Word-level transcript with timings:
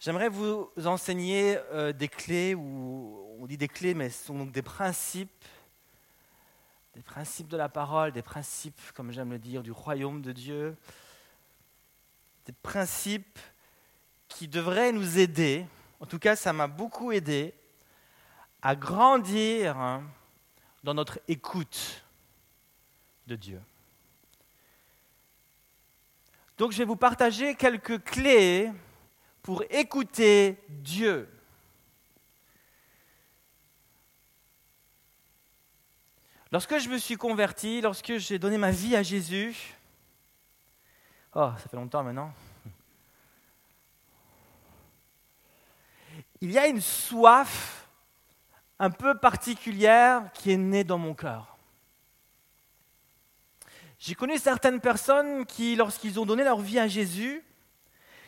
J'aimerais 0.00 0.30
vous 0.30 0.70
enseigner 0.86 1.58
euh, 1.72 1.92
des 1.92 2.08
clés, 2.08 2.54
ou 2.54 3.36
on 3.38 3.46
dit 3.46 3.58
des 3.58 3.68
clés, 3.68 3.92
mais 3.92 4.08
ce 4.08 4.24
sont 4.24 4.38
donc 4.38 4.50
des 4.50 4.62
principes, 4.62 5.44
des 6.94 7.02
principes 7.02 7.48
de 7.48 7.58
la 7.58 7.68
parole, 7.68 8.10
des 8.10 8.22
principes, 8.22 8.80
comme 8.94 9.12
j'aime 9.12 9.30
le 9.30 9.38
dire, 9.38 9.62
du 9.62 9.72
royaume 9.72 10.22
de 10.22 10.32
Dieu, 10.32 10.74
des 12.46 12.54
principes 12.62 13.38
qui 14.26 14.48
devraient 14.48 14.90
nous 14.90 15.18
aider, 15.18 15.66
en 16.00 16.06
tout 16.06 16.18
cas 16.18 16.34
ça 16.34 16.54
m'a 16.54 16.66
beaucoup 16.66 17.12
aidé, 17.12 17.52
à 18.62 18.74
grandir 18.74 19.76
hein, 19.76 20.02
dans 20.82 20.94
notre 20.94 21.20
écoute 21.28 22.02
de 23.26 23.36
Dieu. 23.36 23.60
Donc 26.56 26.72
je 26.72 26.78
vais 26.78 26.86
vous 26.86 26.96
partager 26.96 27.54
quelques 27.54 28.02
clés 28.02 28.72
pour 29.42 29.62
écouter 29.70 30.56
Dieu. 30.68 31.28
Lorsque 36.52 36.78
je 36.78 36.88
me 36.88 36.98
suis 36.98 37.16
converti, 37.16 37.80
lorsque 37.80 38.16
j'ai 38.16 38.38
donné 38.38 38.58
ma 38.58 38.72
vie 38.72 38.96
à 38.96 39.02
Jésus, 39.02 39.76
oh, 41.34 41.52
ça 41.56 41.68
fait 41.68 41.76
longtemps 41.76 42.02
maintenant, 42.02 42.32
il 46.40 46.50
y 46.50 46.58
a 46.58 46.66
une 46.66 46.80
soif 46.80 47.86
un 48.78 48.90
peu 48.90 49.16
particulière 49.16 50.32
qui 50.32 50.50
est 50.50 50.56
née 50.56 50.84
dans 50.84 50.98
mon 50.98 51.14
cœur. 51.14 51.56
J'ai 53.98 54.14
connu 54.14 54.38
certaines 54.38 54.80
personnes 54.80 55.44
qui, 55.44 55.76
lorsqu'ils 55.76 56.18
ont 56.18 56.24
donné 56.24 56.42
leur 56.42 56.60
vie 56.60 56.78
à 56.78 56.88
Jésus, 56.88 57.44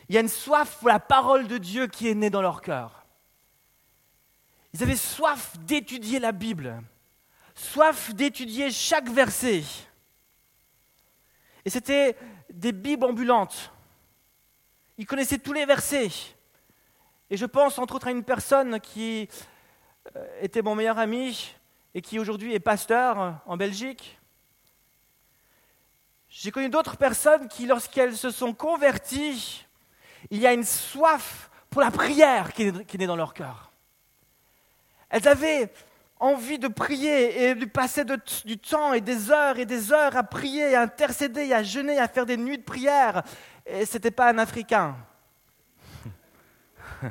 il 0.09 0.15
y 0.15 0.17
a 0.17 0.21
une 0.21 0.29
soif 0.29 0.77
pour 0.79 0.89
la 0.89 0.99
parole 0.99 1.47
de 1.47 1.57
Dieu 1.57 1.87
qui 1.87 2.09
est 2.09 2.15
née 2.15 2.29
dans 2.29 2.41
leur 2.41 2.61
cœur. 2.61 3.05
Ils 4.73 4.83
avaient 4.83 4.95
soif 4.95 5.57
d'étudier 5.59 6.19
la 6.19 6.31
Bible, 6.31 6.81
soif 7.55 8.13
d'étudier 8.13 8.71
chaque 8.71 9.09
verset. 9.09 9.63
Et 11.65 11.69
c'était 11.69 12.17
des 12.49 12.71
Bibles 12.71 13.05
ambulantes. 13.05 13.71
Ils 14.97 15.05
connaissaient 15.05 15.37
tous 15.37 15.53
les 15.53 15.65
versets. 15.65 16.11
Et 17.29 17.37
je 17.37 17.45
pense 17.45 17.79
entre 17.79 17.95
autres 17.95 18.07
à 18.07 18.11
une 18.11 18.23
personne 18.23 18.79
qui 18.79 19.29
euh, 20.15 20.41
était 20.41 20.61
mon 20.61 20.75
meilleur 20.75 20.99
ami 20.99 21.55
et 21.95 22.01
qui 22.01 22.19
aujourd'hui 22.19 22.53
est 22.53 22.59
pasteur 22.59 23.41
en 23.45 23.57
Belgique. 23.57 24.19
J'ai 26.29 26.49
connu 26.49 26.69
d'autres 26.69 26.97
personnes 26.97 27.47
qui, 27.47 27.67
lorsqu'elles 27.67 28.17
se 28.17 28.31
sont 28.31 28.53
converties, 28.53 29.65
il 30.29 30.39
y 30.39 30.47
a 30.47 30.53
une 30.53 30.63
soif 30.63 31.49
pour 31.69 31.81
la 31.81 31.91
prière 31.91 32.53
qui 32.53 32.63
est, 32.63 32.97
née 32.97 33.07
dans 33.07 33.15
leur 33.15 33.33
cœur. 33.33 33.71
Elles 35.09 35.27
avaient 35.27 35.71
envie 36.19 36.59
de 36.59 36.67
prier 36.67 37.49
et 37.49 37.55
de 37.55 37.65
passer 37.65 38.05
du 38.45 38.57
temps 38.57 38.93
et 38.93 39.01
des 39.01 39.31
heures 39.31 39.57
et 39.57 39.65
des 39.65 39.91
heures 39.91 40.15
à 40.15 40.23
prier, 40.23 40.75
à 40.75 40.81
intercéder, 40.81 41.51
à 41.53 41.63
jeûner, 41.63 41.99
à 41.99 42.07
faire 42.07 42.25
des 42.25 42.37
nuits 42.37 42.57
de 42.57 42.63
prière. 42.63 43.23
Et 43.65 43.85
ce 43.85 43.95
n'était 43.95 44.11
pas 44.11 44.29
un 44.29 44.37
Africain. 44.37 44.95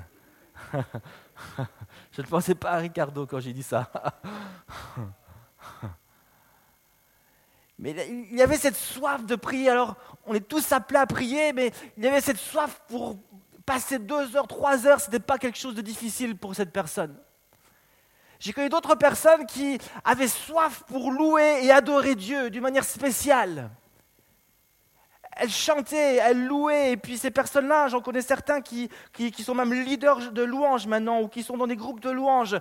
Je 2.13 2.23
ne 2.23 2.27
pensais 2.27 2.55
pas 2.55 2.73
à 2.73 2.77
Ricardo 2.77 3.27
quand 3.27 3.41
j'ai 3.41 3.53
dit 3.53 3.63
ça. 3.63 3.91
Mais 7.79 7.95
il 8.09 8.37
y 8.37 8.43
avait 8.43 8.57
cette 8.57 8.77
soif 8.77 9.25
de 9.25 9.35
prier. 9.35 9.71
Alors, 9.71 9.97
on 10.27 10.35
est 10.35 10.47
tous 10.47 10.73
appelés 10.73 11.01
à 11.01 11.07
prier, 11.07 11.53
mais 11.53 11.73
il 11.97 12.05
y 12.05 12.07
avait 12.07 12.21
cette 12.21 12.39
soif 12.39 12.83
pour 12.89 13.17
passer 13.67 13.99
deux 13.99 14.37
heures, 14.37 14.47
trois 14.47 14.87
heures. 14.87 15.01
Ce 15.01 15.07
n'était 15.07 15.21
pas 15.21 15.39
quelque 15.39 15.59
chose 15.59 15.75
de 15.75 15.81
difficile 15.81 16.37
pour 16.37 16.55
cette 16.55 16.73
personne. 16.73 17.17
J'ai 18.39 18.53
connu 18.53 18.69
d'autres 18.69 18.97
personnes 18.97 19.47
qui 19.47 19.79
avaient 20.05 20.27
soif 20.27 20.83
pour 20.89 21.13
louer 21.13 21.61
et 21.63 21.71
adorer 21.71 22.17
Dieu 22.17 22.51
d'une 22.51 22.63
manière 22.63 22.85
spéciale. 22.85 23.71
Elles 25.37 25.49
chantaient, 25.49 26.17
elles 26.17 26.45
louaient, 26.45 26.93
et 26.93 26.97
puis 26.97 27.17
ces 27.17 27.31
personnes-là, 27.31 27.89
j'en 27.89 28.01
connais 28.01 28.21
certains 28.21 28.61
qui, 28.61 28.91
qui, 29.13 29.43
sont 29.45 29.55
même 29.55 29.73
leaders 29.73 30.33
de 30.33 30.43
louanges 30.43 30.87
maintenant, 30.87 31.23
ou 31.23 31.29
qui 31.29 31.43
sont 31.43 31.57
dans 31.57 31.69
des 31.69 31.77
groupes 31.77 32.01
de 32.01 32.11
louanges 32.11 32.57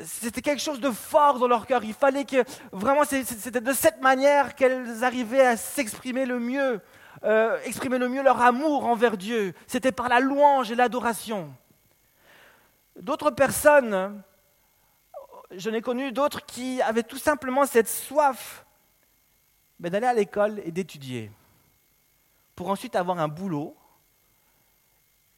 c'était 0.00 0.42
quelque 0.42 0.60
chose 0.62 0.80
de 0.80 0.90
fort 0.90 1.38
dans 1.38 1.48
leur 1.48 1.66
cœur. 1.66 1.84
Il 1.84 1.94
fallait 1.94 2.24
que 2.24 2.44
vraiment, 2.72 3.04
c'était 3.04 3.60
de 3.60 3.72
cette 3.72 4.00
manière 4.00 4.54
qu'elles 4.54 5.04
arrivaient 5.04 5.46
à 5.46 5.56
s'exprimer 5.56 6.24
le 6.24 6.38
mieux, 6.38 6.80
euh, 7.24 7.58
exprimer 7.64 7.98
le 7.98 8.08
mieux 8.08 8.22
leur 8.22 8.40
amour 8.40 8.86
envers 8.86 9.16
Dieu. 9.16 9.54
C'était 9.66 9.92
par 9.92 10.08
la 10.08 10.20
louange 10.20 10.70
et 10.70 10.74
l'adoration. 10.74 11.52
D'autres 13.00 13.30
personnes, 13.30 14.22
je 15.50 15.70
n'ai 15.70 15.82
connu 15.82 16.12
d'autres 16.12 16.44
qui 16.44 16.80
avaient 16.82 17.02
tout 17.02 17.18
simplement 17.18 17.66
cette 17.66 17.88
soif 17.88 18.64
d'aller 19.78 20.06
à 20.06 20.14
l'école 20.14 20.60
et 20.64 20.70
d'étudier, 20.70 21.30
pour 22.54 22.70
ensuite 22.70 22.94
avoir 22.94 23.18
un 23.18 23.26
boulot 23.26 23.76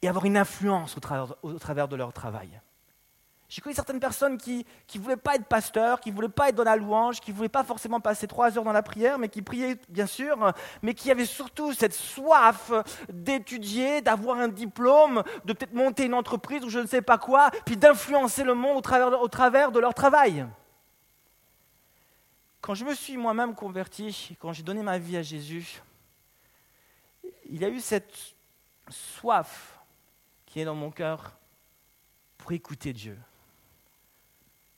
et 0.01 0.07
avoir 0.07 0.25
une 0.25 0.37
influence 0.37 0.95
au 1.41 1.59
travers 1.59 1.87
de 1.87 1.95
leur 1.95 2.13
travail. 2.13 2.61
J'ai 3.55 3.61
connu 3.61 3.73
certaines 3.73 4.01
personnes 4.01 4.37
qui 4.37 4.65
ne 4.95 4.99
voulaient 4.99 5.15
pas 5.15 5.35
être 5.35 5.45
pasteurs, 5.45 6.01
qui 6.01 6.09
ne 6.09 6.15
voulaient 6.15 6.27
pas 6.27 6.49
être 6.49 6.55
dans 6.55 6.65
la 6.65 6.75
louange, 6.75 7.21
qui 7.21 7.31
ne 7.31 7.37
voulaient 7.37 7.47
pas 7.47 7.63
forcément 7.63 8.01
passer 8.01 8.27
trois 8.27 8.57
heures 8.57 8.65
dans 8.65 8.73
la 8.73 8.83
prière, 8.83 9.17
mais 9.17 9.29
qui 9.29 9.41
priaient 9.41 9.79
bien 9.87 10.07
sûr, 10.07 10.53
mais 10.81 10.93
qui 10.93 11.09
avaient 11.09 11.25
surtout 11.25 11.71
cette 11.71 11.93
soif 11.93 12.73
d'étudier, 13.07 14.01
d'avoir 14.01 14.39
un 14.39 14.49
diplôme, 14.49 15.23
de 15.45 15.53
peut-être 15.53 15.73
monter 15.73 16.03
une 16.03 16.15
entreprise 16.15 16.65
ou 16.65 16.69
je 16.69 16.79
ne 16.79 16.85
sais 16.85 17.01
pas 17.01 17.17
quoi, 17.17 17.49
puis 17.65 17.77
d'influencer 17.77 18.43
le 18.43 18.55
monde 18.55 18.75
au 18.75 18.81
travers, 18.81 19.21
au 19.21 19.29
travers 19.29 19.71
de 19.71 19.79
leur 19.79 19.93
travail. 19.93 20.45
Quand 22.59 22.75
je 22.75 22.83
me 22.83 22.93
suis 22.93 23.15
moi-même 23.15 23.55
converti, 23.55 24.35
quand 24.41 24.51
j'ai 24.51 24.63
donné 24.63 24.83
ma 24.83 24.97
vie 24.97 25.15
à 25.15 25.21
Jésus, 25.21 25.81
il 27.49 27.61
y 27.61 27.63
a 27.63 27.69
eu 27.69 27.79
cette 27.79 28.35
soif 28.89 29.79
qui 30.45 30.59
est 30.59 30.65
dans 30.65 30.75
mon 30.75 30.91
cœur 30.91 31.37
pour 32.37 32.51
écouter 32.51 32.91
Dieu. 32.91 33.17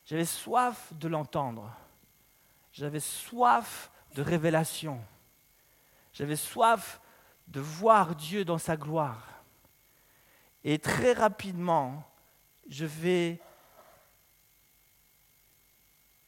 J'avais 0.08 0.26
soif 0.26 0.94
de 0.94 1.10
l'entendre. 1.10 1.70
J'avais 2.72 3.02
soif 3.02 3.92
de 4.16 4.22
révélation. 4.22 5.02
J'avais 6.14 6.38
soif 6.38 7.02
de 7.50 7.60
voir 7.60 8.16
Dieu 8.16 8.46
dans 8.46 8.58
sa 8.58 8.78
gloire. 8.78 9.28
Et 10.64 10.80
très 10.80 11.12
rapidement, 11.12 12.10
je 12.70 12.86
vais 12.86 13.42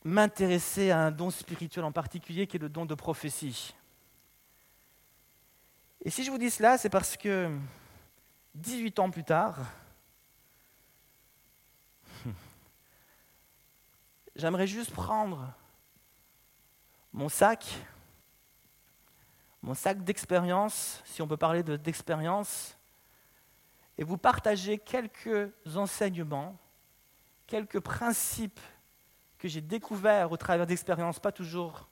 m'intéresser 0.03 0.91
à 0.91 0.99
un 0.99 1.11
don 1.11 1.29
spirituel 1.29 1.85
en 1.85 1.93
particulier 1.93 2.47
qui 2.47 2.57
est 2.57 2.59
le 2.59 2.69
don 2.69 2.85
de 2.85 2.95
prophétie. 2.95 3.73
Et 6.03 6.09
si 6.09 6.25
je 6.25 6.31
vous 6.31 6.37
dis 6.37 6.49
cela, 6.49 6.77
c'est 6.77 6.89
parce 6.89 7.15
que 7.15 7.49
18 8.55 8.99
ans 8.99 9.09
plus 9.09 9.23
tard, 9.23 9.57
j'aimerais 14.39 14.67
juste 14.67 14.91
prendre 14.91 15.53
mon 17.11 17.27
sac, 17.27 17.65
mon 19.61 19.73
sac 19.73 20.03
d'expérience, 20.03 21.01
si 21.05 21.21
on 21.21 21.27
peut 21.27 21.37
parler 21.37 21.61
d'expérience, 21.61 22.77
et 23.97 24.03
vous 24.03 24.17
partager 24.17 24.77
quelques 24.77 25.51
enseignements, 25.75 26.57
quelques 27.47 27.81
principes 27.81 28.61
que 29.37 29.49
j'ai 29.49 29.61
découverts 29.61 30.31
au 30.31 30.37
travers 30.37 30.65
d'expériences 30.65 31.19
pas 31.19 31.33
toujours 31.33 31.89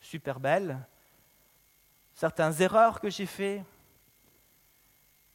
super 0.00 0.40
belles, 0.40 0.78
certaines 2.14 2.60
erreurs 2.62 3.00
que 3.00 3.10
j'ai 3.10 3.26
faites, 3.26 3.62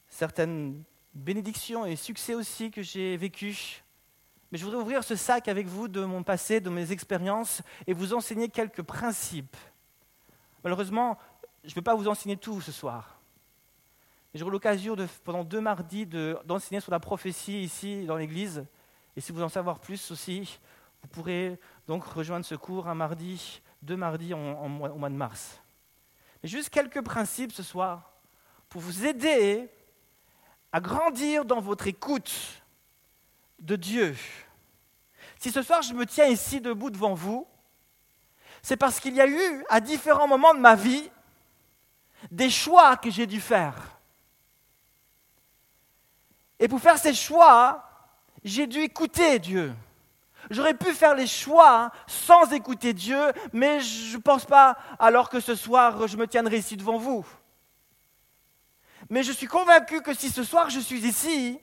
certaines 0.09 0.84
bénédictions 1.13 1.86
et 1.86 1.95
succès 1.95 2.33
aussi 2.33 2.71
que 2.71 2.81
j'ai 2.81 3.15
vécus, 3.18 3.83
mais 4.51 4.57
je 4.57 4.63
voudrais 4.63 4.79
ouvrir 4.79 5.03
ce 5.03 5.15
sac 5.15 5.47
avec 5.47 5.67
vous 5.67 5.88
de 5.88 6.03
mon 6.03 6.23
passé, 6.23 6.59
de 6.59 6.69
mes 6.69 6.91
expériences, 6.91 7.61
et 7.85 7.94
vous 7.94 8.13
enseigner 8.13 8.49
quelques 8.49 8.81
principes. 8.81 9.57
Malheureusement, 10.63 11.17
je 11.63 11.69
ne 11.69 11.75
vais 11.75 11.81
pas 11.81 11.95
vous 11.95 12.07
enseigner 12.07 12.38
tout 12.38 12.61
ce 12.61 12.71
soir. 12.71 13.19
J'aurai 14.33 14.51
l'occasion 14.51 14.95
pendant 15.23 15.44
deux 15.44 15.61
mardis 15.61 16.05
d'enseigner 16.45 16.79
sur 16.79 16.91
la 16.91 16.99
prophétie 16.99 17.63
ici 17.63 18.05
dans 18.05 18.17
l'église. 18.17 18.65
Et 19.15 19.21
si 19.21 19.31
vous 19.31 19.41
en 19.41 19.49
savoir 19.49 19.79
plus 19.79 20.11
aussi, 20.11 20.59
vous 21.01 21.07
pourrez 21.07 21.59
donc 21.88 22.03
rejoindre 22.03 22.45
ce 22.45 22.55
cours 22.55 22.88
un 22.88 22.94
mardi, 22.94 23.61
deux 23.81 23.97
mardis 23.97 24.33
au 24.33 24.38
mois 24.67 25.09
de 25.09 25.15
mars. 25.15 25.59
Mais 26.44 26.49
juste 26.49 26.69
quelques 26.69 27.01
principes 27.01 27.51
ce 27.51 27.63
soir 27.63 28.13
pour 28.69 28.81
vous 28.81 29.05
aider 29.05 29.69
à 30.71 30.79
grandir 30.79 31.45
dans 31.45 31.61
votre 31.61 31.88
écoute 31.88 32.61
de 33.59 33.75
Dieu. 33.75 34.15
Si 35.39 35.51
ce 35.51 35.62
soir 35.62 35.81
je 35.81 35.94
me 35.94 36.06
tiens 36.06 36.27
ici 36.27 36.62
debout 36.62 36.89
devant 36.89 37.13
vous, 37.13 37.48
c'est 38.62 38.77
parce 38.77 39.00
qu'il 39.00 39.15
y 39.15 39.21
a 39.21 39.27
eu, 39.27 39.65
à 39.69 39.80
différents 39.80 40.27
moments 40.27 40.54
de 40.54 40.59
ma 40.59 40.75
vie, 40.75 41.09
des 42.31 42.50
choix 42.50 42.98
que 42.98 43.09
j'ai 43.09 43.27
dû 43.27 43.39
faire. 43.39 43.75
Et 46.59 46.68
pour 46.68 46.80
faire 46.80 46.98
ces 46.98 47.13
choix, 47.13 47.83
j'ai 48.44 48.68
dû 48.68 48.80
écouter 48.80 49.39
Dieu. 49.39 49.74
J'aurais 50.50 50.74
pu 50.74 50.94
faire 50.94 51.13
les 51.13 51.27
choix 51.27 51.92
sans 52.07 52.51
écouter 52.51 52.94
Dieu, 52.94 53.19
mais 53.54 53.80
je 53.81 54.18
ne 54.18 54.21
pense 54.21 54.45
pas 54.45 54.77
alors 54.98 55.30
que 55.30 55.39
ce 55.39 55.56
soir 55.56 56.07
je 56.07 56.18
me 56.18 56.27
tiendrai 56.27 56.57
ici 56.57 56.77
devant 56.77 56.98
vous. 56.98 57.25
Mais 59.09 59.24
je 59.24 59.31
suis 59.31 59.48
convaincu 59.48 60.01
que 60.01 60.13
si 60.13 60.30
ce 60.30 60.44
soir 60.44 60.69
je 60.69 60.80
suis 60.80 61.06
ici, 61.06 61.59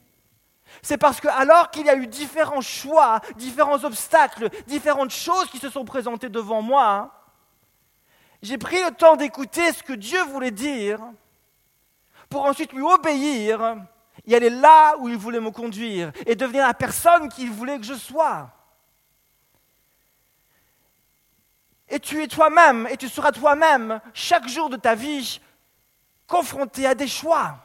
c'est 0.82 0.98
parce 0.98 1.20
que 1.20 1.28
alors 1.28 1.70
qu'il 1.70 1.86
y 1.86 1.90
a 1.90 1.96
eu 1.96 2.06
différents 2.06 2.60
choix, 2.60 3.20
différents 3.36 3.84
obstacles, 3.84 4.50
différentes 4.66 5.10
choses 5.10 5.50
qui 5.50 5.58
se 5.58 5.70
sont 5.70 5.84
présentées 5.84 6.28
devant 6.28 6.62
moi, 6.62 7.10
j'ai 8.42 8.58
pris 8.58 8.82
le 8.82 8.90
temps 8.90 9.16
d'écouter 9.16 9.72
ce 9.72 9.82
que 9.82 9.94
Dieu 9.94 10.22
voulait 10.24 10.50
dire 10.50 11.00
pour 12.28 12.44
ensuite 12.44 12.72
lui 12.72 12.82
obéir 12.82 13.76
et 14.26 14.36
aller 14.36 14.50
là 14.50 14.96
où 14.98 15.08
il 15.08 15.16
voulait 15.16 15.40
me 15.40 15.50
conduire 15.50 16.12
et 16.26 16.34
devenir 16.34 16.66
la 16.66 16.74
personne 16.74 17.28
qu'il 17.28 17.50
voulait 17.50 17.78
que 17.78 17.84
je 17.84 17.94
sois. 17.94 18.50
Et 21.88 21.98
tu 21.98 22.22
es 22.22 22.28
toi-même 22.28 22.88
et 22.90 22.96
tu 22.96 23.08
seras 23.08 23.32
toi-même 23.32 24.00
chaque 24.12 24.48
jour 24.48 24.68
de 24.68 24.76
ta 24.76 24.94
vie 24.94 25.40
confronté 26.26 26.86
à 26.86 26.94
des 26.94 27.08
choix. 27.08 27.63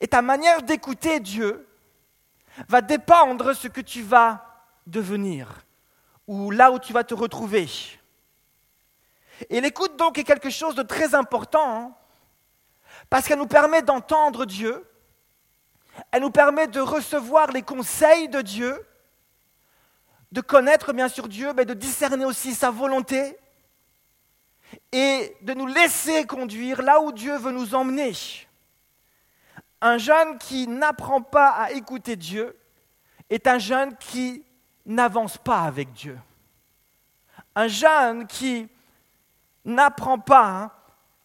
Et 0.00 0.08
ta 0.08 0.22
manière 0.22 0.62
d'écouter 0.62 1.20
Dieu 1.20 1.66
va 2.68 2.80
dépendre 2.80 3.54
ce 3.54 3.68
que 3.68 3.80
tu 3.80 4.02
vas 4.02 4.44
devenir 4.86 5.64
ou 6.26 6.50
là 6.50 6.70
où 6.70 6.78
tu 6.78 6.92
vas 6.92 7.04
te 7.04 7.14
retrouver. 7.14 7.68
Et 9.50 9.60
l'écoute 9.60 9.96
donc 9.96 10.18
est 10.18 10.24
quelque 10.24 10.50
chose 10.50 10.74
de 10.74 10.82
très 10.82 11.14
important 11.14 11.80
hein, 11.80 11.94
parce 13.10 13.26
qu'elle 13.26 13.38
nous 13.38 13.46
permet 13.46 13.82
d'entendre 13.82 14.44
Dieu, 14.44 14.84
elle 16.10 16.22
nous 16.22 16.30
permet 16.30 16.66
de 16.66 16.80
recevoir 16.80 17.50
les 17.52 17.62
conseils 17.62 18.28
de 18.28 18.40
Dieu, 18.40 18.86
de 20.32 20.40
connaître 20.40 20.92
bien 20.92 21.08
sûr 21.08 21.28
Dieu, 21.28 21.52
mais 21.54 21.64
de 21.64 21.74
discerner 21.74 22.24
aussi 22.24 22.54
sa 22.54 22.70
volonté 22.70 23.38
et 24.92 25.36
de 25.42 25.54
nous 25.54 25.66
laisser 25.66 26.26
conduire 26.26 26.82
là 26.82 27.00
où 27.00 27.12
Dieu 27.12 27.36
veut 27.38 27.52
nous 27.52 27.74
emmener. 27.74 28.12
Un 29.80 29.98
jeune 29.98 30.38
qui 30.38 30.66
n'apprend 30.66 31.22
pas 31.22 31.50
à 31.50 31.70
écouter 31.72 32.16
Dieu 32.16 32.58
est 33.30 33.46
un 33.46 33.58
jeune 33.58 33.96
qui 33.96 34.44
n'avance 34.86 35.38
pas 35.38 35.60
avec 35.60 35.92
Dieu. 35.92 36.18
Un 37.54 37.68
jeune 37.68 38.26
qui 38.26 38.68
n'apprend 39.64 40.18
pas 40.18 40.74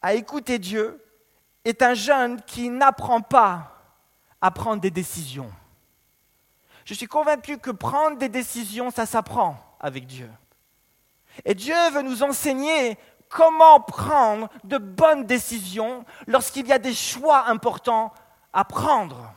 à 0.01 0.13
écouter 0.13 0.59
Dieu 0.59 1.03
est 1.65 1.81
un 1.81 1.93
jeune 1.93 2.41
qui 2.41 2.69
n'apprend 2.69 3.21
pas 3.21 3.71
à 4.41 4.51
prendre 4.51 4.81
des 4.81 4.91
décisions. 4.91 5.51
Je 6.85 6.93
suis 6.93 7.07
convaincu 7.07 7.57
que 7.57 7.71
prendre 7.71 8.17
des 8.17 8.29
décisions, 8.29 8.91
ça 8.91 9.05
s'apprend 9.05 9.57
avec 9.79 10.05
Dieu. 10.05 10.29
Et 11.45 11.55
Dieu 11.55 11.75
veut 11.93 12.01
nous 12.01 12.21
enseigner 12.23 12.97
comment 13.29 13.79
prendre 13.79 14.49
de 14.63 14.77
bonnes 14.77 15.25
décisions 15.25 16.05
lorsqu'il 16.27 16.67
y 16.67 16.73
a 16.73 16.79
des 16.79 16.93
choix 16.93 17.47
importants 17.47 18.13
à 18.53 18.63
prendre. 18.63 19.33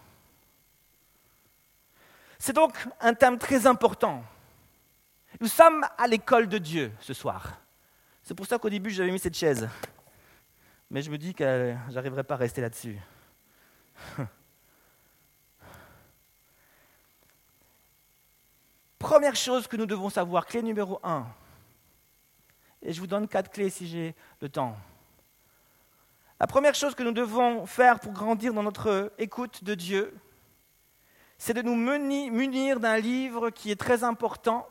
C'est 2.38 2.52
donc 2.52 2.76
un 3.00 3.14
thème 3.14 3.38
très 3.38 3.66
important. 3.66 4.22
Nous 5.40 5.48
sommes 5.48 5.84
à 5.98 6.06
l'école 6.06 6.48
de 6.48 6.58
Dieu 6.58 6.92
ce 7.00 7.14
soir. 7.14 7.58
C'est 8.22 8.34
pour 8.34 8.46
ça 8.46 8.58
qu'au 8.58 8.70
début, 8.70 8.90
j'avais 8.90 9.10
mis 9.10 9.18
cette 9.18 9.36
chaise. 9.36 9.68
Mais 10.90 11.02
je 11.02 11.10
me 11.10 11.18
dis 11.18 11.34
que 11.34 11.74
j'arriverai 11.90 12.22
pas 12.24 12.34
à 12.34 12.38
rester 12.38 12.60
là-dessus. 12.60 13.00
Première 18.98 19.36
chose 19.36 19.66
que 19.66 19.76
nous 19.76 19.86
devons 19.86 20.10
savoir, 20.10 20.46
clé 20.46 20.62
numéro 20.62 21.00
un. 21.02 21.26
Et 22.82 22.92
je 22.92 23.00
vous 23.00 23.06
donne 23.06 23.26
quatre 23.28 23.50
clés 23.50 23.70
si 23.70 23.88
j'ai 23.88 24.14
le 24.40 24.48
temps. 24.48 24.76
La 26.38 26.46
première 26.46 26.74
chose 26.74 26.94
que 26.94 27.02
nous 27.02 27.12
devons 27.12 27.64
faire 27.64 27.98
pour 27.98 28.12
grandir 28.12 28.52
dans 28.52 28.62
notre 28.62 29.12
écoute 29.18 29.64
de 29.64 29.74
Dieu, 29.74 30.14
c'est 31.38 31.54
de 31.54 31.62
nous 31.62 31.74
munir 31.74 32.80
d'un 32.80 32.98
livre 32.98 33.50
qui 33.50 33.70
est 33.70 33.80
très 33.80 34.04
important, 34.04 34.68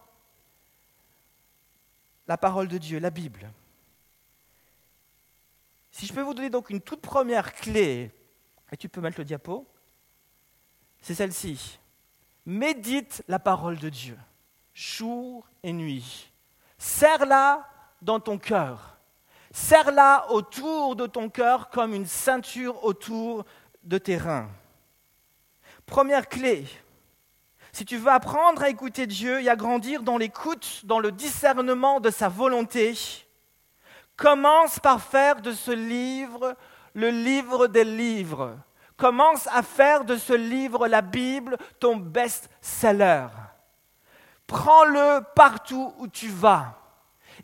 la 2.28 2.38
parole 2.38 2.68
de 2.68 2.78
Dieu, 2.78 3.00
la 3.00 3.10
Bible. 3.10 3.52
Si 5.92 6.06
je 6.06 6.14
peux 6.14 6.22
vous 6.22 6.34
donner 6.34 6.50
donc 6.50 6.70
une 6.70 6.82
toute 6.82 7.02
première 7.02 7.54
clé, 7.54 8.12
et 8.72 8.78
tu 8.78 8.90
peux 8.90 9.02
mettre 9.02 9.20
le 9.20 9.26
diapo, 9.26 9.66
c'est 11.02 11.16
celle-ci. 11.16 11.80
Médite 12.46 13.24
la 13.28 13.40
parole 13.40 13.78
de 13.78 13.90
Dieu, 13.90 14.18
jour 14.74 15.48
et 15.64 15.74
nuit. 15.74 16.32
Serre-la 16.78 17.68
dans 18.02 18.20
ton 18.20 18.38
cœur. 18.38 18.95
Serre-la 19.56 20.30
autour 20.32 20.98
de 20.98 21.08
ton 21.08 21.30
cœur 21.30 21.70
comme 21.70 21.94
une 21.94 22.06
ceinture 22.06 22.84
autour 22.84 23.46
de 23.84 23.98
tes 23.98 24.18
reins. 24.18 24.50
Première 25.86 26.28
clé, 26.28 26.66
si 27.72 27.86
tu 27.86 27.96
veux 27.96 28.12
apprendre 28.12 28.64
à 28.64 28.70
écouter 28.70 29.08
Dieu 29.08 29.42
et 29.42 29.48
à 29.48 29.56
grandir 29.56 30.04
dans 30.04 30.18
l'écoute, 30.18 30.82
dans 30.84 31.00
le 31.00 31.10
discernement 31.10 32.02
de 32.02 32.10
sa 32.10 32.28
volonté, 32.28 32.96
commence 34.18 34.78
par 34.78 35.02
faire 35.02 35.42
de 35.42 35.54
ce 35.54 35.72
livre 35.72 36.58
le 36.94 37.10
livre 37.10 37.68
des 37.68 37.86
livres. 37.86 38.58
Commence 38.98 39.48
à 39.48 39.64
faire 39.64 40.04
de 40.04 40.18
ce 40.18 40.34
livre, 40.34 40.90
la 40.90 41.02
Bible, 41.02 41.56
ton 41.80 41.96
best-seller. 41.96 43.28
Prends-le 44.48 45.22
partout 45.34 45.94
où 46.00 46.10
tu 46.10 46.28
vas. 46.28 46.78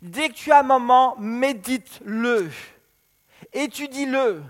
Dès 0.02 0.30
que 0.30 0.34
tu 0.34 0.52
as 0.52 0.60
un 0.60 0.64
moment, 0.64 1.16
médite-le, 1.20 2.50
étudie-le, 3.54 4.42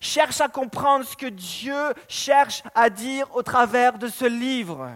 cherche 0.00 0.40
à 0.40 0.48
comprendre 0.48 1.04
ce 1.04 1.16
que 1.16 1.26
Dieu 1.26 1.94
cherche 2.08 2.62
à 2.74 2.90
dire 2.90 3.34
au 3.34 3.42
travers 3.42 3.98
de 3.98 4.08
ce 4.08 4.24
livre. 4.24 4.90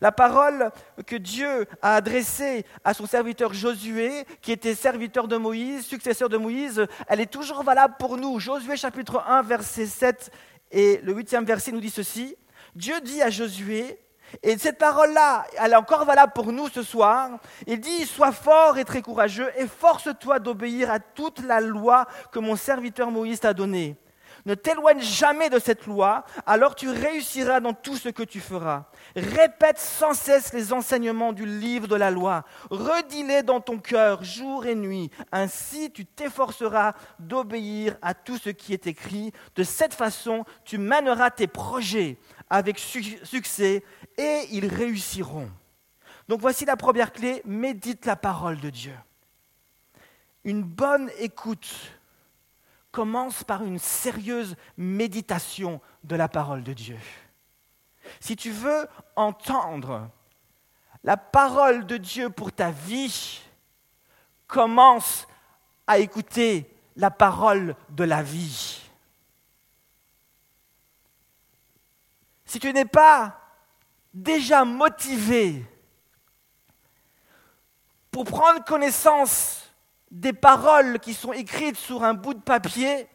La 0.00 0.12
parole 0.12 0.70
que 1.06 1.16
Dieu 1.16 1.66
a 1.80 1.96
adressée 1.96 2.66
à 2.82 2.94
son 2.94 3.06
serviteur 3.06 3.54
Josué, 3.54 4.24
qui 4.42 4.52
était 4.52 4.74
serviteur 4.74 5.28
de 5.28 5.36
Moïse, 5.36 5.86
successeur 5.86 6.28
de 6.28 6.36
Moïse, 6.36 6.86
elle 7.08 7.20
est 7.20 7.32
toujours 7.32 7.62
valable 7.62 7.94
pour 7.98 8.16
nous. 8.16 8.40
Josué 8.40 8.76
chapitre 8.76 9.22
1, 9.26 9.42
verset 9.42 9.86
7 9.86 10.30
et 10.72 11.00
le 11.02 11.12
huitième 11.14 11.44
verset 11.44 11.72
nous 11.72 11.80
dit 11.80 11.90
ceci. 11.90 12.36
Dieu 12.74 13.00
dit 13.00 13.22
à 13.22 13.30
Josué, 13.30 13.98
et 14.42 14.58
cette 14.58 14.78
parole-là, 14.78 15.44
elle 15.58 15.72
est 15.72 15.76
encore 15.76 16.04
valable 16.04 16.32
pour 16.34 16.52
nous 16.52 16.68
ce 16.68 16.82
soir. 16.82 17.30
Il 17.66 17.80
dit, 17.80 18.06
sois 18.06 18.32
fort 18.32 18.78
et 18.78 18.84
très 18.84 19.02
courageux, 19.02 19.50
et 19.56 19.66
force-toi 19.66 20.38
d'obéir 20.38 20.90
à 20.90 20.98
toute 20.98 21.40
la 21.40 21.60
loi 21.60 22.06
que 22.32 22.38
mon 22.38 22.56
serviteur 22.56 23.10
Moïse 23.10 23.40
t'a 23.40 23.54
donnée. 23.54 23.96
Ne 24.46 24.54
t'éloigne 24.54 25.00
jamais 25.00 25.48
de 25.48 25.58
cette 25.58 25.86
loi, 25.86 26.24
alors 26.44 26.74
tu 26.74 26.90
réussiras 26.90 27.60
dans 27.60 27.72
tout 27.72 27.96
ce 27.96 28.10
que 28.10 28.22
tu 28.22 28.40
feras. 28.40 28.84
Répète 29.16 29.78
sans 29.78 30.12
cesse 30.12 30.52
les 30.52 30.74
enseignements 30.74 31.32
du 31.32 31.46
livre 31.46 31.88
de 31.88 31.96
la 31.96 32.10
loi. 32.10 32.44
Redis-les 32.70 33.42
dans 33.42 33.60
ton 33.60 33.78
cœur 33.78 34.22
jour 34.22 34.66
et 34.66 34.74
nuit. 34.74 35.10
Ainsi 35.32 35.90
tu 35.90 36.04
t'efforceras 36.04 36.92
d'obéir 37.18 37.96
à 38.02 38.12
tout 38.12 38.36
ce 38.36 38.50
qui 38.50 38.74
est 38.74 38.86
écrit. 38.86 39.32
De 39.56 39.62
cette 39.62 39.94
façon, 39.94 40.44
tu 40.64 40.76
mèneras 40.76 41.30
tes 41.30 41.46
projets 41.46 42.18
avec 42.54 42.78
succès 42.78 43.82
et 44.16 44.46
ils 44.52 44.68
réussiront. 44.68 45.50
Donc 46.28 46.40
voici 46.40 46.64
la 46.64 46.76
première 46.76 47.12
clé, 47.12 47.42
médite 47.44 48.06
la 48.06 48.14
parole 48.14 48.60
de 48.60 48.70
Dieu. 48.70 48.94
Une 50.44 50.62
bonne 50.62 51.10
écoute 51.18 51.68
commence 52.92 53.42
par 53.42 53.64
une 53.64 53.80
sérieuse 53.80 54.54
méditation 54.76 55.80
de 56.04 56.14
la 56.14 56.28
parole 56.28 56.62
de 56.62 56.72
Dieu. 56.72 56.96
Si 58.20 58.36
tu 58.36 58.52
veux 58.52 58.86
entendre 59.16 60.08
la 61.02 61.16
parole 61.16 61.86
de 61.86 61.96
Dieu 61.96 62.30
pour 62.30 62.52
ta 62.52 62.70
vie, 62.70 63.42
commence 64.46 65.26
à 65.88 65.98
écouter 65.98 66.72
la 66.94 67.10
parole 67.10 67.74
de 67.90 68.04
la 68.04 68.22
vie. 68.22 68.83
Si 72.54 72.60
tu 72.60 72.72
n'es 72.72 72.84
pas 72.84 73.36
déjà 74.12 74.64
motivé 74.64 75.66
pour 78.12 78.24
prendre 78.24 78.62
connaissance 78.62 79.74
des 80.08 80.32
paroles 80.32 81.00
qui 81.00 81.14
sont 81.14 81.32
écrites 81.32 81.76
sur 81.76 82.04
un 82.04 82.14
bout 82.14 82.34
de 82.34 82.40
papier, 82.40 83.08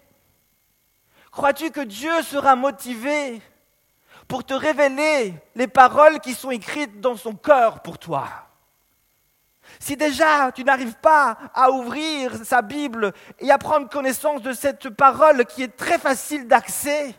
crois-tu 1.31 1.71
que 1.71 1.79
Dieu 1.79 2.21
sera 2.21 2.57
motivé 2.57 3.41
pour 4.27 4.43
te 4.43 4.53
révéler 4.53 5.33
les 5.55 5.67
paroles 5.67 6.19
qui 6.19 6.33
sont 6.33 6.51
écrites 6.51 6.99
dans 6.99 7.15
son 7.15 7.33
cœur 7.33 7.81
pour 7.81 7.97
toi? 7.97 8.27
Si 9.79 9.95
déjà 9.95 10.51
tu 10.51 10.65
n'arrives 10.65 10.97
pas 10.97 11.37
à 11.53 11.71
ouvrir 11.71 12.35
sa 12.43 12.61
Bible 12.61 13.13
et 13.39 13.49
à 13.51 13.57
prendre 13.57 13.87
connaissance 13.87 14.41
de 14.41 14.51
cette 14.51 14.89
parole 14.89 15.45
qui 15.45 15.63
est 15.63 15.77
très 15.77 15.97
facile 15.97 16.45
d'accès, 16.45 17.15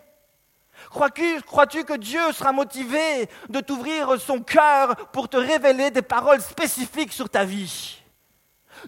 Crois-tu 0.90 1.40
crois 1.42 1.66
que 1.66 1.96
Dieu 1.96 2.20
sera 2.32 2.52
motivé 2.52 3.28
de 3.48 3.60
t'ouvrir 3.60 4.20
son 4.20 4.40
cœur 4.40 4.96
pour 5.12 5.28
te 5.28 5.36
révéler 5.36 5.90
des 5.90 6.02
paroles 6.02 6.40
spécifiques 6.40 7.12
sur 7.12 7.30
ta 7.30 7.44
vie? 7.44 8.02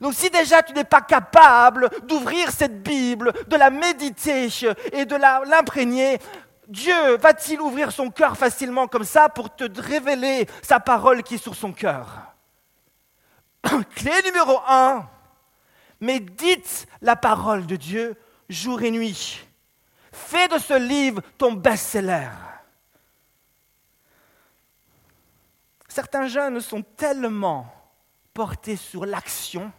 Donc 0.01 0.15
si 0.15 0.29
déjà 0.29 0.63
tu 0.63 0.73
n'es 0.73 0.85
pas 0.85 1.01
capable 1.01 1.89
d'ouvrir 2.03 2.51
cette 2.51 2.83
Bible, 2.83 3.33
de 3.47 3.57
la 3.57 3.71
méditer 3.71 4.49
et 4.93 5.05
de 5.05 5.17
l'imprégner, 5.49 6.19
Dieu 6.67 7.17
va-t-il 7.19 7.61
ouvrir 7.61 7.93
son 7.93 8.11
cœur 8.11 8.37
facilement 8.37 8.89
comme 8.89 9.05
ça 9.05 9.29
pour 9.29 9.55
te 9.55 9.65
révéler 9.81 10.49
sa 10.63 10.81
parole 10.81 11.23
qui 11.23 11.35
est 11.35 11.43
sur 11.43 11.55
son 11.55 11.73
cœur? 11.73 12.35
Clé 13.95 14.13
numéro 14.25 14.59
un, 14.67 15.07
médite 16.01 16.89
la 17.01 17.15
parole 17.15 17.67
de 17.67 17.77
Dieu 17.77 18.17
jour 18.49 18.83
et 18.83 18.91
nuit. 18.91 19.47
Fais 20.13 20.49
de 20.49 20.59
ce 20.59 20.75
livre 20.75 21.23
ton 21.39 21.53
best-seller. 21.53 22.29
Certains 25.89 26.27
jeunes 26.27 26.61
sont 26.61 26.83
tellement 26.83 27.67
portés 28.33 28.77
sur 28.77 29.05
l'action, 29.05 29.71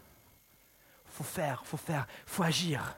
faut 1.07 1.23
faire, 1.23 1.65
faut 1.65 1.77
faire, 1.77 2.07
faut 2.25 2.43
agir, 2.43 2.97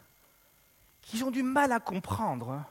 qu'ils 1.02 1.24
ont 1.24 1.32
du 1.32 1.44
mal 1.44 1.72
à 1.72 1.80
comprendre 1.80 2.64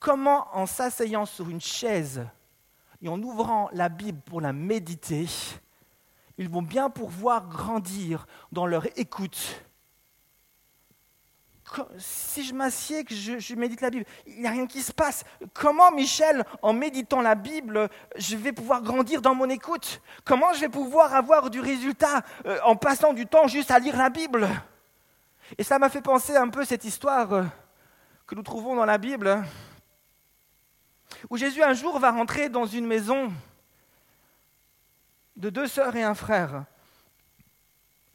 comment 0.00 0.48
en 0.56 0.66
s'asseyant 0.66 1.26
sur 1.26 1.48
une 1.48 1.60
chaise 1.60 2.26
et 3.02 3.08
en 3.08 3.22
ouvrant 3.22 3.68
la 3.72 3.88
Bible 3.88 4.20
pour 4.22 4.40
la 4.40 4.52
méditer, 4.52 5.28
ils 6.36 6.48
vont 6.48 6.62
bien 6.62 6.90
pouvoir 6.90 7.48
grandir 7.48 8.26
dans 8.52 8.66
leur 8.66 8.86
écoute 8.98 9.62
si 11.98 12.44
je 12.44 12.54
m'assieds, 12.54 13.04
que 13.04 13.14
je, 13.14 13.54
médite 13.54 13.80
la 13.80 13.90
Bible, 13.90 14.04
il 14.26 14.40
n'y 14.40 14.46
a 14.46 14.50
rien 14.50 14.66
qui 14.66 14.82
se 14.82 14.92
passe. 14.92 15.24
Comment, 15.54 15.90
Michel, 15.90 16.44
en 16.62 16.72
méditant 16.72 17.20
la 17.20 17.34
Bible, 17.34 17.88
je 18.16 18.36
vais 18.36 18.52
pouvoir 18.52 18.82
grandir 18.82 19.22
dans 19.22 19.34
mon 19.34 19.48
écoute? 19.48 20.00
Comment 20.24 20.52
je 20.52 20.60
vais 20.60 20.68
pouvoir 20.68 21.14
avoir 21.14 21.50
du 21.50 21.60
résultat 21.60 22.22
euh, 22.46 22.58
en 22.64 22.76
passant 22.76 23.12
du 23.12 23.26
temps 23.26 23.46
juste 23.46 23.70
à 23.70 23.78
lire 23.78 23.96
la 23.96 24.10
Bible? 24.10 24.48
Et 25.56 25.64
ça 25.64 25.78
m'a 25.78 25.88
fait 25.88 26.02
penser 26.02 26.36
un 26.36 26.48
peu 26.48 26.64
cette 26.64 26.84
histoire 26.84 27.32
euh, 27.32 27.44
que 28.26 28.34
nous 28.34 28.42
trouvons 28.42 28.76
dans 28.76 28.84
la 28.84 28.98
Bible, 28.98 29.42
où 31.30 31.36
Jésus 31.36 31.62
un 31.62 31.72
jour 31.72 31.98
va 31.98 32.10
rentrer 32.10 32.48
dans 32.48 32.66
une 32.66 32.86
maison 32.86 33.32
de 35.36 35.50
deux 35.50 35.66
sœurs 35.66 35.96
et 35.96 36.02
un 36.02 36.14
frère, 36.14 36.64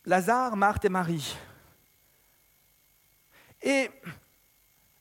Lazare, 0.05 0.55
Marthe 0.57 0.85
et 0.85 0.89
Marie. 0.89 1.35
Et 3.63 3.89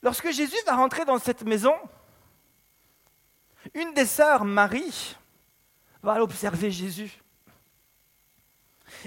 lorsque 0.01 0.31
Jésus 0.31 0.57
va 0.65 0.75
rentrer 0.75 1.03
dans 1.05 1.19
cette 1.19 1.43
maison, 1.43 1.75
une 3.73 3.93
des 3.93 4.05
sœurs, 4.05 4.45
Marie, 4.45 5.17
va 6.01 6.21
observer 6.21 6.71
Jésus. 6.71 7.11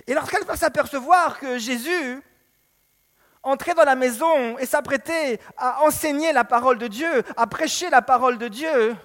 Et 0.07 0.15
lorsqu'elle 0.15 0.45
va 0.45 0.57
s'apercevoir 0.57 1.39
que 1.39 1.59
Jésus 1.59 2.23
entrait 3.43 3.75
dans 3.75 3.85
la 3.85 3.97
maison 3.97 4.59
et 4.59 4.67
s'apprêtait 4.67 5.41
à 5.57 5.83
enseigner 5.83 6.33
la 6.33 6.45
parole 6.45 6.79
de 6.79 6.89
Dieu, 6.89 7.23
à 7.37 7.47
prêcher 7.47 7.89
la 7.89 8.03
parole 8.03 8.39
de 8.39 8.49
Dieu, 8.49 8.97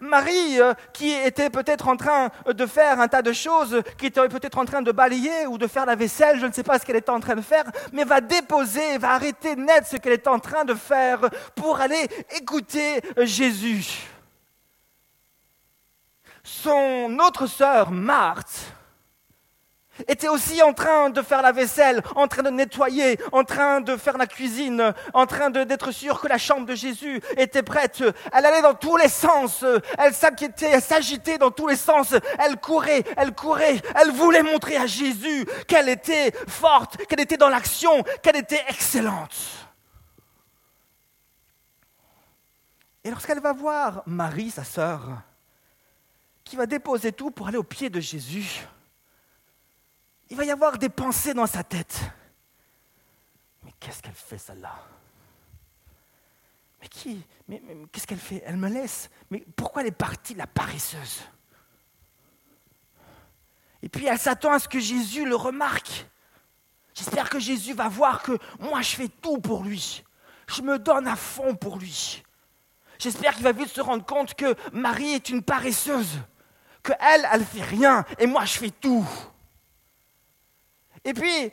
Marie, 0.00 0.60
euh, 0.60 0.74
qui 0.92 1.10
était 1.10 1.50
peut-être 1.50 1.88
en 1.88 1.96
train 1.96 2.30
de 2.46 2.66
faire 2.66 3.00
un 3.00 3.08
tas 3.08 3.22
de 3.22 3.32
choses, 3.32 3.82
qui 3.98 4.06
était 4.06 4.28
peut-être 4.28 4.58
en 4.58 4.64
train 4.64 4.82
de 4.82 4.92
balayer 4.92 5.46
ou 5.46 5.58
de 5.58 5.66
faire 5.66 5.86
la 5.86 5.96
vaisselle, 5.96 6.38
je 6.40 6.46
ne 6.46 6.52
sais 6.52 6.62
pas 6.62 6.78
ce 6.78 6.84
qu'elle 6.84 6.96
était 6.96 7.10
en 7.10 7.20
train 7.20 7.36
de 7.36 7.42
faire, 7.42 7.64
mais 7.92 8.04
va 8.04 8.20
déposer, 8.20 8.98
va 8.98 9.12
arrêter 9.12 9.56
net 9.56 9.86
ce 9.86 9.96
qu'elle 9.96 10.12
est 10.12 10.28
en 10.28 10.38
train 10.38 10.64
de 10.64 10.74
faire 10.74 11.20
pour 11.54 11.80
aller 11.80 12.08
écouter 12.36 13.00
Jésus. 13.18 14.08
Son 16.42 17.18
autre 17.20 17.46
sœur, 17.46 17.90
Marthe, 17.90 18.72
était 20.06 20.28
aussi 20.28 20.62
en 20.62 20.72
train 20.72 21.10
de 21.10 21.22
faire 21.22 21.42
la 21.42 21.52
vaisselle, 21.52 22.02
en 22.14 22.28
train 22.28 22.42
de 22.42 22.50
nettoyer, 22.50 23.18
en 23.32 23.44
train 23.44 23.80
de 23.80 23.96
faire 23.96 24.18
la 24.18 24.26
cuisine, 24.26 24.94
en 25.12 25.26
train 25.26 25.50
d'être 25.50 25.90
sûre 25.90 26.20
que 26.20 26.28
la 26.28 26.38
chambre 26.38 26.66
de 26.66 26.74
Jésus 26.74 27.20
était 27.36 27.62
prête. 27.62 28.02
Elle 28.32 28.46
allait 28.46 28.62
dans 28.62 28.74
tous 28.74 28.96
les 28.96 29.08
sens, 29.08 29.64
elle 29.98 30.14
s'inquiétait, 30.14 30.70
elle 30.70 30.82
s'agitait 30.82 31.38
dans 31.38 31.50
tous 31.50 31.66
les 31.66 31.76
sens, 31.76 32.14
elle 32.38 32.56
courait, 32.58 33.04
elle 33.16 33.34
courait, 33.34 33.80
elle 34.00 34.12
voulait 34.12 34.42
montrer 34.42 34.76
à 34.76 34.86
Jésus 34.86 35.46
qu'elle 35.66 35.88
était 35.88 36.32
forte, 36.46 36.96
qu'elle 37.06 37.20
était 37.20 37.36
dans 37.36 37.48
l'action, 37.48 38.02
qu'elle 38.22 38.36
était 38.36 38.62
excellente. 38.68 39.34
Et 43.04 43.10
lorsqu'elle 43.10 43.40
va 43.40 43.52
voir 43.52 44.02
Marie, 44.06 44.50
sa 44.50 44.64
sœur, 44.64 45.00
qui 46.44 46.56
va 46.56 46.66
déposer 46.66 47.12
tout 47.12 47.30
pour 47.30 47.48
aller 47.48 47.56
au 47.56 47.62
pied 47.62 47.90
de 47.90 48.00
Jésus, 48.00 48.66
il 50.30 50.36
va 50.36 50.44
y 50.44 50.50
avoir 50.50 50.78
des 50.78 50.88
pensées 50.88 51.34
dans 51.34 51.46
sa 51.46 51.62
tête. 51.62 52.00
Mais 53.64 53.72
qu'est-ce 53.80 54.02
qu'elle 54.02 54.14
fait 54.14 54.38
celle-là? 54.38 54.74
Mais 56.80 56.88
qui 56.88 57.22
Mais, 57.48 57.62
qu'est-ce 57.90 58.06
qu'elle 58.06 58.18
fait? 58.18 58.42
Elle 58.46 58.56
me 58.56 58.68
laisse. 58.68 59.10
Mais 59.30 59.44
pourquoi 59.56 59.82
elle 59.82 59.88
est 59.88 59.92
partie, 59.92 60.34
la 60.34 60.46
paresseuse? 60.46 61.22
Et 63.82 63.88
puis 63.88 64.06
elle 64.06 64.18
s'attend 64.18 64.52
à 64.52 64.58
ce 64.58 64.68
que 64.68 64.80
Jésus 64.80 65.24
le 65.24 65.36
remarque. 65.36 66.06
J'espère 66.94 67.30
que 67.30 67.38
Jésus 67.38 67.74
va 67.74 67.88
voir 67.88 68.22
que 68.22 68.36
moi 68.58 68.82
je 68.82 68.96
fais 68.96 69.08
tout 69.08 69.38
pour 69.38 69.62
lui. 69.62 70.04
Je 70.48 70.62
me 70.62 70.78
donne 70.78 71.06
à 71.06 71.14
fond 71.14 71.54
pour 71.54 71.78
lui. 71.78 72.24
J'espère 72.98 73.34
qu'il 73.34 73.44
va 73.44 73.52
vite 73.52 73.68
se 73.68 73.80
rendre 73.80 74.04
compte 74.04 74.34
que 74.34 74.56
Marie 74.72 75.12
est 75.12 75.28
une 75.28 75.42
paresseuse, 75.42 76.18
que 76.82 76.92
elle, 76.98 77.28
elle 77.32 77.44
fait 77.44 77.62
rien 77.62 78.04
et 78.18 78.26
moi 78.26 78.44
je 78.44 78.58
fais 78.58 78.70
tout. 78.70 79.06
Et 81.04 81.14
puis, 81.14 81.52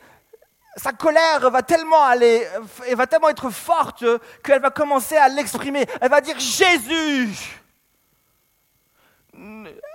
sa 0.76 0.92
colère 0.92 1.50
va 1.50 1.62
tellement 1.62 2.02
aller, 2.02 2.46
va 2.92 3.06
tellement 3.06 3.30
être 3.30 3.50
forte 3.50 4.04
qu'elle 4.42 4.60
va 4.60 4.70
commencer 4.70 5.16
à 5.16 5.28
l'exprimer. 5.28 5.86
Elle 6.00 6.10
va 6.10 6.20
dire 6.20 6.38
Jésus. 6.38 7.62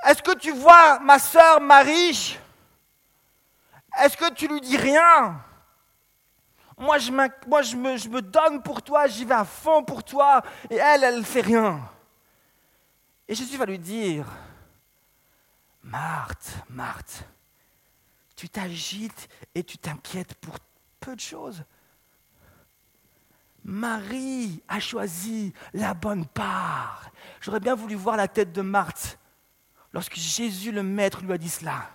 Est-ce 0.05 0.21
que 0.21 0.35
tu 0.35 0.51
vois 0.51 0.99
ma 0.99 1.19
sœur 1.19 1.61
Marie? 1.61 2.37
Est-ce 3.99 4.17
que 4.17 4.33
tu 4.33 4.47
lui 4.47 4.61
dis 4.61 4.77
rien? 4.77 5.39
Moi, 6.77 6.97
je, 6.97 7.11
moi 7.11 7.61
je, 7.61 7.75
me, 7.75 7.97
je 7.97 8.09
me 8.09 8.21
donne 8.21 8.63
pour 8.63 8.81
toi, 8.81 9.05
j'y 9.05 9.25
vais 9.25 9.35
à 9.35 9.45
fond 9.45 9.83
pour 9.83 10.03
toi, 10.03 10.41
et 10.69 10.77
elle, 10.77 11.03
elle 11.03 11.19
ne 11.19 11.23
fait 11.23 11.41
rien. 11.41 11.79
Et 13.27 13.35
Jésus 13.35 13.55
va 13.57 13.65
lui 13.65 13.77
dire 13.77 14.25
Marthe, 15.83 16.55
Marthe, 16.69 17.23
tu 18.41 18.49
t'agites 18.49 19.29
et 19.53 19.63
tu 19.63 19.77
t'inquiètes 19.77 20.33
pour 20.33 20.55
peu 20.99 21.15
de 21.15 21.19
choses. 21.19 21.63
Marie 23.63 24.63
a 24.67 24.79
choisi 24.79 25.53
la 25.75 25.93
bonne 25.93 26.25
part. 26.25 27.11
J'aurais 27.39 27.59
bien 27.59 27.75
voulu 27.75 27.93
voir 27.93 28.17
la 28.17 28.27
tête 28.27 28.51
de 28.51 28.63
Marthe 28.63 29.19
lorsque 29.93 30.15
Jésus 30.15 30.71
le 30.71 30.81
Maître 30.81 31.21
lui 31.21 31.33
a 31.33 31.37
dit 31.37 31.51
cela. 31.51 31.87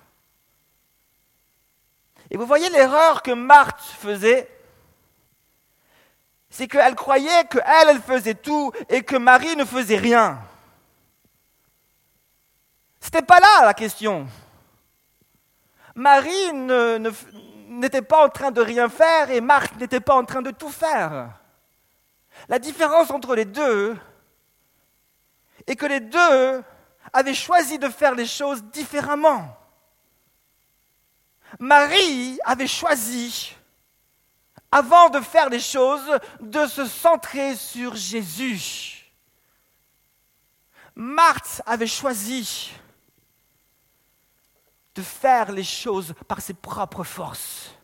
Et 2.30 2.36
vous 2.36 2.46
voyez 2.46 2.70
l'erreur 2.70 3.24
que 3.24 3.32
Marthe 3.32 3.82
faisait? 3.82 4.48
C'est 6.48 6.68
qu'elle 6.68 6.94
croyait 6.94 7.44
qu'elle, 7.50 7.88
elle 7.88 8.00
faisait 8.00 8.36
tout 8.36 8.70
et 8.88 9.02
que 9.02 9.16
Marie 9.16 9.56
ne 9.56 9.64
faisait 9.64 9.98
rien. 9.98 10.40
Ce 13.00 13.06
n'était 13.06 13.22
pas 13.22 13.40
là 13.40 13.64
la 13.64 13.74
question. 13.74 14.28
Marie 15.96 16.52
n'était 17.68 18.02
pas 18.02 18.26
en 18.26 18.28
train 18.28 18.50
de 18.50 18.60
rien 18.60 18.90
faire 18.90 19.30
et 19.30 19.40
Marc 19.40 19.76
n'était 19.76 20.00
pas 20.00 20.14
en 20.14 20.24
train 20.24 20.42
de 20.42 20.50
tout 20.50 20.68
faire. 20.68 21.30
La 22.48 22.58
différence 22.58 23.10
entre 23.10 23.34
les 23.34 23.46
deux 23.46 23.96
est 25.66 25.74
que 25.74 25.86
les 25.86 26.00
deux 26.00 26.62
avaient 27.14 27.34
choisi 27.34 27.78
de 27.78 27.88
faire 27.88 28.14
les 28.14 28.26
choses 28.26 28.62
différemment. 28.64 29.56
Marie 31.58 32.38
avait 32.44 32.66
choisi, 32.66 33.56
avant 34.70 35.08
de 35.08 35.20
faire 35.20 35.48
les 35.48 35.60
choses, 35.60 36.18
de 36.40 36.66
se 36.66 36.84
centrer 36.84 37.56
sur 37.56 37.96
Jésus. 37.96 39.10
Marthe 40.94 41.62
avait 41.64 41.86
choisi 41.86 42.70
de 44.96 45.02
faire 45.02 45.52
les 45.52 45.64
choses 45.64 46.14
par 46.26 46.40
ses 46.40 46.54
propres 46.54 47.04
forces. 47.04 47.75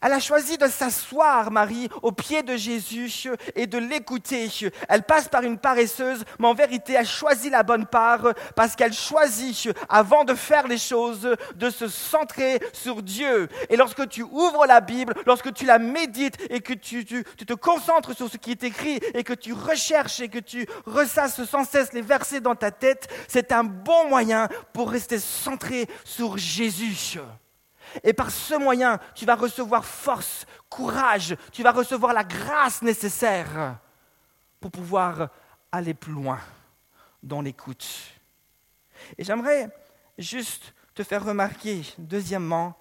Elle 0.00 0.12
a 0.12 0.20
choisi 0.20 0.56
de 0.58 0.68
s'asseoir, 0.68 1.50
Marie, 1.50 1.88
au 2.02 2.12
pied 2.12 2.44
de 2.44 2.56
Jésus 2.56 3.10
et 3.56 3.66
de 3.66 3.78
l'écouter. 3.78 4.48
Elle 4.88 5.02
passe 5.02 5.28
par 5.28 5.42
une 5.42 5.58
paresseuse, 5.58 6.24
mais 6.38 6.46
en 6.46 6.54
vérité, 6.54 6.92
elle 6.92 7.06
choisit 7.06 7.50
la 7.50 7.64
bonne 7.64 7.84
part 7.84 8.32
parce 8.54 8.76
qu'elle 8.76 8.92
choisit, 8.92 9.70
avant 9.88 10.24
de 10.24 10.34
faire 10.34 10.68
les 10.68 10.78
choses, 10.78 11.36
de 11.56 11.70
se 11.70 11.88
centrer 11.88 12.60
sur 12.72 13.02
Dieu. 13.02 13.48
Et 13.70 13.76
lorsque 13.76 14.08
tu 14.08 14.22
ouvres 14.22 14.66
la 14.66 14.80
Bible, 14.80 15.14
lorsque 15.26 15.52
tu 15.52 15.64
la 15.64 15.80
médites 15.80 16.36
et 16.48 16.60
que 16.60 16.74
tu, 16.74 17.04
te 17.04 17.54
concentres 17.54 18.14
sur 18.14 18.30
ce 18.30 18.36
qui 18.36 18.52
est 18.52 18.62
écrit 18.62 19.00
et 19.14 19.24
que 19.24 19.32
tu 19.32 19.52
recherches 19.52 20.20
et 20.20 20.28
que 20.28 20.38
tu 20.38 20.68
ressasses 20.86 21.42
sans 21.44 21.64
cesse 21.64 21.92
les 21.92 22.02
versets 22.02 22.40
dans 22.40 22.54
ta 22.54 22.70
tête, 22.70 23.08
c'est 23.26 23.50
un 23.50 23.64
bon 23.64 24.08
moyen 24.08 24.48
pour 24.72 24.90
rester 24.90 25.18
centré 25.18 25.88
sur 26.04 26.38
Jésus. 26.38 27.18
Et 28.02 28.12
par 28.12 28.30
ce 28.30 28.54
moyen, 28.54 28.98
tu 29.14 29.24
vas 29.24 29.34
recevoir 29.34 29.84
force, 29.84 30.46
courage, 30.68 31.36
tu 31.52 31.62
vas 31.62 31.72
recevoir 31.72 32.12
la 32.12 32.24
grâce 32.24 32.82
nécessaire 32.82 33.78
pour 34.60 34.70
pouvoir 34.70 35.30
aller 35.72 35.94
plus 35.94 36.12
loin 36.12 36.40
dans 37.22 37.40
l'écoute. 37.40 37.86
Et 39.16 39.24
j'aimerais 39.24 39.68
juste 40.18 40.74
te 40.94 41.02
faire 41.02 41.24
remarquer, 41.24 41.82
deuxièmement, 41.98 42.76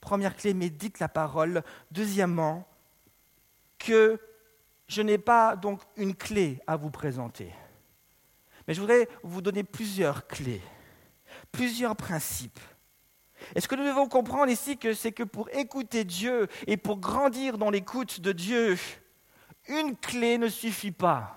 première 0.00 0.36
clé, 0.36 0.52
médite 0.52 0.98
la 0.98 1.08
parole. 1.08 1.62
Deuxièmement, 1.90 2.68
que 3.78 4.20
je 4.86 5.02
n'ai 5.02 5.18
pas 5.18 5.56
donc 5.56 5.80
une 5.96 6.14
clé 6.14 6.60
à 6.66 6.76
vous 6.76 6.90
présenter. 6.90 7.52
Mais 8.66 8.74
je 8.74 8.80
voudrais 8.80 9.08
vous 9.22 9.40
donner 9.40 9.64
plusieurs 9.64 10.26
clés, 10.26 10.62
plusieurs 11.50 11.96
principes 11.96 12.60
et 13.54 13.60
ce 13.60 13.68
que 13.68 13.74
nous 13.74 13.84
devons 13.84 14.08
comprendre 14.08 14.50
ici, 14.50 14.78
c'est 14.94 15.12
que 15.12 15.22
pour 15.22 15.48
écouter 15.52 16.04
Dieu 16.04 16.48
et 16.66 16.76
pour 16.76 16.98
grandir 16.98 17.58
dans 17.58 17.70
l'écoute 17.70 18.20
de 18.20 18.32
Dieu, 18.32 18.78
une 19.68 19.96
clé 19.96 20.38
ne 20.38 20.48
suffit 20.48 20.92
pas. 20.92 21.36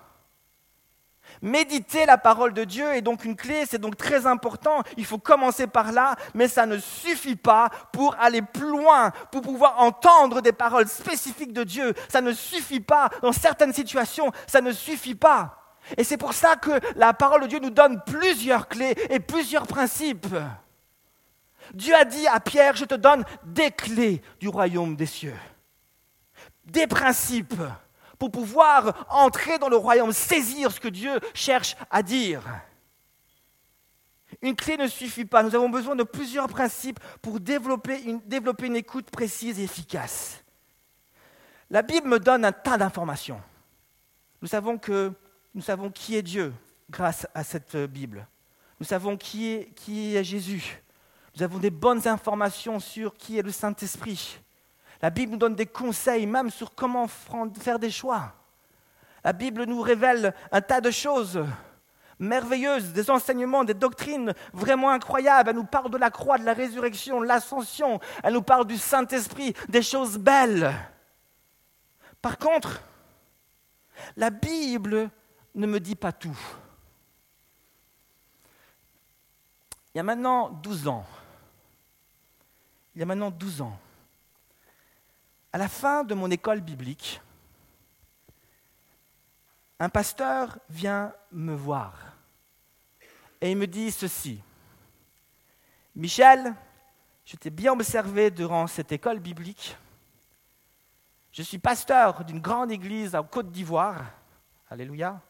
Méditer 1.42 2.06
la 2.06 2.18
parole 2.18 2.52
de 2.54 2.64
Dieu 2.64 2.86
est 2.94 3.02
donc 3.02 3.24
une 3.24 3.36
clé, 3.36 3.64
c'est 3.68 3.80
donc 3.80 3.96
très 3.96 4.26
important. 4.26 4.82
Il 4.96 5.04
faut 5.04 5.18
commencer 5.18 5.66
par 5.66 5.92
là, 5.92 6.16
mais 6.34 6.48
ça 6.48 6.66
ne 6.66 6.78
suffit 6.78 7.36
pas 7.36 7.68
pour 7.92 8.16
aller 8.18 8.42
plus 8.42 8.68
loin, 8.68 9.10
pour 9.30 9.42
pouvoir 9.42 9.80
entendre 9.80 10.40
des 10.40 10.52
paroles 10.52 10.88
spécifiques 10.88 11.52
de 11.52 11.64
Dieu. 11.64 11.94
Ça 12.08 12.20
ne 12.20 12.32
suffit 12.32 12.80
pas 12.80 13.10
dans 13.22 13.32
certaines 13.32 13.72
situations, 13.72 14.32
ça 14.46 14.60
ne 14.60 14.72
suffit 14.72 15.14
pas. 15.14 15.62
Et 15.96 16.04
c'est 16.04 16.16
pour 16.16 16.32
ça 16.32 16.56
que 16.56 16.80
la 16.96 17.12
parole 17.12 17.42
de 17.42 17.46
Dieu 17.46 17.58
nous 17.60 17.70
donne 17.70 18.00
plusieurs 18.04 18.68
clés 18.68 18.96
et 19.10 19.20
plusieurs 19.20 19.66
principes. 19.66 20.26
Dieu 21.74 21.94
a 21.94 22.04
dit 22.04 22.26
à 22.26 22.40
Pierre, 22.40 22.76
je 22.76 22.84
te 22.84 22.94
donne 22.94 23.24
des 23.44 23.70
clés 23.70 24.22
du 24.40 24.48
royaume 24.48 24.96
des 24.96 25.06
cieux, 25.06 25.36
des 26.64 26.86
principes 26.86 27.54
pour 28.18 28.30
pouvoir 28.30 29.06
entrer 29.10 29.58
dans 29.58 29.68
le 29.68 29.76
royaume, 29.76 30.12
saisir 30.12 30.72
ce 30.72 30.80
que 30.80 30.88
Dieu 30.88 31.20
cherche 31.34 31.76
à 31.90 32.02
dire. 32.02 32.42
Une 34.42 34.56
clé 34.56 34.76
ne 34.76 34.86
suffit 34.86 35.24
pas, 35.24 35.42
nous 35.42 35.54
avons 35.54 35.68
besoin 35.68 35.96
de 35.96 36.02
plusieurs 36.02 36.48
principes 36.48 37.00
pour 37.22 37.40
développer 37.40 38.02
une, 38.02 38.76
écoute 38.76 39.10
précise 39.10 39.58
et 39.60 39.64
efficace. 39.64 40.42
La 41.70 41.82
Bible 41.82 42.08
me 42.08 42.20
donne 42.20 42.44
un 42.44 42.52
tas 42.52 42.78
d'informations. 42.78 43.40
Nous 44.42 44.48
savons 44.48 44.78
que 44.78 45.12
nous 45.54 45.62
savons 45.62 45.90
qui 45.90 46.16
est 46.16 46.22
Dieu 46.22 46.52
grâce 46.90 47.26
à 47.34 47.42
cette 47.42 47.76
Bible. 47.76 48.26
Nous 48.78 48.86
savons 48.86 49.16
qui 49.16 49.48
est, 49.48 49.70
qui 49.74 50.16
est 50.16 50.24
Jésus. 50.24 50.82
Nous 51.36 51.42
avons 51.42 51.58
des 51.58 51.70
bonnes 51.70 52.08
informations 52.08 52.80
sur 52.80 53.14
qui 53.14 53.38
est 53.38 53.42
le 53.42 53.50
Saint-Esprit. 53.50 54.40
La 55.02 55.10
Bible 55.10 55.32
nous 55.32 55.38
donne 55.38 55.54
des 55.54 55.66
conseils 55.66 56.26
même 56.26 56.48
sur 56.48 56.74
comment 56.74 57.06
faire 57.06 57.78
des 57.78 57.90
choix. 57.90 58.32
La 59.22 59.34
Bible 59.34 59.64
nous 59.64 59.82
révèle 59.82 60.34
un 60.50 60.62
tas 60.62 60.80
de 60.80 60.90
choses 60.90 61.44
merveilleuses, 62.18 62.94
des 62.94 63.10
enseignements, 63.10 63.64
des 63.64 63.74
doctrines 63.74 64.32
vraiment 64.54 64.88
incroyables. 64.88 65.50
Elle 65.50 65.56
nous 65.56 65.64
parle 65.64 65.90
de 65.90 65.98
la 65.98 66.10
croix, 66.10 66.38
de 66.38 66.44
la 66.44 66.54
résurrection, 66.54 67.20
de 67.20 67.26
l'ascension. 67.26 68.00
Elle 68.22 68.32
nous 68.32 68.42
parle 68.42 68.66
du 68.66 68.78
Saint-Esprit, 68.78 69.52
des 69.68 69.82
choses 69.82 70.16
belles. 70.16 70.72
Par 72.22 72.38
contre, 72.38 72.80
la 74.16 74.30
Bible 74.30 75.10
ne 75.54 75.66
me 75.66 75.80
dit 75.80 75.96
pas 75.96 76.12
tout. 76.12 76.38
Il 79.94 79.98
y 79.98 80.00
a 80.00 80.02
maintenant 80.02 80.48
12 80.48 80.88
ans, 80.88 81.04
il 82.96 83.00
y 83.00 83.02
a 83.02 83.06
maintenant 83.06 83.30
12 83.30 83.60
ans, 83.60 83.78
à 85.52 85.58
la 85.58 85.68
fin 85.68 86.02
de 86.02 86.14
mon 86.14 86.30
école 86.30 86.62
biblique, 86.62 87.20
un 89.78 89.90
pasteur 89.90 90.58
vient 90.70 91.12
me 91.30 91.54
voir 91.54 91.92
et 93.38 93.50
il 93.50 93.56
me 93.58 93.66
dit 93.66 93.92
ceci. 93.92 94.40
Michel, 95.94 96.54
je 97.26 97.36
t'ai 97.36 97.50
bien 97.50 97.74
observé 97.74 98.30
durant 98.30 98.66
cette 98.66 98.92
école 98.92 99.18
biblique. 99.18 99.76
Je 101.32 101.42
suis 101.42 101.58
pasteur 101.58 102.24
d'une 102.24 102.40
grande 102.40 102.70
église 102.70 103.14
en 103.14 103.24
Côte 103.24 103.50
d'Ivoire. 103.52 104.06
Alléluia. 104.70 105.20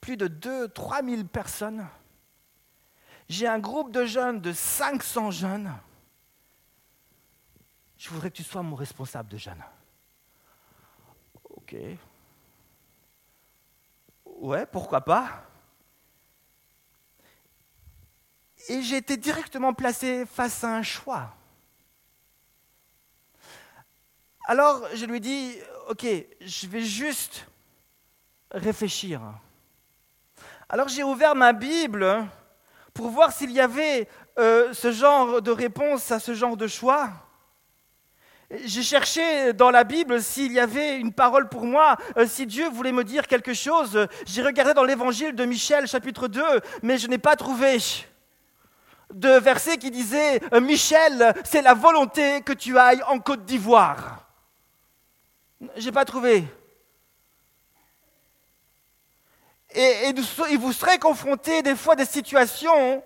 Plus 0.00 0.16
de 0.16 0.28
2-3 0.28 1.04
000 1.04 1.24
personnes 1.24 1.84
j'ai 3.28 3.46
un 3.46 3.58
groupe 3.58 3.90
de 3.90 4.04
jeunes, 4.04 4.40
de 4.40 4.52
500 4.52 5.30
jeunes. 5.30 5.72
Je 7.96 8.10
voudrais 8.10 8.30
que 8.30 8.36
tu 8.36 8.44
sois 8.44 8.62
mon 8.62 8.76
responsable 8.76 9.28
de 9.28 9.36
jeunes. 9.36 9.62
Ok. 11.44 11.76
Ouais, 14.24 14.66
pourquoi 14.66 15.00
pas 15.00 15.44
Et 18.68 18.82
j'ai 18.82 18.98
été 18.98 19.16
directement 19.16 19.72
placé 19.72 20.26
face 20.26 20.62
à 20.62 20.76
un 20.76 20.82
choix. 20.82 21.34
Alors 24.44 24.86
je 24.94 25.04
lui 25.06 25.20
dis, 25.20 25.56
ok, 25.88 26.06
je 26.40 26.66
vais 26.68 26.82
juste 26.82 27.46
réfléchir. 28.50 29.20
Alors 30.68 30.88
j'ai 30.88 31.02
ouvert 31.02 31.34
ma 31.34 31.52
Bible 31.52 32.28
pour 32.96 33.10
voir 33.10 33.30
s'il 33.30 33.52
y 33.52 33.60
avait 33.60 34.08
euh, 34.38 34.72
ce 34.72 34.90
genre 34.90 35.42
de 35.42 35.50
réponse 35.50 36.10
à 36.10 36.18
ce 36.18 36.34
genre 36.34 36.56
de 36.56 36.66
choix. 36.66 37.10
J'ai 38.64 38.82
cherché 38.82 39.52
dans 39.52 39.70
la 39.70 39.84
Bible 39.84 40.22
s'il 40.22 40.52
y 40.52 40.60
avait 40.60 40.96
une 40.96 41.12
parole 41.12 41.48
pour 41.48 41.64
moi, 41.64 41.96
euh, 42.16 42.26
si 42.26 42.46
Dieu 42.46 42.68
voulait 42.70 42.92
me 42.92 43.04
dire 43.04 43.26
quelque 43.26 43.52
chose. 43.52 44.08
J'ai 44.24 44.42
regardé 44.42 44.72
dans 44.72 44.84
l'évangile 44.84 45.34
de 45.34 45.44
Michel 45.44 45.86
chapitre 45.86 46.26
2, 46.26 46.42
mais 46.82 46.96
je 46.96 47.06
n'ai 47.06 47.18
pas 47.18 47.36
trouvé 47.36 47.78
de 49.12 49.28
verset 49.28 49.76
qui 49.76 49.90
disait 49.90 50.40
euh, 50.54 50.60
Michel, 50.60 51.34
c'est 51.44 51.62
la 51.62 51.74
volonté 51.74 52.40
que 52.40 52.54
tu 52.54 52.78
ailles 52.78 53.02
en 53.08 53.18
Côte 53.18 53.44
d'Ivoire. 53.44 54.26
J'ai 55.76 55.92
pas 55.92 56.04
trouvé. 56.04 56.44
Et, 59.78 60.14
vous 60.56 60.72
serez 60.72 60.98
confronté 60.98 61.62
des 61.62 61.76
fois 61.76 61.92
à 61.92 61.96
des 61.96 62.06
situations 62.06 63.04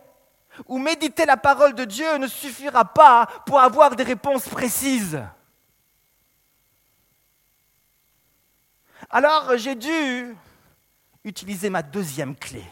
où 0.68 0.78
méditer 0.78 1.26
la 1.26 1.36
parole 1.36 1.74
de 1.74 1.84
Dieu 1.84 2.16
ne 2.18 2.28
suffira 2.28 2.84
pas 2.84 3.26
pour 3.44 3.58
avoir 3.58 3.96
des 3.96 4.04
réponses 4.04 4.48
précises. 4.48 5.20
Alors 9.10 9.56
j'ai 9.56 9.74
dû 9.74 10.36
utiliser 11.24 11.70
ma 11.70 11.82
deuxième 11.82 12.36
clé. 12.36 12.64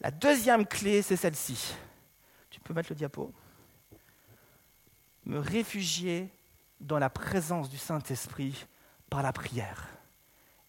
La 0.00 0.12
deuxième 0.12 0.66
clé, 0.66 1.02
c'est 1.02 1.16
celle-ci. 1.16 1.74
Tu 2.50 2.60
peux 2.60 2.72
mettre 2.72 2.90
le 2.90 2.94
diapo 2.94 3.32
Me 5.24 5.40
réfugier 5.40 6.30
dans 6.78 7.00
la 7.00 7.10
présence 7.10 7.68
du 7.68 7.78
Saint-Esprit 7.78 8.66
par 9.10 9.22
la 9.22 9.32
prière. 9.32 9.93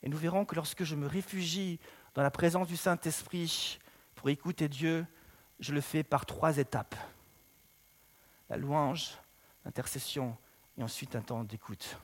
Et 0.05 0.09
nous 0.09 0.17
verrons 0.17 0.45
que 0.45 0.53
lorsque 0.53 0.83
je 0.83 0.95
me 0.95 1.07
réfugie 1.07 1.79
dans 2.13 2.21
la 2.21 2.29
présence 2.29 2.67
du 2.67 2.77
Saint-Esprit 2.77 3.79
pour 4.13 4.29
écouter 4.29 4.69
Dieu, 4.69 5.05
je 5.59 5.73
le 5.73 5.81
fais 5.81 6.03
par 6.03 6.27
trois 6.27 6.59
étapes. 6.59 6.95
La 8.49 8.57
louange, 8.57 9.17
l'intercession 9.65 10.37
et 10.77 10.83
ensuite 10.83 11.15
un 11.15 11.21
temps 11.21 11.43
d'écoute. 11.43 11.97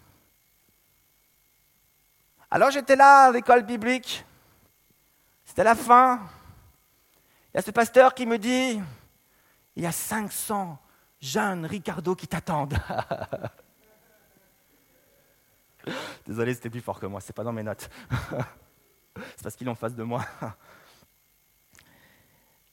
Alors 2.49 2.71
j'étais 2.71 2.95
là 2.95 3.25
à 3.25 3.31
l'école 3.31 3.63
biblique, 3.63 4.25
c'était 5.45 5.63
la 5.63 5.75
fin. 5.75 6.27
Il 7.53 7.57
y 7.57 7.59
a 7.59 7.61
ce 7.61 7.71
pasteur 7.71 8.15
qui 8.15 8.25
me 8.25 8.39
dit, 8.39 8.81
il 9.75 9.83
y 9.83 9.85
a 9.85 9.91
500 9.91 10.79
jeunes 11.21 11.67
Ricardo 11.67 12.15
qui 12.15 12.27
t'attendent. 12.27 12.77
Désolé, 16.27 16.53
c'était 16.53 16.69
plus 16.69 16.81
fort 16.81 16.99
que 16.99 17.05
moi, 17.05 17.21
c'est 17.21 17.35
pas 17.35 17.43
dans 17.43 17.53
mes 17.53 17.63
notes. 17.63 17.89
c'est 19.15 19.43
parce 19.43 19.55
qu'il 19.55 19.67
est 19.67 19.71
en 19.71 19.75
face 19.75 19.95
de 19.95 20.03
moi. 20.03 20.25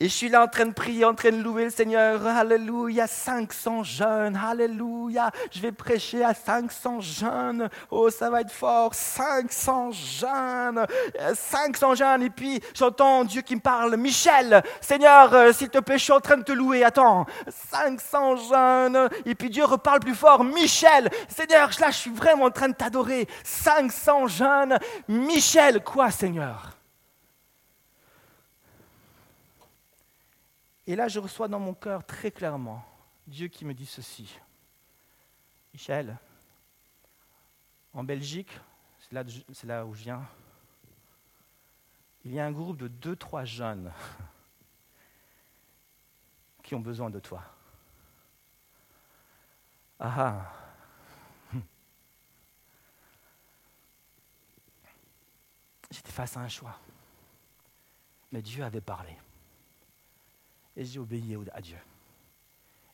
Et 0.01 0.09
je 0.09 0.15
suis 0.15 0.29
là 0.29 0.45
en 0.45 0.47
train 0.47 0.67
de 0.67 0.73
prier, 0.73 1.05
en 1.05 1.13
train 1.13 1.33
de 1.33 1.43
louer 1.43 1.65
le 1.65 1.71
Seigneur. 1.71 2.25
Alléluia, 2.25 3.09
500 3.09 3.83
jeunes. 3.83 4.37
Alléluia, 4.37 5.33
je 5.51 5.61
vais 5.61 5.73
prêcher 5.73 6.23
à 6.23 6.35
500 6.35 7.01
jeunes. 7.01 7.69
Oh, 7.91 8.09
ça 8.09 8.31
va 8.31 8.43
être 8.43 8.53
fort. 8.53 8.95
500 8.95 9.91
jeunes. 9.91 10.87
500 11.35 11.97
jeunes. 11.97 12.23
Et 12.23 12.31
puis, 12.31 12.61
j'entends 12.75 13.25
Dieu 13.25 13.43
qui 13.43 13.57
me 13.57 13.61
parle. 13.61 13.97
Michel, 13.97 14.63
Seigneur, 14.81 15.35
euh, 15.35 15.53
s'il 15.53 15.69
te 15.69 15.79
plaît, 15.79 15.99
je 15.99 16.05
suis 16.05 16.13
en 16.13 16.21
train 16.21 16.37
de 16.37 16.45
te 16.45 16.53
louer. 16.53 16.85
Attends, 16.85 17.27
500 17.73 18.37
jeunes. 18.37 19.09
Et 19.27 19.35
puis 19.35 19.51
Dieu 19.51 19.65
reparle 19.65 19.99
plus 19.99 20.15
fort. 20.15 20.45
Michel, 20.45 21.11
Seigneur, 21.29 21.71
là, 21.81 21.91
je 21.91 21.97
suis 21.97 22.13
vraiment 22.13 22.45
en 22.45 22.51
train 22.53 22.69
de 22.69 22.75
t'adorer. 22.75 23.27
500 23.43 24.29
jeunes. 24.29 24.79
Michel, 25.09 25.83
quoi, 25.83 26.13
Seigneur? 26.13 26.78
Et 30.89 30.97
là, 30.97 31.07
je 31.07 31.21
reçois 31.21 31.47
dans 31.49 31.61
mon 31.61 31.75
cœur 31.75 32.03
très 32.07 32.31
clairement 32.31 32.83
Dieu 33.27 33.49
qui 33.49 33.67
me 33.67 33.75
dit 33.75 33.85
ceci. 33.85 34.41
Michel, 35.75 36.17
en 37.93 38.03
Belgique, 38.03 38.59
c'est 38.99 39.13
là, 39.67 39.85
où 39.85 39.93
je 39.93 40.05
viens, 40.05 40.27
il 42.25 42.33
y 42.33 42.41
a 42.41 42.47
un 42.47 42.53
groupe 42.53 42.79
de 42.79 42.89
deux, 42.89 43.17
trois 43.17 43.45
jeunes 43.45 43.93
qui 46.63 46.75
ont 46.75 46.81
besoin 46.81 47.11
de 47.11 47.21
toi. 47.21 47.45
Ah 50.01 50.15
ah. 50.17 50.51
J'étais 55.91 56.13
face 56.13 56.35
à 56.39 56.41
un 56.41 56.49
choix. 56.49 56.81
Mais 58.33 58.41
Dieu 58.41 58.65
avait 58.65 58.81
parlé. 58.81 59.19
Et 60.79 60.85
j'ai 60.85 61.01
obéi 61.01 61.37
à 61.53 61.61
Dieu. 61.61 61.77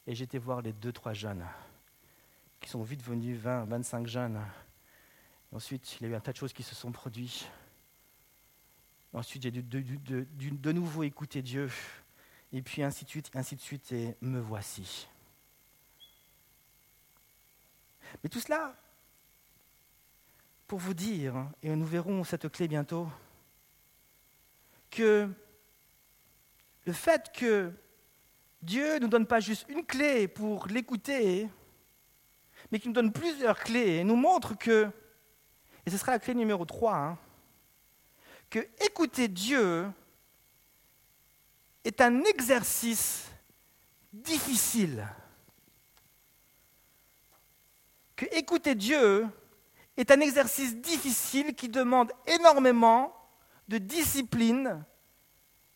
Et 0.07 0.15
j'étais 0.15 0.39
voir 0.39 0.63
les 0.63 0.73
deux, 0.73 0.91
trois 0.91 1.13
jeunes, 1.13 1.47
qui 2.59 2.71
sont 2.71 2.83
vite 2.83 3.03
venus 3.03 3.39
20, 3.39 3.67
25 3.67 4.07
jeunes. 4.07 4.41
ensuite, 5.53 5.99
il 6.01 6.05
y 6.05 6.07
a 6.07 6.13
eu 6.13 6.17
un 6.17 6.21
tas 6.21 6.33
de 6.33 6.39
choses 6.39 6.55
qui 6.55 6.63
se 6.63 6.75
sont 6.75 6.91
produites. 6.93 7.47
Ensuite, 9.13 9.43
j'ai 9.43 9.51
dû 9.51 9.63
de, 9.63 10.27
de, 10.35 10.73
nouveau 10.73 11.03
écouter 11.03 11.43
Dieu. 11.43 11.71
Et 12.55 12.63
puis 12.63 12.83
ainsi 12.83 13.05
de 13.05 13.11
suite, 13.11 13.31
ainsi 13.35 13.55
de 13.55 13.61
suite, 13.61 13.93
et 13.93 14.17
me 14.23 14.41
voici. 14.41 15.07
Mais 18.23 18.31
tout 18.31 18.41
cela, 18.41 18.75
pour 20.67 20.79
vous 20.79 20.95
dire, 20.95 21.51
et 21.63 21.77
nous 21.77 21.85
verrons 21.85 22.25
cette 22.25 22.49
clé 22.49 22.67
bientôt, 22.67 23.11
que 24.91 25.29
le 26.85 26.93
fait 26.93 27.33
que 27.33 27.73
Dieu 28.63 28.95
ne 28.95 29.01
nous 29.01 29.09
donne 29.09 29.27
pas 29.27 29.41
juste 29.41 29.67
une 29.69 29.85
clé 29.85 30.29
pour 30.29 30.67
l'écouter, 30.69 31.49
mais 32.71 32.79
qu'il 32.79 32.91
nous 32.91 32.95
donne 32.95 33.13
plusieurs 33.13 33.59
clés 33.59 34.05
nous 34.05 34.17
montre 34.17 34.57
que, 34.57 34.91
et 35.85 35.91
ce 35.91 35.99
sera 35.99 36.13
la 36.13 36.19
clé 36.19 36.35
numéro 36.35 36.65
3, 36.65 36.95
hein, 36.95 37.19
que 38.51 38.61
écouter 38.85 39.29
Dieu 39.29 39.87
est 41.85 42.01
un 42.01 42.23
exercice 42.25 43.31
difficile. 44.13 45.07
Que 48.17 48.27
écouter 48.37 48.75
Dieu 48.75 49.27
est 49.97 50.11
un 50.11 50.21
exercice 50.21 50.77
difficile 50.77 51.55
qui 51.55 51.69
demande 51.69 52.13
énormément 52.27 53.15
de 53.69 53.79
discipline, 53.79 54.85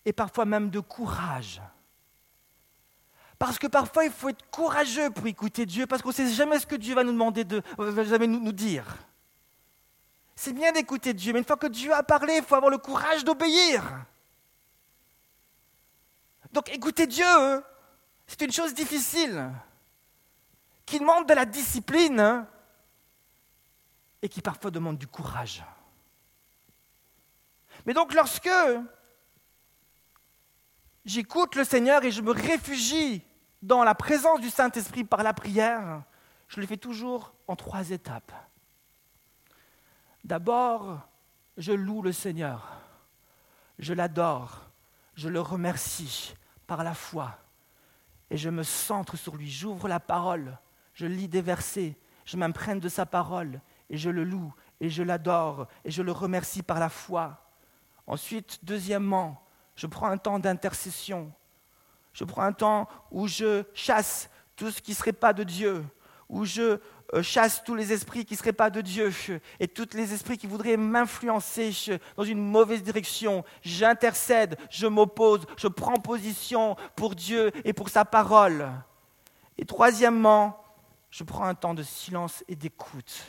et 0.05 0.13
parfois 0.13 0.45
même 0.45 0.71
de 0.71 0.81
courage. 0.81 1.61
Parce 3.39 3.59
que 3.59 3.67
parfois, 3.67 4.05
il 4.05 4.11
faut 4.11 4.31
être 4.31 4.51
courageux 4.51 5.11
pour 5.11 5.27
écouter 5.27 5.65
Dieu, 5.65 5.87
parce 5.87 6.03
qu'on 6.03 6.09
ne 6.09 6.15
sait 6.15 6.33
jamais 6.33 6.59
ce 6.59 6.67
que 6.67 6.75
Dieu 6.75 6.95
va 6.95 7.05
nous 7.05 7.13
demander 7.13 7.45
de, 7.45 7.63
va 7.77 8.05
jamais 8.05 8.27
nous, 8.27 8.41
nous 8.41 8.53
dire. 8.53 8.85
C'est 10.35 10.53
bien 10.53 10.73
d'écouter 10.73 11.15
Dieu, 11.15 11.33
mais 11.33 11.41
une 11.41 11.45
fois 11.45 11.57
que 11.57 11.69
Dieu 11.69 11.93
a 11.93 12.03
parlé, 12.03 12.37
il 12.37 12.43
faut 12.43 12.55
avoir 12.55 12.71
le 12.71 12.79
courage 12.79 13.25
d'obéir. 13.25 14.05
Donc 16.53 16.69
écouter 16.71 17.07
Dieu, 17.07 17.27
c'est 18.27 18.41
une 18.43 18.53
chose 18.53 18.75
difficile, 18.75 19.51
qui 20.87 20.99
demande 20.99 21.29
de 21.29 21.35
la 21.35 21.45
discipline 21.45 22.47
et 24.23 24.29
qui 24.29 24.41
parfois 24.41 24.71
demande 24.71 24.99
du 24.99 25.07
courage. 25.07 25.65
Mais 27.87 27.95
donc 27.95 28.15
lorsque 28.15 28.51
j'écoute 31.09 31.55
le 31.55 31.65
Seigneur 31.65 32.05
et 32.05 32.11
je 32.11 32.21
me 32.21 32.33
réfugie 32.33 33.23
dans 33.63 33.83
la 33.83 33.95
présence 33.95 34.41
du 34.41 34.51
Saint-Esprit 34.51 35.05
par 35.05 35.23
la 35.23 35.33
prière, 35.33 36.03
je 36.49 36.61
le 36.61 36.67
fais 36.67 36.77
toujours 36.77 37.33
en 37.49 37.57
trois 37.57 37.91
étapes. 37.91 38.33
D'abord, 40.23 41.01
je 41.57 41.73
loue 41.73 42.03
le 42.03 42.13
Seigneur, 42.13 42.79
je 43.79 43.95
l'adore, 43.95 44.71
je 45.15 45.29
le 45.29 45.41
remercie 45.41 46.35
par 46.67 46.85
la 46.85 46.95
foi. 46.95 47.39
Et 48.31 48.37
je 48.37 48.51
me 48.51 48.63
centre 48.63 49.17
sur 49.17 49.37
lui, 49.37 49.51
j'ouvre 49.51 49.89
la 49.89 50.01
parole, 50.01 50.59
je 50.93 51.07
lis 51.07 51.29
des 51.29 51.41
versets, 51.41 51.97
je 52.27 52.37
m'imprègne 52.37 52.81
de 52.81 52.91
sa 52.91 53.07
parole. 53.07 53.63
Et 53.89 53.97
je 53.97 54.11
le 54.11 54.23
loue. 54.23 54.53
Et 54.81 54.91
je 54.91 55.03
l'adore. 55.03 55.67
Et 55.83 55.91
je 55.91 56.03
le 56.03 56.13
remercie 56.13 56.63
par 56.63 56.79
la 56.79 56.91
foi. 56.91 57.43
Ensuite, 58.07 58.59
deuxièmement, 58.63 59.43
je 59.79 59.87
prends 59.87 60.09
un 60.09 60.19
temps 60.19 60.41
d'intercession. 60.41 61.33
Je 62.13 62.25
prends 62.25 62.43
un 62.43 62.53
temps 62.53 62.89
où 63.13 63.29
je 63.29 63.63
chasse 63.75 64.29
tout 64.57 64.73
ce 64.73 64.83
qui 64.83 64.91
ne 64.91 64.97
serait 64.97 65.13
pas 65.13 65.33
de 65.33 65.45
Dieu, 65.45 65.85
où 66.29 66.45
je 66.45 66.81
euh, 67.15 67.23
chasse 67.23 67.63
tous 67.63 67.77
les 67.77 67.93
esprits 67.93 68.25
qui 68.25 68.35
ne 68.35 68.39
seraient 68.39 68.53
pas 68.53 68.71
de 68.71 68.81
Dieu 68.81 69.13
et 69.61 69.69
tous 69.69 69.95
les 69.95 70.13
esprits 70.13 70.37
qui 70.37 70.49
voudraient 70.49 70.77
m'influencer 70.77 71.71
dans 72.17 72.25
une 72.25 72.45
mauvaise 72.45 72.83
direction. 72.83 73.45
J'intercède, 73.63 74.59
je 74.69 74.89
m'oppose, 74.89 75.47
je 75.57 75.69
prends 75.69 76.01
position 76.01 76.75
pour 76.97 77.15
Dieu 77.15 77.53
et 77.65 77.73
pour 77.73 77.89
sa 77.89 78.05
parole. 78.05 78.69
Et 79.57 79.65
troisièmement, 79.65 80.61
je 81.09 81.23
prends 81.23 81.45
un 81.45 81.55
temps 81.55 81.75
de 81.75 81.85
silence 81.85 82.43
et 82.49 82.57
d'écoute. 82.57 83.23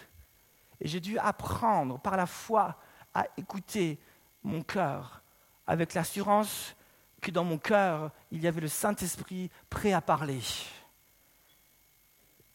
Et 0.81 0.87
j'ai 0.87 0.99
dû 0.99 1.19
apprendre 1.19 1.99
par 1.99 2.17
la 2.17 2.25
foi 2.25 2.75
à 3.13 3.27
écouter 3.37 3.99
mon 4.41 4.63
cœur, 4.63 5.21
avec 5.69 5.93
l'assurance 5.93 6.75
que 7.21 7.29
dans 7.29 7.43
mon 7.43 7.59
cœur, 7.59 8.09
il 8.31 8.41
y 8.41 8.47
avait 8.47 8.59
le 8.59 8.67
Saint-Esprit 8.67 9.51
prêt 9.69 9.93
à 9.93 10.01
parler. 10.01 10.41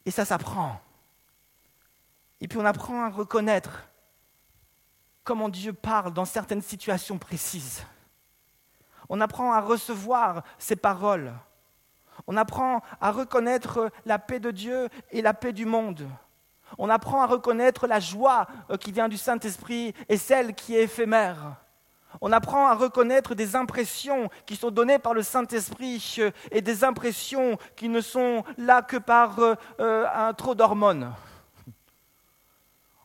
Et 0.05 0.11
ça 0.11 0.25
s'apprend. 0.25 0.81
Et 2.41 2.49
puis 2.49 2.59
on 2.59 2.65
apprend 2.65 3.05
à 3.05 3.11
reconnaître 3.11 3.89
comment 5.23 5.49
Dieu 5.49 5.73
parle 5.73 6.13
dans 6.13 6.25
certaines 6.25 6.61
situations 6.61 7.17
précises. 7.17 7.87
On 9.09 9.21
apprend 9.21 9.53
à 9.53 9.61
recevoir 9.61 10.43
ses 10.59 10.75
paroles. 10.75 11.33
On 12.27 12.37
apprend 12.37 12.83
à 13.01 13.13
reconnaître 13.13 13.93
la 14.07 14.19
paix 14.19 14.41
de 14.41 14.51
Dieu 14.51 14.89
et 15.13 15.23
la 15.23 15.35
paix 15.35 15.53
du 15.53 15.67
monde. 15.67 16.09
On 16.79 16.91
apprend 16.91 17.23
à 17.23 17.27
reconnaître 17.27 17.87
la 17.87 18.01
joie 18.01 18.49
euh, 18.71 18.77
qui 18.77 18.91
vient 18.91 19.09
du 19.09 19.19
Saint-Esprit 19.19 19.95
et 20.09 20.17
celle 20.17 20.57
qui 20.57 20.75
est 20.75 20.83
éphémère. 20.83 21.64
On 22.21 22.33
apprend 22.33 22.69
à 22.69 22.75
reconnaître 22.75 23.35
des 23.35 23.57
impressions 23.57 24.31
qui 24.47 24.57
sont 24.57 24.71
données 24.71 24.99
par 24.99 25.15
le 25.15 25.23
Saint-Esprit 25.23 26.17
euh, 26.19 26.31
et 26.51 26.61
des 26.61 26.85
impressions 26.85 27.59
qui 27.77 27.89
ne 27.89 28.01
sont 28.01 28.45
là 28.57 28.83
que 28.83 28.97
par 28.97 29.39
euh, 29.39 29.55
euh, 29.81 30.07
un 30.15 30.33
trop 30.33 30.55
d'hormones. 30.55 31.13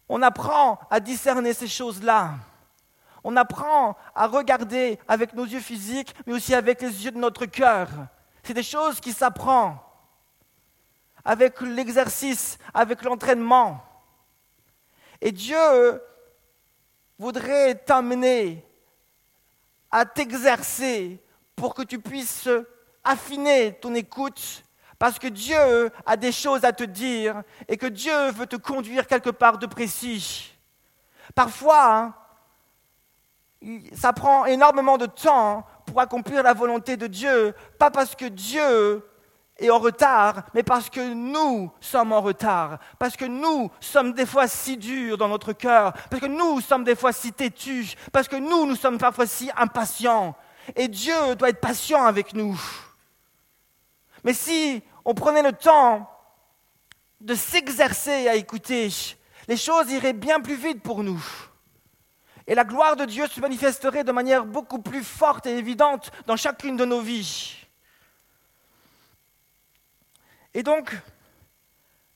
On 0.08 0.22
apprend 0.22 0.80
à 0.90 1.00
discerner 1.00 1.54
ces 1.54 1.68
choses-là. 1.68 2.36
On 3.24 3.36
apprend 3.36 3.98
à 4.16 4.28
regarder 4.28 5.00
avec 5.08 5.34
nos 5.34 5.46
yeux 5.46 5.60
physiques, 5.60 6.16
mais 6.26 6.34
aussi 6.34 6.56
avec 6.56 6.82
les 6.82 7.06
yeux 7.06 7.12
de 7.12 7.18
notre 7.18 7.46
cœur. 7.46 7.90
C'est 8.44 8.54
des 8.54 8.64
choses 8.64 9.00
qui 9.00 9.12
s'apprennent 9.12 9.76
avec 11.26 11.60
l'exercice, 11.62 12.58
avec 12.74 13.04
l'entraînement. 13.04 13.84
Et 15.22 15.32
Dieu 15.32 16.02
voudrait 17.20 17.76
t'amener 17.76 18.66
à 19.92 20.06
t'exercer 20.06 21.22
pour 21.56 21.74
que 21.74 21.82
tu 21.82 22.00
puisses 22.00 22.50
affiner 23.04 23.74
ton 23.74 23.94
écoute, 23.96 24.64
parce 24.98 25.18
que 25.18 25.28
Dieu 25.28 25.92
a 26.06 26.18
des 26.18 26.32
choses 26.32 26.64
à 26.66 26.74
te 26.74 26.84
dire 26.84 27.42
et 27.68 27.78
que 27.78 27.88
Dieu 27.88 28.32
veut 28.32 28.48
te 28.48 28.58
conduire 28.58 29.08
quelque 29.08 29.30
part 29.30 29.58
de 29.58 29.66
précis. 29.66 30.54
Parfois, 31.34 31.96
hein, 31.96 32.14
ça 33.94 34.14
prend 34.14 34.46
énormément 34.46 34.98
de 34.98 35.06
temps 35.06 35.66
pour 35.86 36.00
accomplir 36.02 36.44
la 36.44 36.54
volonté 36.54 36.98
de 36.98 37.08
Dieu, 37.08 37.54
pas 37.78 37.92
parce 37.92 38.16
que 38.16 38.26
Dieu 38.26 39.04
est 39.60 39.70
en 39.70 39.80
retard, 39.80 40.44
mais 40.54 40.64
parce 40.64 40.90
que 40.90 41.14
nous 41.14 41.72
sommes 41.80 42.14
en 42.14 42.22
retard, 42.22 42.80
parce 42.98 43.16
que 43.16 43.26
nous 43.26 43.70
sommes 43.80 44.14
des 44.14 44.26
fois 44.26 44.48
si 44.48 44.78
durs 44.78 45.18
dans 45.18 45.28
notre 45.28 45.54
cœur, 45.54 45.94
parce 46.10 46.22
que 46.22 46.28
nous 46.28 46.62
sommes 46.62 46.84
des 46.84 46.96
fois 46.96 47.12
si 47.12 47.34
têtus, 47.34 47.96
parce 48.12 48.28
que 48.28 48.36
nous, 48.36 48.66
nous 48.66 48.76
sommes 48.76 48.98
parfois 48.98 49.28
si 49.28 49.50
impatients. 49.56 50.36
Et 50.76 50.88
Dieu 50.88 51.36
doit 51.38 51.50
être 51.50 51.62
patient 51.62 52.04
avec 52.06 52.34
nous. 52.34 52.60
Mais 54.24 54.34
si 54.34 54.82
on 55.06 55.14
prenait 55.14 55.44
le 55.44 55.54
temps 55.54 56.10
de 57.22 57.36
s'exercer 57.36 58.28
à 58.28 58.36
écouter, 58.36 58.90
les 59.48 59.58
choses 59.58 59.92
iraient 59.92 60.14
bien 60.14 60.40
plus 60.40 60.56
vite 60.56 60.82
pour 60.82 61.04
nous. 61.04 61.24
Et 62.48 62.56
la 62.56 62.64
gloire 62.64 62.96
de 62.96 63.06
Dieu 63.06 63.28
se 63.28 63.40
manifesterait 63.40 64.04
de 64.04 64.12
manière 64.12 64.46
beaucoup 64.46 64.80
plus 64.80 65.04
forte 65.04 65.46
et 65.46 65.58
évidente 65.58 66.12
dans 66.26 66.36
chacune 66.36 66.78
de 66.78 66.86
nos 66.86 67.02
vies. 67.02 67.59
Et 70.54 70.64
donc, 70.64 70.96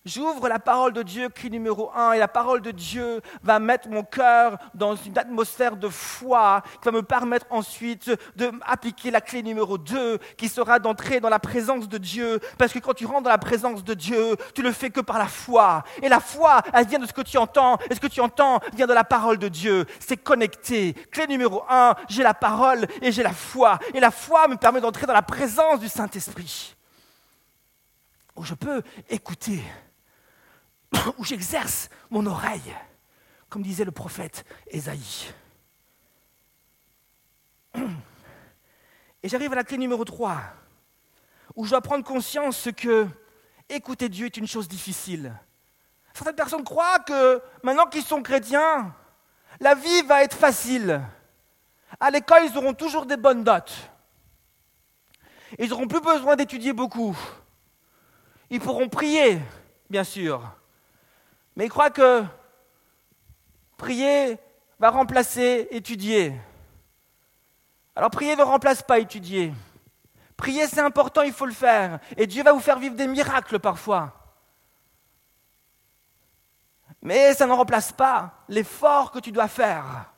J'ouvre 0.05 0.49
la 0.49 0.59
parole 0.59 0.91
de 0.91 1.01
Dieu, 1.01 1.29
cri 1.29 1.49
numéro 1.49 1.89
un, 1.95 2.11
et 2.11 2.19
la 2.19 2.27
parole 2.27 2.61
de 2.61 2.71
Dieu 2.71 3.21
va 3.41 3.59
mettre 3.59 3.87
mon 3.87 4.03
cœur 4.03 4.57
dans 4.73 4.97
une 4.97 5.17
atmosphère 5.17 5.77
de 5.77 5.87
foi 5.87 6.61
qui 6.81 6.89
va 6.89 6.91
me 6.91 7.03
permettre 7.03 7.45
ensuite 7.49 8.11
d'appliquer 8.35 9.11
la 9.11 9.21
clé 9.21 9.41
numéro 9.41 9.77
deux, 9.77 10.17
qui 10.35 10.49
sera 10.49 10.79
d'entrer 10.79 11.21
dans 11.21 11.29
la 11.29 11.39
présence 11.39 11.87
de 11.87 11.97
Dieu. 11.97 12.41
Parce 12.57 12.73
que 12.73 12.79
quand 12.79 12.93
tu 12.93 13.05
rentres 13.05 13.23
dans 13.23 13.29
la 13.29 13.37
présence 13.37 13.81
de 13.81 13.93
Dieu, 13.93 14.35
tu 14.53 14.61
le 14.61 14.73
fais 14.73 14.89
que 14.89 14.99
par 14.99 15.17
la 15.17 15.27
foi. 15.27 15.85
Et 16.01 16.09
la 16.09 16.19
foi, 16.19 16.63
elle 16.73 16.85
vient 16.85 16.99
de 16.99 17.05
ce 17.05 17.13
que 17.13 17.21
tu 17.21 17.37
entends, 17.37 17.77
et 17.89 17.95
ce 17.95 18.01
que 18.01 18.07
tu 18.07 18.19
entends 18.19 18.59
vient 18.75 18.87
de 18.87 18.93
la 18.93 19.05
parole 19.05 19.37
de 19.37 19.47
Dieu. 19.47 19.85
C'est 20.01 20.17
connecté. 20.17 20.95
Clé 21.11 21.27
numéro 21.27 21.63
un, 21.69 21.95
j'ai 22.09 22.23
la 22.23 22.33
parole 22.33 22.87
et 23.01 23.13
j'ai 23.13 23.23
la 23.23 23.31
foi. 23.31 23.79
Et 23.93 24.01
la 24.01 24.11
foi 24.11 24.49
me 24.49 24.57
permet 24.57 24.81
d'entrer 24.81 25.05
dans 25.05 25.13
la 25.13 25.21
présence 25.21 25.79
du 25.79 25.87
Saint-Esprit. 25.87 26.75
Où 28.35 28.43
je 28.43 28.53
peux 28.53 28.81
écouter 29.09 29.63
où 31.17 31.23
j'exerce 31.23 31.89
mon 32.09 32.25
oreille, 32.25 32.73
comme 33.49 33.61
disait 33.61 33.85
le 33.85 33.91
prophète 33.91 34.45
Ésaïe. 34.67 35.33
Et 39.23 39.29
j'arrive 39.29 39.53
à 39.53 39.55
la 39.55 39.63
clé 39.63 39.77
numéro 39.77 40.03
3, 40.03 40.41
où 41.55 41.65
je 41.65 41.71
dois 41.71 41.81
prendre 41.81 42.03
conscience 42.03 42.69
que 42.75 43.07
écouter 43.69 44.09
Dieu 44.09 44.25
est 44.25 44.37
une 44.37 44.47
chose 44.47 44.67
difficile. 44.67 45.33
Certaines 46.13 46.35
personnes 46.35 46.63
croient 46.63 46.99
que 46.99 47.41
maintenant 47.63 47.87
qu'ils 47.87 48.03
sont 48.03 48.21
chrétiens, 48.21 48.93
la 49.59 49.75
vie 49.75 50.01
va 50.03 50.23
être 50.23 50.35
facile. 50.35 51.01
À 51.99 52.11
l'école, 52.11 52.43
ils 52.45 52.57
auront 52.57 52.73
toujours 52.73 53.05
des 53.05 53.17
bonnes 53.17 53.43
notes. 53.43 53.89
Ils 55.57 55.69
n'auront 55.69 55.87
plus 55.87 56.01
besoin 56.01 56.35
d'étudier 56.35 56.73
beaucoup. 56.73 57.15
Ils 58.53 58.59
pourront 58.59 58.87
prier, 58.87 59.39
bien 59.89 60.03
sûr. 60.03 60.47
Mais 61.55 61.65
il 61.65 61.69
croit 61.69 61.89
que 61.89 62.23
prier 63.77 64.37
va 64.77 64.91
remplacer 64.91 65.67
étudier. 65.71 66.39
Alors 67.95 68.11
prier 68.11 68.35
ne 68.35 68.43
remplace 68.43 68.83
pas 68.83 68.99
étudier. 68.99 69.51
Prier, 70.37 70.67
c'est 70.67 70.81
important, 70.81 71.23
il 71.23 71.33
faut 71.33 71.47
le 71.47 71.51
faire. 71.51 71.99
Et 72.15 72.27
Dieu 72.27 72.43
va 72.43 72.53
vous 72.53 72.59
faire 72.59 72.77
vivre 72.77 72.93
des 72.93 73.07
miracles 73.07 73.57
parfois. 73.57 74.13
Mais 77.01 77.33
ça 77.33 77.47
ne 77.47 77.53
remplace 77.53 77.91
pas 77.91 78.45
l'effort 78.49 79.09
que 79.09 79.17
tu 79.17 79.31
dois 79.31 79.47
faire. 79.47 80.13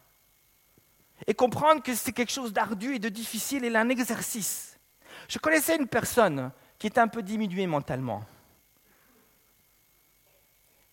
Et 1.26 1.34
comprendre 1.34 1.82
que 1.82 1.96
c'est 1.96 2.12
quelque 2.12 2.34
chose 2.34 2.52
d'ardu 2.52 2.96
et 2.96 3.00
de 3.00 3.08
difficile 3.08 3.64
et 3.64 3.74
un 3.74 3.88
exercice. 3.88 4.78
Je 5.30 5.40
connaissais 5.40 5.78
une 5.78 5.88
personne 5.88 6.52
qui 6.78 6.88
était 6.88 7.00
un 7.00 7.08
peu 7.08 7.24
diminuée 7.24 7.68
mentalement. 7.68 8.24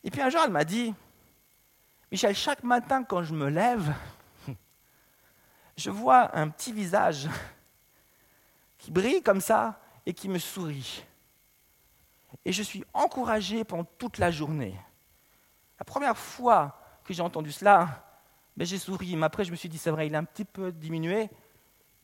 Et 0.04 0.10
puis 0.10 0.20
un 0.20 0.30
jour, 0.30 0.40
elle 0.44 0.50
m'a 0.50 0.64
dit, 0.64 0.94
Michel, 2.10 2.34
chaque 2.34 2.62
matin 2.62 3.04
quand 3.04 3.22
je 3.22 3.34
me 3.34 3.48
lève, 3.48 3.94
je 5.76 5.90
vois 5.90 6.36
un 6.36 6.48
petit 6.48 6.72
visage 6.72 7.28
qui 8.78 8.90
brille 8.90 9.22
comme 9.22 9.40
ça 9.40 9.80
et 10.04 10.12
qui 10.12 10.28
me 10.28 10.38
sourit. 10.38 11.04
Et 12.44 12.52
je 12.52 12.62
suis 12.62 12.84
encouragé 12.92 13.64
pendant 13.64 13.84
toute 13.98 14.18
la 14.18 14.30
journée. 14.30 14.74
La 15.78 15.84
première 15.84 16.16
fois 16.16 16.78
que 17.04 17.14
j'ai 17.14 17.22
entendu 17.22 17.52
cela, 17.52 18.04
ben 18.56 18.66
j'ai 18.66 18.78
souri, 18.78 19.16
mais 19.16 19.26
après 19.26 19.44
je 19.44 19.50
me 19.50 19.56
suis 19.56 19.68
dit, 19.68 19.78
c'est 19.78 19.90
vrai, 19.90 20.06
il 20.06 20.14
a 20.14 20.18
un 20.18 20.24
petit 20.24 20.44
peu 20.44 20.72
diminué. 20.72 21.30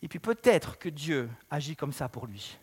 Et 0.02 0.08
puis 0.08 0.20
peut-être 0.20 0.78
que 0.78 0.88
Dieu 0.88 1.28
agit 1.50 1.76
comme 1.76 1.92
ça 1.92 2.08
pour 2.08 2.26
lui. 2.26 2.58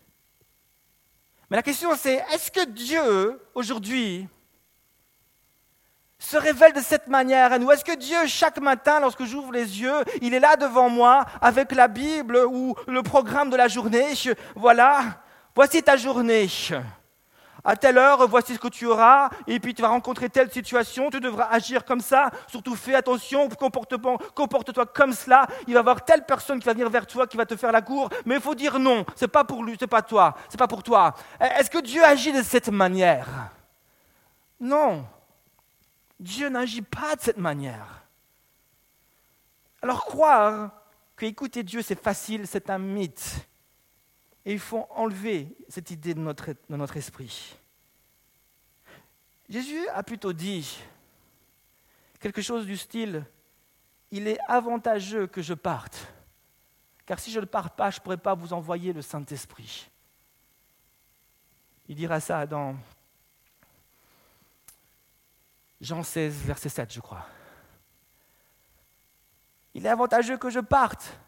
Mais 1.50 1.58
la 1.58 1.64
question 1.64 1.92
c'est, 1.96 2.24
est-ce 2.34 2.52
que 2.52 2.66
Dieu, 2.66 3.40
aujourd'hui, 3.54 4.28
se 6.18 6.38
révèle 6.38 6.74
de 6.74 6.82
cette 6.82 7.08
manière 7.08 7.54
à 7.54 7.60
nous? 7.60 7.70
Est-ce 7.72 7.86
que 7.86 7.96
Dieu, 7.96 8.26
chaque 8.26 8.60
matin, 8.60 9.00
lorsque 9.00 9.26
j'ouvre 9.26 9.52
les 9.52 9.82
yeux, 9.82 10.04
il 10.22 10.34
est 10.34 10.40
là 10.40 10.56
devant 10.56 10.90
moi 10.90 11.26
avec 11.42 11.72
la 11.72 11.88
Bible 11.88 12.38
ou 12.48 12.76
le 12.88 13.04
programme 13.04 13.50
de 13.50 13.58
la 13.58 13.68
journée? 13.68 14.14
Voilà, 14.56 15.22
voici 15.54 15.84
ta 15.84 15.98
journée. 15.98 16.48
À 17.68 17.76
telle 17.76 17.98
heure, 17.98 18.28
voici 18.28 18.54
ce 18.54 18.60
que 18.60 18.68
tu 18.68 18.86
auras, 18.86 19.30
et 19.48 19.60
puis 19.60 19.74
tu 19.74 19.82
vas 19.82 19.88
rencontrer 19.88 20.30
telle 20.30 20.52
situation, 20.52 21.10
tu 21.10 21.20
devras 21.20 21.48
agir 21.50 21.84
comme 21.84 22.00
ça, 22.00 22.30
surtout 22.46 22.76
fais 22.76 22.94
attention, 22.94 23.50
comporte-toi 23.50 24.86
comme 24.86 25.14
cela, 25.14 25.48
il 25.68 25.74
va 25.74 25.80
y 25.80 25.82
avoir 25.82 26.06
telle 26.06 26.26
personne 26.26 26.60
qui 26.60 26.66
va 26.68 26.74
venir 26.74 26.92
vers 26.92 27.08
toi, 27.08 27.26
qui 27.26 27.38
va 27.38 27.46
te 27.48 27.56
faire 27.56 27.72
la 27.72 27.82
cour, 27.82 28.10
mais 28.24 28.36
il 28.36 28.42
faut 28.42 28.54
dire 28.54 28.78
non, 28.78 29.04
c'est 29.16 29.28
pas 29.28 29.44
pour 29.44 29.64
lui, 29.64 29.76
c'est 29.80 29.88
pas 29.88 30.04
toi, 30.04 30.36
c'est 30.48 30.60
pas 30.60 30.68
pour 30.68 30.84
toi. 30.84 31.16
Est-ce 31.40 31.72
que 31.72 31.80
Dieu 31.80 32.04
agit 32.04 32.32
de 32.32 32.44
cette 32.44 32.70
manière? 32.70 33.28
Non. 34.60 35.06
Dieu 36.20 36.50
n'agit 36.50 36.84
pas 36.84 37.16
de 37.16 37.22
cette 37.22 37.38
manière. 37.38 38.04
Alors 39.82 40.06
croire 40.06 40.70
que 41.16 41.26
écouter 41.26 41.64
Dieu 41.64 41.82
c'est 41.82 42.00
facile, 42.00 42.46
c'est 42.46 42.70
un 42.70 42.78
mythe. 42.78 43.48
Et 44.46 44.54
il 44.54 44.60
faut 44.60 44.88
enlever 44.92 45.56
cette 45.70 45.90
idée 45.92 46.14
de 46.14 46.20
notre, 46.20 46.52
de 46.52 46.76
notre 46.76 46.98
esprit. 46.98 47.58
Jésus 49.50 49.88
a 49.90 50.04
plutôt 50.04 50.34
dit 50.34 50.80
quelque 52.20 52.42
chose 52.42 52.66
du 52.66 52.78
style, 52.78 53.26
il 54.12 54.28
est 54.28 54.40
avantageux 54.48 55.28
que 55.28 55.42
je 55.42 55.54
parte, 55.54 56.08
car 57.06 57.20
si 57.20 57.32
je 57.32 57.40
ne 57.40 57.46
pars 57.46 57.72
pas, 57.72 57.92
je 57.92 58.00
ne 58.00 58.04
pourrai 58.04 58.18
pas 58.18 58.34
vous 58.34 58.54
envoyer 58.54 58.94
le 58.94 59.02
Saint-Esprit. 59.02 59.90
Il 61.88 61.96
dira 61.96 62.20
ça 62.20 62.48
dans 62.48 62.76
Jean 65.82 66.02
16, 66.02 66.34
verset 66.46 66.70
7, 66.70 66.94
je 66.94 67.00
crois. 67.00 67.28
Il 69.76 69.86
est 69.86 69.90
avantageux 69.90 70.38
que 70.38 70.50
je 70.50 70.62
parte, 70.62 71.20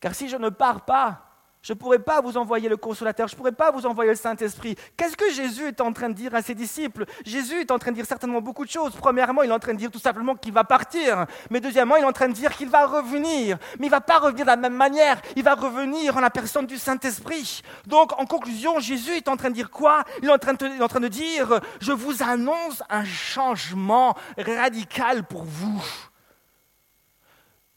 car 0.00 0.14
si 0.14 0.28
je 0.28 0.36
ne 0.36 0.48
pars 0.48 0.84
pas, 0.84 1.27
je 1.68 1.74
ne 1.74 1.78
pourrai 1.78 1.98
pas 1.98 2.22
vous 2.22 2.38
envoyer 2.38 2.66
le 2.66 2.78
consolateur, 2.78 3.28
je 3.28 3.34
ne 3.34 3.36
pourrai 3.36 3.52
pas 3.52 3.70
vous 3.70 3.84
envoyer 3.84 4.12
le 4.12 4.16
Saint-Esprit. 4.16 4.74
Qu'est-ce 4.96 5.18
que 5.18 5.30
Jésus 5.30 5.66
est 5.66 5.82
en 5.82 5.92
train 5.92 6.08
de 6.08 6.14
dire 6.14 6.34
à 6.34 6.40
ses 6.40 6.54
disciples? 6.54 7.04
Jésus 7.26 7.60
est 7.60 7.70
en 7.70 7.78
train 7.78 7.90
de 7.90 7.96
dire 7.96 8.06
certainement 8.06 8.40
beaucoup 8.40 8.64
de 8.64 8.70
choses. 8.70 8.94
Premièrement, 8.96 9.42
il 9.42 9.50
est 9.50 9.52
en 9.52 9.58
train 9.58 9.74
de 9.74 9.78
dire 9.78 9.90
tout 9.90 9.98
simplement 9.98 10.34
qu'il 10.34 10.54
va 10.54 10.64
partir. 10.64 11.26
Mais 11.50 11.60
deuxièmement, 11.60 11.96
il 11.96 12.04
est 12.04 12.06
en 12.06 12.12
train 12.12 12.28
de 12.28 12.32
dire 12.32 12.56
qu'il 12.56 12.70
va 12.70 12.86
revenir. 12.86 13.58
Mais 13.78 13.88
il 13.88 13.90
ne 13.90 13.94
va 13.94 14.00
pas 14.00 14.18
revenir 14.18 14.46
de 14.46 14.50
la 14.50 14.56
même 14.56 14.76
manière. 14.76 15.20
Il 15.36 15.42
va 15.42 15.56
revenir 15.56 16.16
en 16.16 16.20
la 16.20 16.30
personne 16.30 16.64
du 16.64 16.78
Saint-Esprit. 16.78 17.60
Donc, 17.86 18.18
en 18.18 18.24
conclusion, 18.24 18.80
Jésus 18.80 19.16
est 19.18 19.28
en 19.28 19.36
train 19.36 19.50
de 19.50 19.54
dire 19.54 19.68
quoi? 19.68 20.04
Il 20.22 20.28
est, 20.30 20.32
en 20.32 20.38
train 20.38 20.54
de, 20.54 20.66
il 20.68 20.80
est 20.80 20.82
en 20.82 20.88
train 20.88 21.00
de 21.00 21.08
dire, 21.08 21.60
je 21.82 21.92
vous 21.92 22.22
annonce 22.22 22.82
un 22.88 23.04
changement 23.04 24.16
radical 24.38 25.22
pour 25.24 25.44
vous. 25.44 25.84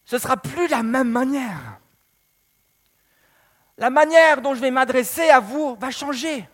Ce 0.06 0.16
ne 0.16 0.22
sera 0.22 0.38
plus 0.38 0.70
la 0.70 0.82
même 0.82 1.10
manière 1.10 1.81
la 3.78 3.90
manière 3.90 4.42
dont 4.42 4.54
je 4.54 4.60
vais 4.60 4.72
m'adresser 4.72 5.30
à 5.30 5.40
vous 5.40 5.76
va 5.76 5.92
changer. 5.92 6.48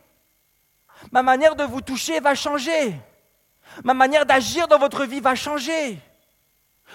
Ma 1.11 1.23
manière 1.23 1.55
de 1.55 1.63
vous 1.63 1.81
toucher 1.81 2.19
va 2.19 2.35
changer. 2.35 2.95
Ma 3.83 3.93
manière 3.93 4.25
d'agir 4.25 4.67
dans 4.67 4.79
votre 4.79 5.05
vie 5.05 5.19
va 5.19 5.35
changer. 5.35 5.99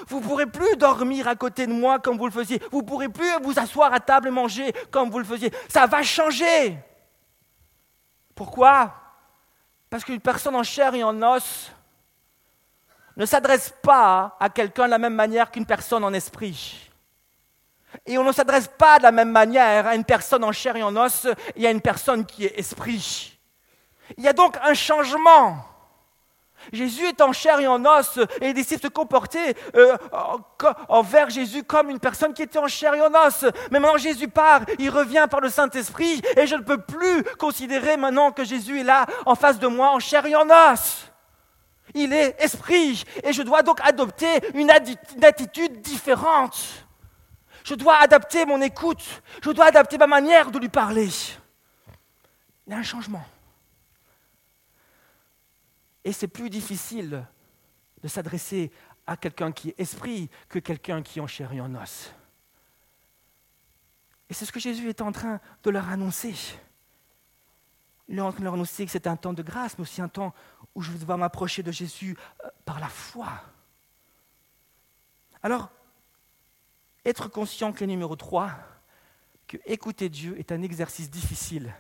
Vous 0.08 0.20
ne 0.20 0.24
pourrez 0.24 0.46
plus 0.46 0.76
dormir 0.76 1.28
à 1.28 1.36
côté 1.36 1.66
de 1.66 1.72
moi 1.72 1.98
comme 1.98 2.16
vous 2.16 2.26
le 2.26 2.32
faisiez. 2.32 2.60
Vous 2.70 2.80
ne 2.80 2.86
pourrez 2.86 3.08
plus 3.08 3.30
vous 3.42 3.58
asseoir 3.58 3.92
à 3.92 4.00
table 4.00 4.28
et 4.28 4.30
manger 4.30 4.72
comme 4.90 5.10
vous 5.10 5.18
le 5.18 5.24
faisiez. 5.24 5.52
Ça 5.68 5.86
va 5.86 6.02
changer. 6.02 6.78
Pourquoi? 8.34 8.94
Parce 9.90 10.04
qu'une 10.04 10.20
personne 10.20 10.56
en 10.56 10.62
chair 10.62 10.94
et 10.94 11.04
en 11.04 11.20
os 11.22 11.70
ne 13.16 13.26
s'adresse 13.26 13.74
pas 13.82 14.36
à 14.40 14.48
quelqu'un 14.48 14.86
de 14.86 14.90
la 14.90 14.98
même 14.98 15.14
manière 15.14 15.50
qu'une 15.50 15.66
personne 15.66 16.02
en 16.02 16.12
esprit. 16.14 16.90
Et 18.06 18.18
on 18.18 18.24
ne 18.24 18.32
s'adresse 18.32 18.68
pas 18.68 18.98
de 18.98 19.02
la 19.04 19.12
même 19.12 19.30
manière 19.30 19.86
à 19.86 19.94
une 19.94 20.04
personne 20.04 20.44
en 20.44 20.52
chair 20.52 20.76
et 20.76 20.82
en 20.82 20.96
os 20.96 21.26
et 21.56 21.66
à 21.66 21.70
une 21.70 21.80
personne 21.80 22.24
qui 22.24 22.44
est 22.44 22.58
esprit. 22.58 23.38
Il 24.16 24.24
y 24.24 24.28
a 24.28 24.32
donc 24.32 24.56
un 24.62 24.74
changement. 24.74 25.64
Jésus 26.72 27.06
est 27.06 27.20
en 27.20 27.32
chair 27.32 27.58
et 27.60 27.66
en 27.66 27.84
os 27.84 28.18
et 28.40 28.46
les 28.46 28.52
disciples 28.54 28.82
se 28.82 28.88
comportaient 28.88 29.54
euh, 29.74 29.96
envers 30.88 31.30
Jésus 31.30 31.64
comme 31.64 31.90
une 31.90 31.98
personne 31.98 32.34
qui 32.34 32.42
était 32.42 32.58
en 32.58 32.68
chair 32.68 32.94
et 32.94 33.00
en 33.00 33.12
os. 33.12 33.44
Mais 33.70 33.80
maintenant 33.80 33.98
Jésus 33.98 34.28
part, 34.28 34.62
il 34.78 34.90
revient 34.90 35.26
par 35.30 35.40
le 35.40 35.48
Saint-Esprit 35.48 36.22
et 36.36 36.46
je 36.46 36.54
ne 36.54 36.62
peux 36.62 36.78
plus 36.78 37.24
considérer 37.38 37.96
maintenant 37.96 38.30
que 38.30 38.44
Jésus 38.44 38.80
est 38.80 38.84
là 38.84 39.06
en 39.26 39.34
face 39.34 39.58
de 39.58 39.66
moi 39.66 39.90
en 39.90 39.98
chair 39.98 40.24
et 40.26 40.36
en 40.36 40.48
os. 40.48 41.08
Il 41.94 42.12
est 42.12 42.40
esprit 42.40 43.04
et 43.22 43.32
je 43.32 43.42
dois 43.42 43.62
donc 43.62 43.80
adopter 43.82 44.28
une 44.54 44.70
attitude 44.70 45.80
différente. 45.82 46.86
Je 47.64 47.74
dois 47.74 47.96
adapter 47.96 48.44
mon 48.44 48.60
écoute. 48.60 49.22
Je 49.42 49.50
dois 49.50 49.66
adapter 49.66 49.98
ma 49.98 50.06
manière 50.06 50.50
de 50.50 50.58
lui 50.58 50.68
parler. 50.68 51.08
Il 52.66 52.72
y 52.72 52.74
a 52.74 52.78
un 52.78 52.82
changement. 52.82 53.24
Et 56.04 56.12
c'est 56.12 56.28
plus 56.28 56.50
difficile 56.50 57.24
de 58.02 58.08
s'adresser 58.08 58.72
à 59.06 59.16
quelqu'un 59.16 59.52
qui 59.52 59.70
est 59.70 59.80
esprit 59.80 60.28
que 60.48 60.58
quelqu'un 60.58 61.02
qui 61.02 61.18
est 61.18 61.22
en 61.22 61.26
chair 61.26 61.52
et 61.52 61.60
en 61.60 61.74
os. 61.74 62.12
Et 64.28 64.34
c'est 64.34 64.46
ce 64.46 64.52
que 64.52 64.60
Jésus 64.60 64.88
est 64.88 65.00
en 65.00 65.12
train 65.12 65.40
de 65.62 65.70
leur 65.70 65.88
annoncer. 65.88 66.34
Il 68.08 68.18
est 68.18 68.22
en 68.22 68.30
train 68.30 68.40
de 68.40 68.44
leur 68.44 68.54
annoncer 68.54 68.84
que 68.84 68.90
c'est 68.90 69.06
un 69.06 69.16
temps 69.16 69.32
de 69.32 69.42
grâce, 69.42 69.78
mais 69.78 69.82
aussi 69.82 70.00
un 70.00 70.08
temps 70.08 70.34
où 70.74 70.82
je 70.82 70.90
vais 70.90 70.98
devoir 70.98 71.18
m'approcher 71.18 71.62
de 71.62 71.70
Jésus 71.70 72.16
euh, 72.44 72.48
par 72.64 72.80
la 72.80 72.88
foi. 72.88 73.28
Alors, 75.42 75.70
être 77.04 77.28
conscient, 77.28 77.72
clé 77.72 77.86
numéro 77.86 78.16
3, 78.16 78.52
que 79.48 79.56
écouter 79.66 80.08
Dieu 80.08 80.38
est 80.38 80.52
un 80.52 80.62
exercice 80.62 81.10
difficile 81.10 81.74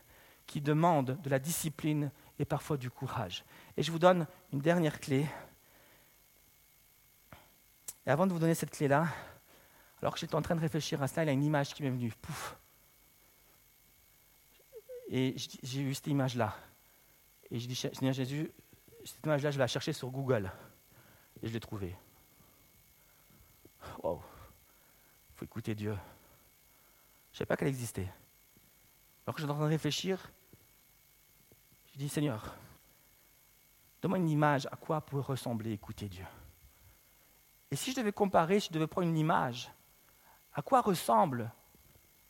qui 0.46 0.60
demande 0.60 1.20
de 1.22 1.30
la 1.30 1.38
discipline 1.38 2.10
et 2.38 2.44
parfois 2.44 2.76
du 2.76 2.90
courage. 2.90 3.44
Et 3.76 3.82
je 3.82 3.92
vous 3.92 3.98
donne 3.98 4.26
une 4.52 4.60
dernière 4.60 5.00
clé. 5.00 5.26
Et 8.04 8.10
avant 8.10 8.26
de 8.26 8.32
vous 8.32 8.38
donner 8.38 8.54
cette 8.54 8.70
clé-là, 8.70 9.06
alors 10.00 10.12
que 10.12 10.18
j'étais 10.18 10.34
en 10.34 10.42
train 10.42 10.56
de 10.56 10.60
réfléchir 10.60 11.00
à 11.02 11.06
cela, 11.06 11.22
il 11.22 11.26
y 11.26 11.30
a 11.30 11.32
une 11.32 11.44
image 11.44 11.72
qui 11.72 11.82
m'est 11.82 11.90
venue. 11.90 12.12
Pouf. 12.20 12.56
Et 15.08 15.36
j'ai 15.62 15.84
vu 15.84 15.94
cette 15.94 16.08
image-là. 16.08 16.56
Et 17.50 17.60
je 17.60 17.68
dis, 17.68 18.06
à 18.06 18.12
Jésus, 18.12 18.50
cette 19.04 19.24
image-là, 19.24 19.50
je 19.50 19.58
vais 19.58 19.62
la 19.62 19.68
chercher 19.68 19.92
sur 19.92 20.10
Google. 20.10 20.50
Et 21.42 21.48
je 21.48 21.52
l'ai 21.52 21.60
trouvée. 21.60 21.94
Wow. 24.02 24.22
Écouter 25.42 25.74
Dieu. 25.74 25.92
Je 27.32 27.34
ne 27.34 27.38
savais 27.38 27.46
pas 27.46 27.56
qu'elle 27.56 27.68
existait. 27.68 28.08
Alors 29.26 29.34
que 29.34 29.40
j'étais 29.40 29.50
en 29.50 29.56
train 29.56 29.64
de 29.64 29.70
réfléchir, 29.70 30.30
je 31.92 31.98
dis, 31.98 32.08
Seigneur, 32.08 32.54
donne-moi 34.00 34.18
une 34.18 34.28
image 34.28 34.66
à 34.70 34.76
quoi 34.76 35.00
pourrait 35.00 35.22
ressembler 35.22 35.72
écouter 35.72 36.08
Dieu. 36.08 36.24
Et 37.70 37.76
si 37.76 37.90
je 37.90 37.96
devais 37.96 38.12
comparer, 38.12 38.60
si 38.60 38.68
je 38.68 38.72
devais 38.72 38.86
prendre 38.86 39.08
une 39.08 39.16
image, 39.16 39.70
à 40.54 40.62
quoi 40.62 40.80
ressemble 40.80 41.50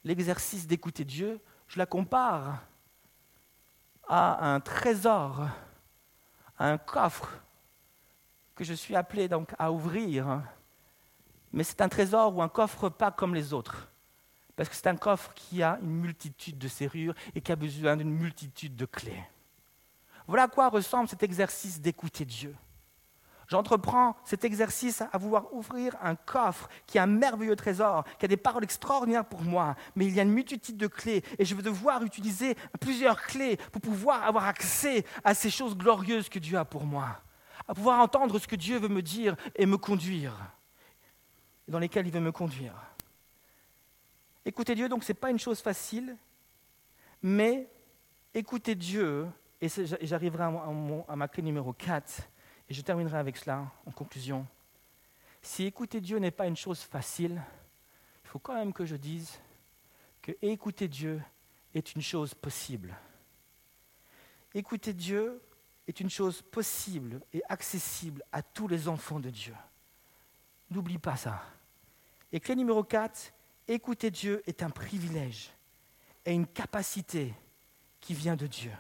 l'exercice 0.05 0.67
d'écouter 0.67 1.05
Dieu 1.05 1.41
Je 1.69 1.79
la 1.79 1.87
compare 1.87 2.63
à 4.09 4.53
un 4.55 4.61
trésor, 4.61 5.49
à 6.59 6.69
un 6.69 6.79
coffre 6.79 7.41
que 8.55 8.65
je 8.65 8.75
suis 8.75 8.97
appelé 8.97 9.29
donc 9.29 9.55
à 9.59 9.73
ouvrir. 9.73 10.43
Mais 11.53 11.65
c'est 11.65 11.81
un 11.81 11.89
trésor 11.89 12.37
ou 12.37 12.43
un 12.43 12.49
coffre 12.49 12.89
pas 12.89 13.11
comme 13.11 13.35
les 13.35 13.53
autres. 13.53 13.89
Parce 14.57 14.69
que 14.69 14.75
c'est 14.75 14.87
un 14.87 14.97
coffre 14.97 15.33
qui 15.35 15.63
a 15.63 15.79
une 15.83 16.01
multitude 16.01 16.59
de 16.59 16.69
serrures 16.69 17.15
et 17.35 17.41
qui 17.41 17.53
a 17.53 17.57
besoin 17.57 17.97
d'une 17.97 18.13
multitude 18.13 18.77
de 18.77 18.85
clés. 18.85 19.23
Voilà 20.27 20.45
à 20.45 20.49
quoi 20.49 20.69
ressemble 20.69 21.09
cet 21.09 21.23
exercice 21.23 21.81
d'écouter 21.81 22.25
Dieu. 22.25 22.55
J'entreprends 23.49 24.17
cet 24.25 24.45
exercice 24.45 25.03
à 25.13 25.19
vouloir 25.19 25.53
ouvrir 25.53 25.95
un 26.03 26.15
coffre 26.15 26.69
qui 26.87 26.99
a 26.99 27.03
un 27.03 27.07
merveilleux 27.07 27.57
trésor, 27.57 28.05
qui 28.19 28.25
a 28.25 28.29
des 28.29 28.37
paroles 28.37 28.65
extraordinaires 28.65 29.27
pour 29.27 29.43
moi, 29.43 29.75
mais 29.95 30.07
il 30.07 30.15
y 30.15 30.21
a 30.21 30.23
une 30.23 30.33
multitude 30.33 30.77
de 30.77 30.87
clés 30.87 31.23
et 31.39 31.45
je 31.45 31.55
vais 31.55 31.63
devoir 31.63 32.03
utiliser 32.03 32.57
plusieurs 32.81 33.21
clés 33.21 33.59
pour 33.71 33.83
pouvoir 33.83 34.23
avoir 34.23 34.47
accès 34.47 35.05
à 35.25 35.35
ces 35.35 35.51
choses 35.51 35.77
glorieuses 35.77 36.29
que 36.29 36.39
Dieu 36.39 36.57
a 36.57 36.65
pour 36.65 36.85
moi, 36.85 37.21
à 37.69 37.75
pouvoir 37.75 38.01
entendre 38.01 38.39
ce 38.39 38.47
que 38.47 38.57
Dieu 38.57 38.79
veut 38.79 38.89
me 38.89 39.03
dire 39.03 39.37
et 39.57 39.67
me 39.67 39.77
conduire, 39.77 40.33
dans 41.69 41.79
lesquelles 41.79 42.07
il 42.07 42.13
veut 42.13 42.21
me 42.21 42.33
conduire. 42.33 42.75
Écouter 44.45 44.75
Dieu, 44.75 44.89
donc, 44.89 45.05
ce 45.05 45.13
n'est 45.13 45.19
pas 45.19 45.31
une 45.31 45.39
chose 45.39 45.61
facile, 45.61 46.17
mais 47.23 47.69
écouter 48.35 48.75
Dieu, 48.75 49.29
et 49.61 49.69
j'arriverai 50.01 50.45
à 50.45 51.17
ma 51.17 51.29
clé 51.29 51.43
numéro 51.43 51.73
4, 51.73 52.29
et 52.69 52.75
je 52.75 52.83
terminerai 52.83 53.19
avec 53.19 53.37
cela 53.37 53.71
en 53.87 53.93
conclusion. 53.93 54.47
Si 55.41 55.65
écouter 55.65 56.01
Dieu 56.01 56.19
n'est 56.19 56.31
pas 56.31 56.47
une 56.47 56.57
chose 56.57 56.81
facile, 56.81 57.43
il 58.25 58.29
faut 58.29 58.39
quand 58.39 58.55
même 58.55 58.73
que 58.73 58.85
je 58.85 58.97
dise 58.97 59.39
que 60.21 60.33
écouter 60.41 60.89
Dieu 60.89 61.21
est 61.75 61.95
une 61.95 62.03
chose 62.03 62.35
possible. 62.35 62.97
Écouter 64.55 64.93
Dieu 64.93 65.43
est 65.87 66.01
une 66.01 66.11
chose 66.11 66.43
possible 66.43 67.21
et 67.33 67.43
accessible 67.49 68.23
à 68.33 68.43
tous 68.43 68.69
les 68.69 68.89
enfants 68.89 69.21
de 69.21 69.31
Dieu. 69.31 69.55
N'oublie 70.73 70.99
pas 70.99 71.17
ça. 71.17 71.43
Et 72.33 72.41
clé 72.41 72.57
numéro 72.57 72.83
4, 72.83 73.35
écouter 73.69 74.11
Dieu 74.11 74.43
est 74.47 74.63
un 74.63 74.71
privilège 74.71 75.51
et 76.25 76.33
une 76.33 76.47
capacité 76.47 77.35
qui 78.01 78.15
vient 78.15 78.37
de 78.37 78.47
Dieu. 78.47 78.73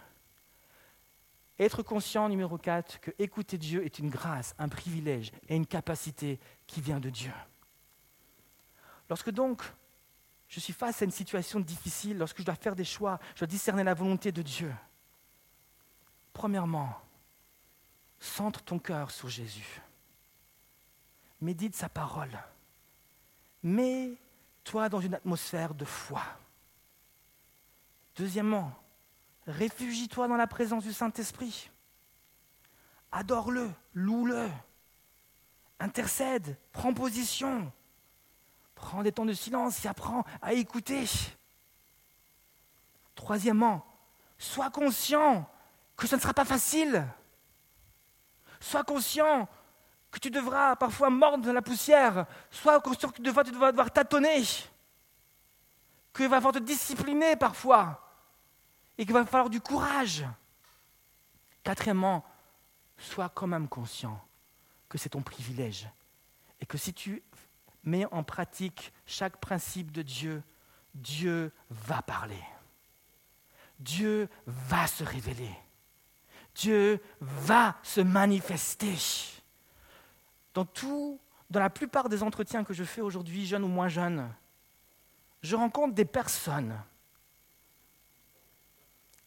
Être 1.58 1.82
conscient, 1.82 2.30
numéro 2.30 2.56
4, 2.56 3.00
que 3.00 3.10
écouter 3.18 3.58
Dieu 3.58 3.84
est 3.84 3.98
une 3.98 4.08
grâce, 4.08 4.54
un 4.58 4.70
privilège 4.70 5.32
et 5.48 5.54
une 5.54 5.66
capacité 5.66 6.40
qui 6.66 6.80
vient 6.80 6.98
de 6.98 7.10
Dieu. 7.10 7.32
Lorsque 9.10 9.30
donc 9.30 9.62
je 10.48 10.60
suis 10.60 10.72
face 10.72 11.02
à 11.02 11.04
une 11.04 11.10
situation 11.10 11.60
difficile, 11.60 12.16
lorsque 12.16 12.38
je 12.38 12.44
dois 12.44 12.54
faire 12.54 12.74
des 12.74 12.84
choix, 12.84 13.18
je 13.34 13.40
dois 13.40 13.48
discerner 13.48 13.84
la 13.84 13.94
volonté 13.94 14.32
de 14.32 14.40
Dieu, 14.40 14.72
premièrement, 16.32 16.98
centre 18.18 18.62
ton 18.62 18.78
cœur 18.78 19.10
sur 19.10 19.28
Jésus. 19.28 19.82
Médite 21.42 21.76
sa 21.76 21.90
parole. 21.90 22.30
Mets-toi 23.62 24.88
dans 24.88 25.00
une 25.00 25.14
atmosphère 25.14 25.74
de 25.74 25.84
foi. 25.84 26.22
Deuxièmement, 28.16 28.72
Réfugie-toi 29.46 30.28
dans 30.28 30.36
la 30.36 30.46
présence 30.46 30.84
du 30.84 30.92
Saint-Esprit. 30.92 31.70
Adore-le, 33.10 33.70
loue-le. 33.94 34.48
Intercède, 35.80 36.56
prends 36.70 36.94
position. 36.94 37.72
Prends 38.74 39.02
des 39.02 39.12
temps 39.12 39.26
de 39.26 39.32
silence 39.32 39.84
et 39.84 39.88
apprends 39.88 40.24
à 40.40 40.52
écouter. 40.52 41.04
Troisièmement, 43.14 43.84
sois 44.38 44.70
conscient 44.70 45.48
que 45.96 46.06
ce 46.06 46.14
ne 46.14 46.20
sera 46.20 46.34
pas 46.34 46.44
facile. 46.44 47.04
Sois 48.60 48.84
conscient 48.84 49.48
que 50.12 50.18
tu 50.18 50.30
devras 50.30 50.76
parfois 50.76 51.10
mordre 51.10 51.44
dans 51.44 51.52
la 51.52 51.62
poussière. 51.62 52.26
Sois 52.50 52.80
conscient 52.80 53.08
que 53.08 53.16
tu 53.16 53.22
devras, 53.22 53.42
tu 53.42 53.50
devras 53.50 53.72
devoir 53.72 53.90
tâtonner. 53.90 54.44
Qu'il 56.14 56.28
va 56.28 56.36
falloir 56.36 56.52
te 56.52 56.58
discipliner 56.58 57.34
parfois 57.34 57.98
et 58.98 59.04
qu'il 59.04 59.14
va 59.14 59.24
falloir 59.24 59.48
du 59.48 59.60
courage. 59.60 60.24
Quatrièmement, 61.64 62.24
sois 62.98 63.30
quand 63.30 63.46
même 63.46 63.66
conscient 63.66 64.22
que 64.88 64.98
c'est 64.98 65.08
ton 65.08 65.22
privilège 65.22 65.88
et 66.60 66.66
que 66.66 66.76
si 66.76 66.92
tu 66.92 67.22
mets 67.82 68.04
en 68.12 68.22
pratique 68.22 68.92
chaque 69.06 69.38
principe 69.38 69.92
de 69.92 70.02
Dieu, 70.02 70.42
Dieu 70.94 71.50
va 71.70 72.02
parler. 72.02 72.42
Dieu 73.78 74.28
va 74.46 74.86
se 74.86 75.02
révéler. 75.04 75.50
Dieu 76.54 77.02
va 77.20 77.76
se 77.82 78.02
manifester. 78.02 78.94
Dans 80.54 80.64
tout, 80.64 81.18
dans 81.50 81.60
la 81.60 81.70
plupart 81.70 82.08
des 82.08 82.22
entretiens 82.22 82.64
que 82.64 82.74
je 82.74 82.84
fais 82.84 83.00
aujourd'hui, 83.00 83.46
jeunes 83.46 83.64
ou 83.64 83.68
moins 83.68 83.88
jeunes, 83.88 84.28
je 85.42 85.56
rencontre 85.56 85.94
des 85.94 86.04
personnes 86.04 86.76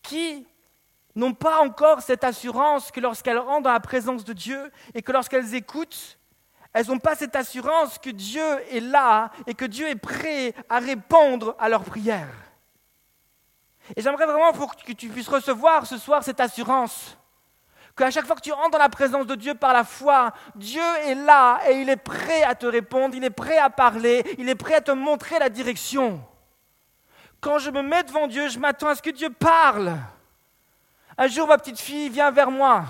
qui 0.01 0.45
n'ont 1.15 1.33
pas 1.33 1.61
encore 1.61 2.01
cette 2.01 2.23
assurance 2.23 2.91
que 2.91 2.99
lorsqu'elles 2.99 3.38
rentrent 3.38 3.63
dans 3.63 3.71
la 3.71 3.79
présence 3.79 4.23
de 4.23 4.33
Dieu 4.33 4.71
et 4.93 5.01
que 5.01 5.11
lorsqu'elles 5.11 5.55
écoutent, 5.55 6.17
elles 6.73 6.88
n'ont 6.88 6.99
pas 6.99 7.15
cette 7.15 7.35
assurance 7.35 7.97
que 7.97 8.09
Dieu 8.09 8.43
est 8.69 8.81
là 8.81 9.31
et 9.47 9.53
que 9.53 9.65
Dieu 9.65 9.88
est 9.88 9.95
prêt 9.95 10.53
à 10.69 10.79
répondre 10.79 11.55
à 11.57 11.69
leurs 11.69 11.85
prières. 11.85 12.35
Et 13.95 14.01
j'aimerais 14.01 14.25
vraiment 14.25 14.51
pour 14.51 14.75
que 14.75 14.91
tu 14.91 15.09
puisses 15.09 15.27
recevoir 15.27 15.85
ce 15.85 15.97
soir 15.97 16.23
cette 16.23 16.39
assurance. 16.39 17.17
Qu'à 17.95 18.12
chaque 18.12 18.25
fois 18.25 18.36
que 18.36 18.41
tu 18.41 18.51
rentres 18.51 18.71
dans 18.71 18.77
la 18.77 18.89
présence 18.89 19.25
de 19.25 19.36
Dieu 19.36 19.53
par 19.53 19.71
la 19.71 19.86
foi, 19.86 20.34
Dieu 20.55 20.84
est 21.05 21.15
là 21.15 21.60
et 21.69 21.79
il 21.79 21.89
est 21.89 21.95
prêt 21.95 22.43
à 22.43 22.53
te 22.53 22.65
répondre, 22.65 23.15
il 23.15 23.23
est 23.23 23.29
prêt 23.29 23.58
à 23.58 23.69
parler, 23.69 24.25
il 24.38 24.49
est 24.49 24.55
prêt 24.55 24.75
à 24.75 24.81
te 24.81 24.91
montrer 24.91 25.39
la 25.39 25.47
direction. 25.47 26.21
Quand 27.39 27.58
je 27.58 27.71
me 27.71 27.81
mets 27.81 28.03
devant 28.03 28.27
Dieu, 28.27 28.49
je 28.49 28.60
m'attends 28.60 28.89
à 28.89 28.95
ce 28.95 29.01
que 29.01 29.11
Dieu 29.11 29.30
parle. 29.30 29.97
Un 31.17 31.28
jour, 31.28 31.47
ma 31.47 31.57
petite 31.57 31.80
fille 31.80 32.09
vient 32.09 32.32
vers 32.32 32.51
moi. 32.51 32.84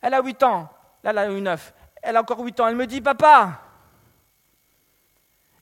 Elle 0.00 0.14
a 0.14 0.22
8 0.22 0.42
ans. 0.44 0.68
Là, 1.02 1.10
elle 1.10 1.18
a 1.18 1.30
eu 1.30 1.40
9. 1.40 1.72
Elle 2.02 2.16
a 2.16 2.20
encore 2.20 2.38
8 2.38 2.60
ans. 2.60 2.68
Elle 2.68 2.76
me 2.76 2.86
dit, 2.86 3.00
papa, 3.00 3.60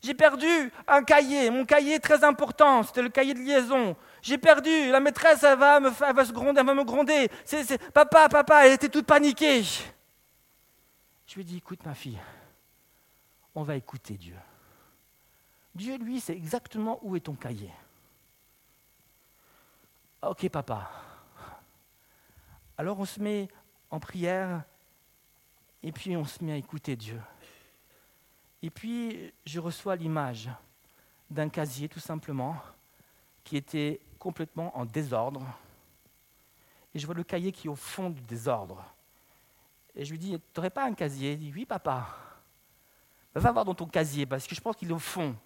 j'ai 0.02 0.12
perdu 0.12 0.70
un 0.86 1.02
cahier. 1.02 1.48
Mon 1.50 1.64
cahier 1.64 1.98
très 1.98 2.22
important. 2.24 2.82
C'était 2.82 3.02
le 3.02 3.08
cahier 3.08 3.32
de 3.32 3.40
liaison. 3.40 3.96
J'ai 4.26 4.38
perdu. 4.38 4.90
La 4.90 4.98
maîtresse, 4.98 5.44
elle 5.44 5.56
va 5.56 5.78
me, 5.78 5.88
va 5.88 6.24
se 6.24 6.32
gronder, 6.32 6.58
elle 6.58 6.66
va 6.66 6.74
me 6.74 6.82
gronder. 6.82 7.30
papa, 7.94 8.28
papa, 8.28 8.66
elle 8.66 8.72
était 8.72 8.88
toute 8.88 9.06
paniquée. 9.06 9.62
Je 9.62 11.34
lui 11.36 11.42
ai 11.42 11.44
dit, 11.44 11.56
écoute 11.58 11.86
ma 11.86 11.94
fille, 11.94 12.18
on 13.54 13.62
va 13.62 13.76
écouter 13.76 14.14
Dieu. 14.14 14.34
Dieu, 15.76 15.96
lui, 15.98 16.18
sait 16.18 16.32
exactement 16.32 16.98
où 17.02 17.14
est 17.14 17.20
ton 17.20 17.34
cahier. 17.34 17.70
Ok, 20.22 20.48
papa. 20.48 20.90
Alors 22.76 22.98
on 22.98 23.04
se 23.04 23.20
met 23.20 23.46
en 23.90 24.00
prière 24.00 24.64
et 25.84 25.92
puis 25.92 26.16
on 26.16 26.24
se 26.24 26.42
met 26.42 26.52
à 26.52 26.56
écouter 26.56 26.96
Dieu. 26.96 27.20
Et 28.60 28.70
puis 28.70 29.32
je 29.44 29.60
reçois 29.60 29.94
l'image 29.94 30.50
d'un 31.30 31.48
casier 31.48 31.88
tout 31.88 32.00
simplement 32.00 32.56
qui 33.44 33.56
était 33.56 34.00
complètement 34.18 34.76
en 34.76 34.84
désordre. 34.84 35.42
Et 36.94 36.98
je 36.98 37.06
vois 37.06 37.14
le 37.14 37.24
cahier 37.24 37.52
qui 37.52 37.66
est 37.66 37.70
au 37.70 37.76
fond 37.76 38.10
du 38.10 38.20
désordre. 38.22 38.84
Et 39.94 40.04
je 40.04 40.10
lui 40.10 40.18
dis, 40.18 40.32
tu 40.32 40.40
n'aurais 40.56 40.70
pas 40.70 40.84
un 40.84 40.94
casier? 40.94 41.32
Il 41.32 41.38
dit, 41.38 41.52
oui 41.54 41.64
papa. 41.64 42.06
Va 43.34 43.52
voir 43.52 43.64
dans 43.64 43.74
ton 43.74 43.86
casier 43.86 44.24
parce 44.24 44.46
que 44.46 44.54
je 44.54 44.60
pense 44.60 44.76
qu'il 44.76 44.88
est 44.88 44.94
au 44.94 44.98
fond. 44.98 45.36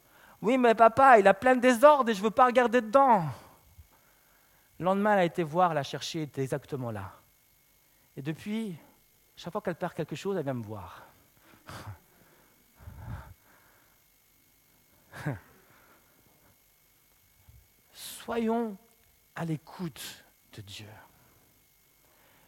Oui 0.41 0.57
mais 0.57 0.75
papa, 0.75 1.19
il 1.19 1.27
a 1.27 1.35
plein 1.35 1.57
de 1.57 1.61
désordre 1.61 2.11
et 2.11 2.15
je 2.15 2.21
ne 2.21 2.25
veux 2.25 2.31
pas 2.31 2.47
regarder 2.47 2.81
dedans. 2.81 3.25
Le 4.79 4.85
lendemain, 4.85 5.13
elle 5.13 5.19
a 5.19 5.25
été 5.25 5.43
voir, 5.43 5.75
la 5.75 5.83
chercher, 5.83 6.21
elle 6.21 6.29
était 6.29 6.43
exactement 6.43 6.91
là. 6.91 7.13
Et 8.17 8.23
depuis, 8.23 8.77
chaque 9.37 9.53
fois 9.53 9.61
qu'elle 9.61 9.75
perd 9.75 9.93
quelque 9.93 10.17
chose, 10.17 10.37
elle 10.37 10.45
vient 10.45 10.55
me 10.55 10.63
voir. 10.65 11.03
Soyons 18.25 18.77
à 19.35 19.47
l'écoute 19.47 20.25
de 20.53 20.61
Dieu. 20.61 20.87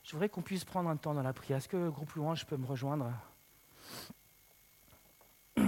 Je 0.05 0.13
voudrais 0.13 0.29
qu'on 0.29 0.43
puisse 0.43 0.65
prendre 0.65 0.91
un 0.91 0.99
temps 0.99 1.15
dans 1.15 1.23
la 1.23 1.33
prière. 1.33 1.57
Est-ce 1.57 1.69
que 1.69 1.79
le 1.79 1.91
groupe 1.91 2.13
louange 2.13 2.45
peut 2.45 2.59
me 2.59 2.67
rejoindre? 2.67 3.11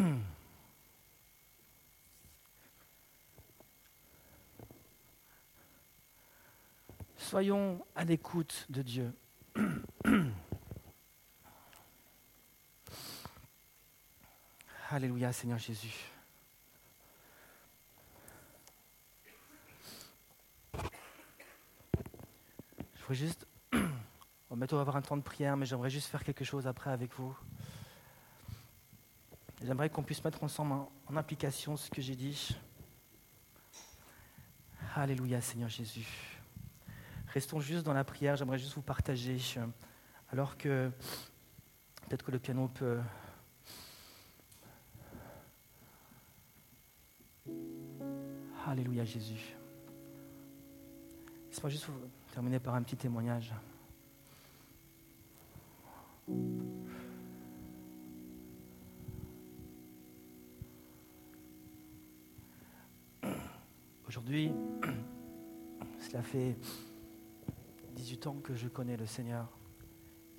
Soyons 7.16 7.82
à 7.96 8.04
l'écoute 8.04 8.66
de 8.68 8.82
Dieu. 8.82 9.10
Alléluia, 14.90 15.32
Seigneur 15.32 15.56
Jésus. 15.58 16.13
Voudrais 23.04 23.14
juste. 23.14 23.46
On 24.50 24.56
va 24.56 24.66
avoir 24.80 24.96
un 24.96 25.02
temps 25.02 25.16
de 25.16 25.22
prière, 25.22 25.56
mais 25.56 25.66
j'aimerais 25.66 25.90
juste 25.90 26.08
faire 26.08 26.24
quelque 26.24 26.44
chose 26.44 26.66
après 26.66 26.90
avec 26.90 27.12
vous. 27.14 27.36
J'aimerais 29.62 29.90
qu'on 29.90 30.02
puisse 30.02 30.24
mettre 30.24 30.42
ensemble 30.42 30.86
en, 31.06 31.16
application 31.16 31.76
ce 31.76 31.90
que 31.90 32.00
j'ai 32.00 32.16
dit. 32.16 32.56
Alléluia, 34.94 35.40
Seigneur 35.40 35.68
Jésus. 35.68 36.06
Restons 37.28 37.60
juste 37.60 37.84
dans 37.84 37.92
la 37.92 38.04
prière, 38.04 38.36
j'aimerais 38.36 38.58
juste 38.58 38.74
vous 38.74 38.82
partager, 38.82 39.38
euh, 39.56 39.66
alors 40.30 40.56
que 40.56 40.90
peut-être 42.06 42.24
que 42.24 42.30
le 42.30 42.38
piano 42.38 42.68
peut... 42.68 43.00
Alléluia 48.66 49.04
Jésus. 49.04 49.56
Juste 51.50 51.86
terminer 52.34 52.58
par 52.58 52.74
un 52.74 52.82
petit 52.82 52.96
témoignage. 52.96 53.54
Aujourd'hui, 64.08 64.50
cela 66.00 66.22
fait 66.22 66.56
18 67.94 68.26
ans 68.26 68.36
que 68.42 68.52
je 68.52 68.66
connais 68.66 68.96
le 68.96 69.06
Seigneur. 69.06 69.46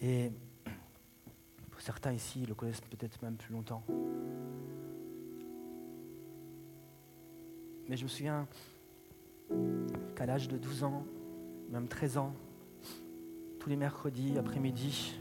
Et 0.02 0.34
pour 1.72 1.80
certains 1.80 2.12
ici, 2.12 2.46
le 2.46 2.56
connaissent 2.56 2.82
peut-être 2.82 3.22
même 3.24 3.38
plus 3.38 3.54
longtemps. 3.54 3.86
Mais 7.88 7.96
je 7.96 8.04
me 8.04 8.10
souviens 8.10 8.50
qu'à 10.18 10.26
l'âge 10.26 10.50
de 10.50 10.58
12 10.58 10.84
ans, 10.84 11.06
même 11.70 11.88
13 11.88 12.18
ans, 12.18 12.34
tous 13.60 13.70
les 13.70 13.76
mercredis 13.76 14.38
après-midi, 14.38 15.16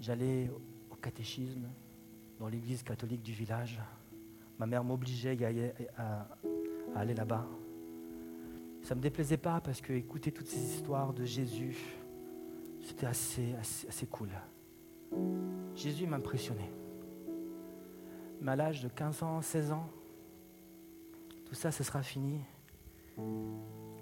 j'allais 0.00 0.50
au 0.90 0.96
catéchisme 0.96 1.68
dans 2.38 2.48
l'église 2.48 2.82
catholique 2.82 3.22
du 3.22 3.32
village. 3.32 3.80
Ma 4.58 4.66
mère 4.66 4.84
m'obligeait 4.84 5.36
à, 5.96 6.28
aller 6.94 7.14
là-bas. 7.14 7.46
Ça 8.82 8.94
ne 8.94 8.98
me 8.98 9.02
déplaisait 9.02 9.36
pas 9.36 9.60
parce 9.60 9.80
que 9.80 9.92
écouter 9.92 10.32
toutes 10.32 10.48
ces 10.48 10.74
histoires 10.74 11.12
de 11.12 11.24
Jésus, 11.24 11.76
c'était 12.80 13.06
assez, 13.06 13.54
assez, 13.88 14.06
cool. 14.06 14.30
Jésus 15.74 16.06
m'impressionnait. 16.06 16.70
Mais 18.40 18.52
à 18.52 18.56
l'âge 18.56 18.82
de 18.82 18.88
15 18.88 19.22
ans, 19.22 19.42
16 19.42 19.72
ans, 19.72 19.88
tout 21.44 21.54
ça, 21.54 21.70
ce 21.70 21.82
sera 21.82 22.02
fini. 22.02 22.40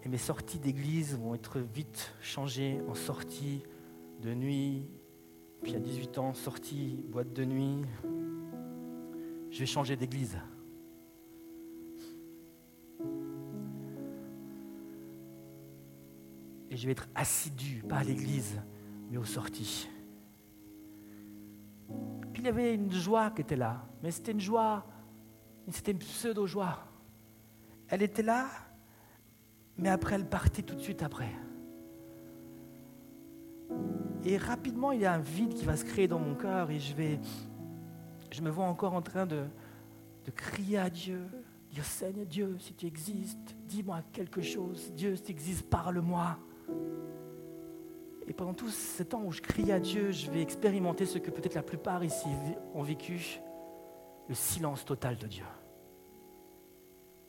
Et 0.05 0.09
mes 0.09 0.19
sorties 0.19 0.59
d'église 0.59 1.17
vont 1.17 1.35
être 1.35 1.59
vite 1.59 2.15
changées 2.21 2.79
en 2.89 2.95
sorties 2.95 3.63
de 4.21 4.35
nuit. 4.35 4.87
Puis 5.63 5.75
à 5.75 5.81
18 5.81 6.19
ans, 6.19 6.35
sortie 6.35 7.03
boîte 7.09 7.33
de 7.33 7.45
nuit. 7.45 7.85
Je 9.51 9.59
vais 9.61 9.67
changer 9.67 9.97
d'église. 9.97 10.37
Et 16.71 16.77
je 16.77 16.87
vais 16.87 16.93
être 16.93 17.09
assidu, 17.15 17.83
pas 17.89 17.99
à 17.99 18.05
l'église, 18.05 18.61
mais 19.11 19.17
aux 19.17 19.25
sorties. 19.25 19.89
Puis 22.33 22.43
il 22.43 22.45
y 22.45 22.49
avait 22.49 22.75
une 22.75 22.93
joie 22.93 23.31
qui 23.31 23.41
était 23.41 23.57
là, 23.57 23.87
mais 24.03 24.11
c'était 24.11 24.33
une 24.33 24.41
joie, 24.41 24.85
c'était 25.71 25.93
une 25.93 25.99
pseudo-joie. 25.99 26.79
Elle 27.89 28.03
était 28.03 28.25
là, 28.25 28.49
mais 29.79 29.89
après 29.89 30.15
elle 30.15 30.29
partait 30.29 30.63
tout 30.63 30.75
de 30.75 30.81
suite 30.81 31.03
après. 31.03 31.31
Et 34.25 34.39
rapidement, 34.39 34.93
il 34.93 35.01
y 35.01 35.07
a 35.07 35.13
un 35.13 35.19
vide 35.19 35.55
qui 35.55 35.67
va 35.67 35.77
se 35.77 35.85
créer 35.85 36.09
dans 36.09 36.19
mon 36.19 36.35
cœur 36.35 36.71
et 36.71 36.79
je 36.79 36.95
vais, 36.95 37.21
je 38.31 38.41
me 38.41 38.49
vois 38.49 38.65
encore 38.65 38.95
en 38.95 39.03
train 39.03 39.27
de, 39.27 39.45
de 40.25 40.31
crier 40.31 40.79
à 40.79 40.89
Dieu, 40.89 41.21
dire 41.71 41.85
Seigneur 41.85 42.25
Dieu, 42.25 42.57
si 42.59 42.73
tu 42.73 42.87
existes, 42.87 43.55
dis-moi 43.69 44.01
quelque 44.13 44.41
chose. 44.41 44.93
Dieu, 44.95 45.17
si 45.17 45.25
tu 45.25 45.31
existes, 45.31 45.69
parle-moi. 45.69 46.39
Et 48.27 48.33
pendant 48.33 48.55
tout 48.55 48.71
ce 48.71 49.03
temps 49.03 49.23
où 49.23 49.33
je 49.33 49.43
crie 49.43 49.71
à 49.71 49.79
Dieu, 49.79 50.11
je 50.11 50.31
vais 50.31 50.41
expérimenter 50.41 51.05
ce 51.05 51.19
que 51.19 51.31
peut-être 51.31 51.55
la 51.55 51.63
plupart 51.63 52.03
ici 52.03 52.29
ont 52.73 52.83
vécu, 52.83 53.41
le 54.29 54.35
silence 54.35 54.87
total 54.87 55.17
de 55.17 55.27
Dieu. 55.27 55.45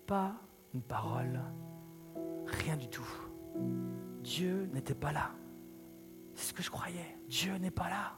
Pas 0.05 0.33
une 0.73 0.81
parole, 0.81 1.41
rien 2.55 2.77
du 2.77 2.87
tout. 2.87 3.07
Dieu 4.23 4.69
n'était 4.73 4.95
pas 4.95 5.11
là. 5.11 5.31
C'est 6.33 6.49
ce 6.49 6.53
que 6.53 6.63
je 6.63 6.69
croyais. 6.69 7.17
Dieu 7.29 7.55
n'est 7.57 7.71
pas 7.71 7.89
là. 7.89 8.13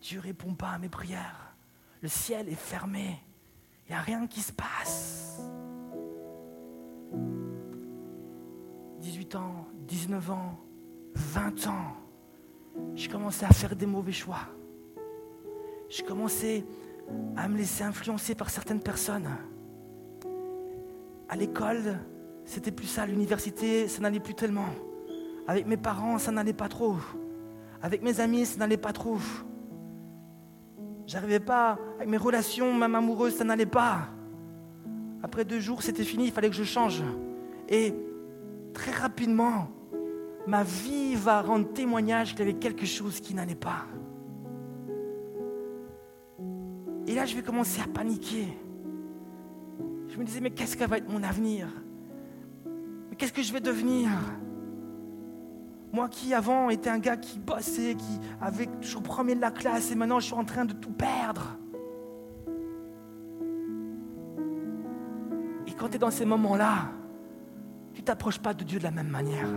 Dieu 0.00 0.20
répond 0.20 0.54
pas 0.54 0.70
à 0.70 0.78
mes 0.78 0.88
prières. 0.88 1.54
Le 2.00 2.08
ciel 2.08 2.48
est 2.48 2.54
fermé. 2.54 3.18
Il 3.86 3.92
n'y 3.92 3.98
a 3.98 4.00
rien 4.00 4.26
qui 4.26 4.40
se 4.40 4.52
passe. 4.52 5.40
18 9.00 9.34
ans, 9.34 9.66
19 9.86 10.30
ans, 10.30 10.58
20 11.14 11.66
ans, 11.66 11.96
je 12.94 13.08
commençais 13.08 13.46
à 13.46 13.50
faire 13.50 13.74
des 13.74 13.86
mauvais 13.86 14.12
choix. 14.12 14.48
Je 15.88 16.02
commençais 16.02 16.64
à 17.36 17.48
me 17.48 17.56
laisser 17.56 17.82
influencer 17.82 18.34
par 18.34 18.50
certaines 18.50 18.80
personnes. 18.80 19.28
À 21.28 21.36
l'école, 21.36 21.98
c'était 22.50 22.72
plus 22.72 22.88
ça. 22.88 23.06
l'université, 23.06 23.86
ça 23.86 24.00
n'allait 24.00 24.18
plus 24.18 24.34
tellement. 24.34 24.66
Avec 25.46 25.66
mes 25.66 25.76
parents, 25.76 26.18
ça 26.18 26.32
n'allait 26.32 26.52
pas 26.52 26.68
trop. 26.68 26.96
Avec 27.80 28.02
mes 28.02 28.18
amis, 28.18 28.44
ça 28.44 28.58
n'allait 28.58 28.76
pas 28.76 28.92
trop. 28.92 29.18
J'arrivais 31.06 31.38
pas, 31.38 31.78
avec 31.96 32.08
mes 32.08 32.16
relations, 32.16 32.74
même 32.74 32.96
amoureuses, 32.96 33.36
ça 33.36 33.44
n'allait 33.44 33.66
pas. 33.66 34.08
Après 35.22 35.44
deux 35.44 35.60
jours, 35.60 35.82
c'était 35.82 36.02
fini, 36.02 36.24
il 36.24 36.32
fallait 36.32 36.50
que 36.50 36.56
je 36.56 36.64
change. 36.64 37.04
Et 37.68 37.94
très 38.74 38.92
rapidement, 38.92 39.68
ma 40.48 40.64
vie 40.64 41.14
va 41.14 41.42
rendre 41.42 41.72
témoignage 41.72 42.30
qu'il 42.30 42.40
y 42.40 42.42
avait 42.42 42.58
quelque 42.58 42.84
chose 42.84 43.20
qui 43.20 43.32
n'allait 43.32 43.54
pas. 43.54 43.86
Et 47.06 47.14
là, 47.14 47.26
je 47.26 47.36
vais 47.36 47.42
commencer 47.42 47.80
à 47.80 47.86
paniquer. 47.86 48.48
Je 50.08 50.18
me 50.18 50.24
disais, 50.24 50.40
mais 50.40 50.50
qu'est-ce 50.50 50.76
que 50.76 50.84
va 50.84 50.98
être 50.98 51.08
mon 51.08 51.22
avenir? 51.22 51.68
Qu'est-ce 53.20 53.32
que 53.34 53.42
je 53.42 53.52
vais 53.52 53.60
devenir? 53.60 54.08
Moi 55.92 56.08
qui 56.08 56.32
avant 56.32 56.70
était 56.70 56.88
un 56.88 56.98
gars 56.98 57.18
qui 57.18 57.38
bossait, 57.38 57.94
qui 57.94 58.18
avait 58.40 58.66
toujours 58.80 59.02
premier 59.02 59.34
de 59.34 59.40
la 59.42 59.50
classe, 59.50 59.92
et 59.92 59.94
maintenant 59.94 60.20
je 60.20 60.26
suis 60.26 60.34
en 60.34 60.44
train 60.44 60.64
de 60.64 60.72
tout 60.72 60.92
perdre. 60.92 61.58
quand 65.78 65.88
tu 65.88 65.96
es 65.96 65.98
dans 65.98 66.10
ces 66.10 66.26
moments-là, 66.26 66.90
tu 67.94 68.02
t'approches 68.02 68.38
pas 68.38 68.52
de 68.52 68.64
Dieu 68.64 68.78
de 68.78 68.84
la 68.84 68.90
même 68.90 69.08
manière. 69.08 69.48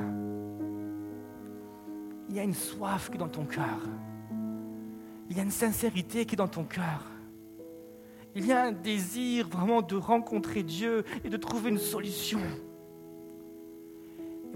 Il 2.29 2.35
y 2.35 2.39
a 2.39 2.43
une 2.43 2.53
soif 2.53 3.09
qui 3.09 3.15
est 3.15 3.19
dans 3.19 3.27
ton 3.27 3.43
cœur. 3.43 3.81
Il 5.29 5.35
y 5.35 5.41
a 5.41 5.43
une 5.43 5.51
sincérité 5.51 6.25
qui 6.25 6.35
est 6.35 6.37
dans 6.37 6.47
ton 6.47 6.63
cœur. 6.63 7.03
Il 8.35 8.45
y 8.45 8.53
a 8.53 8.63
un 8.63 8.71
désir 8.71 9.49
vraiment 9.49 9.81
de 9.81 9.97
rencontrer 9.97 10.63
Dieu 10.63 11.03
et 11.25 11.29
de 11.29 11.35
trouver 11.35 11.71
une 11.71 11.77
solution. 11.77 12.39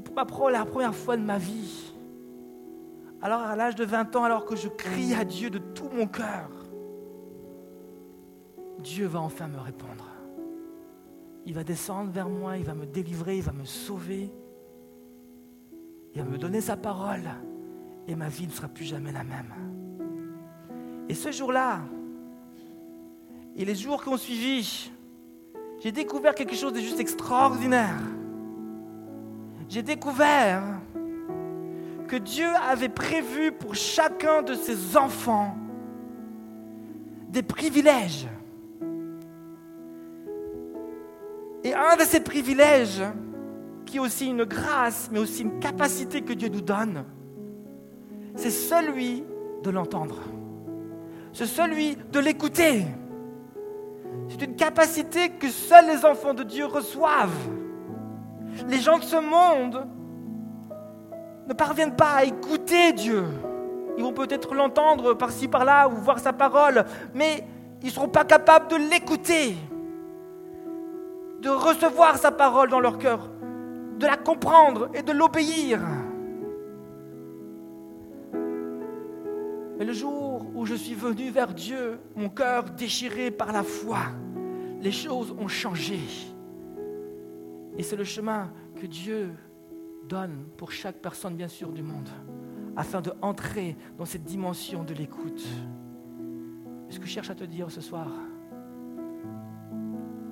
Pour 0.10 0.49
la 0.49 0.66
première 0.66 0.95
fois 0.95 1.18
de 1.18 1.22
ma 1.22 1.38
vie, 1.38 1.93
alors 3.22 3.41
à 3.41 3.55
l'âge 3.55 3.76
de 3.76 3.86
20 3.86 4.16
ans, 4.16 4.24
alors 4.24 4.45
que 4.45 4.55
je 4.55 4.68
crie 4.68 5.14
à 5.14 5.26
Dieu 5.26 5.49
de 5.49 5.60
tout 5.60 5.89
mon 5.89 6.08
cœur, 6.08 6.49
Dieu 8.80 9.08
va 9.08 9.20
enfin 9.20 9.47
me 9.47 9.60
répondre. 9.60 10.05
Il 11.45 11.53
va 11.53 11.64
descendre 11.64 12.12
vers 12.12 12.30
moi, 12.30 12.58
il 12.58 12.66
va 12.66 12.74
me 12.74 12.86
délivrer, 12.86 13.38
il 13.38 13.43
va 13.43 13.53
me 13.53 13.66
sauver. 13.66 14.30
Il 16.14 16.22
va 16.22 16.28
me 16.28 16.38
donner 16.38 16.62
sa 16.62 16.76
parole 16.76 17.30
et 18.08 18.16
ma 18.16 18.28
vie 18.28 18.47
ne 18.47 18.51
sera 18.51 18.68
plus 18.68 18.86
jamais 18.86 19.12
la 19.12 19.24
même. 19.24 19.53
Et 21.10 21.14
ce 21.14 21.32
jour-là, 21.32 21.82
et 23.55 23.66
les 23.66 23.76
jours 23.76 24.03
qui 24.03 24.10
ont 24.10 24.18
suivi, 24.18 24.91
j'ai 25.80 25.91
découvert 25.91 26.36
quelque 26.36 26.55
chose 26.55 26.74
de 26.74 26.80
juste 26.80 26.99
extraordinaire. 26.99 27.97
J'ai 29.70 29.84
découvert 29.84 30.63
que 32.07 32.15
Dieu 32.15 32.47
avait 32.70 32.89
prévu 32.89 33.51
pour 33.51 33.76
chacun 33.76 34.41
de 34.41 34.53
ses 34.53 34.95
enfants 34.95 35.57
des 37.30 37.43
privilèges. 37.43 38.28
Et 41.63 41.74
un 41.74 41.97
de 41.97 42.03
ces 42.03 42.22
privilèges, 42.22 43.03
qui 43.86 43.97
est 43.97 43.99
aussi 43.99 44.28
une 44.28 44.45
grâce, 44.45 45.09
mais 45.11 45.20
aussi 45.20 45.41
une 45.41 45.59
capacité 45.59 46.22
que 46.22 46.34
Dieu 46.34 46.47
nous 46.47 46.61
donne, 46.61 47.03
c'est 48.36 48.51
celui 48.51 49.24
de 49.63 49.70
l'entendre. 49.70 50.20
C'est 51.34 51.45
celui 51.45 51.97
de 52.11 52.20
l'écouter. 52.20 52.86
C'est 54.30 54.43
une 54.43 54.55
capacité 54.55 55.30
que 55.30 55.49
seuls 55.49 55.88
les 55.88 56.05
enfants 56.05 56.34
de 56.34 56.43
Dieu 56.43 56.65
reçoivent. 56.65 57.57
Les 58.66 58.80
gens 58.80 58.97
de 58.97 59.03
ce 59.03 59.18
monde 59.18 59.88
ne 61.47 61.53
parviennent 61.53 61.95
pas 61.95 62.16
à 62.16 62.24
écouter 62.24 62.93
Dieu. 62.93 63.26
Ils 63.97 64.03
vont 64.03 64.14
peut-être 64.14 64.53
l'entendre 64.53 65.14
par-ci 65.14 65.47
par-là 65.47 65.88
ou 65.88 65.95
voir 65.95 66.20
sa 66.20 66.34
parole, 66.34 66.86
mais 67.14 67.43
ils 67.82 67.88
ne 67.88 67.91
seront 67.91 68.10
pas 68.10 68.26
capables 68.26 68.68
de 68.68 68.76
l'écouter, 68.76 69.55
de 71.41 71.49
recevoir 71.49 72.18
sa 72.18 72.32
parole 72.32 72.70
dans 72.70 72.80
leur 72.80 72.97
cœur, 72.97 73.30
de 73.97 74.05
la 74.05 74.18
comprendre 74.18 74.89
et 74.93 75.01
de 75.01 75.12
l'obéir. 75.12 75.80
Mais 79.78 79.86
le 79.86 79.93
jour 79.93 80.45
où 80.55 80.66
je 80.66 80.74
suis 80.74 80.95
venu 80.95 81.30
vers 81.30 81.53
Dieu, 81.53 81.99
mon 82.16 82.30
cœur 82.30 82.64
déchiré 82.64 83.30
par 83.30 83.51
la 83.51 83.64
foi, 83.64 83.99
les 84.82 84.91
choses 84.91 85.36
ont 85.39 85.47
changé. 85.47 85.99
Et 87.78 87.84
c'est 87.84 87.95
le 87.95 88.03
chemin 88.03 88.51
que 88.82 88.88
Dieu 88.88 89.34
donne 90.09 90.45
pour 90.57 90.71
chaque 90.71 90.97
personne, 90.97 91.36
bien 91.36 91.47
sûr, 91.47 91.71
du 91.71 91.84
monde, 91.84 92.09
afin 92.75 93.01
de 93.01 93.13
entrer 93.21 93.78
dans 93.97 94.05
cette 94.05 94.23
dimension 94.23 94.84
de 94.84 94.93
l'écoute. 94.93 95.45
Ce 96.89 96.99
que 96.99 97.05
je 97.05 97.11
cherche 97.11 97.30
à 97.30 97.36
te 97.36 97.43
dire 97.43 97.69
ce 97.69 97.82
soir, 97.82 98.07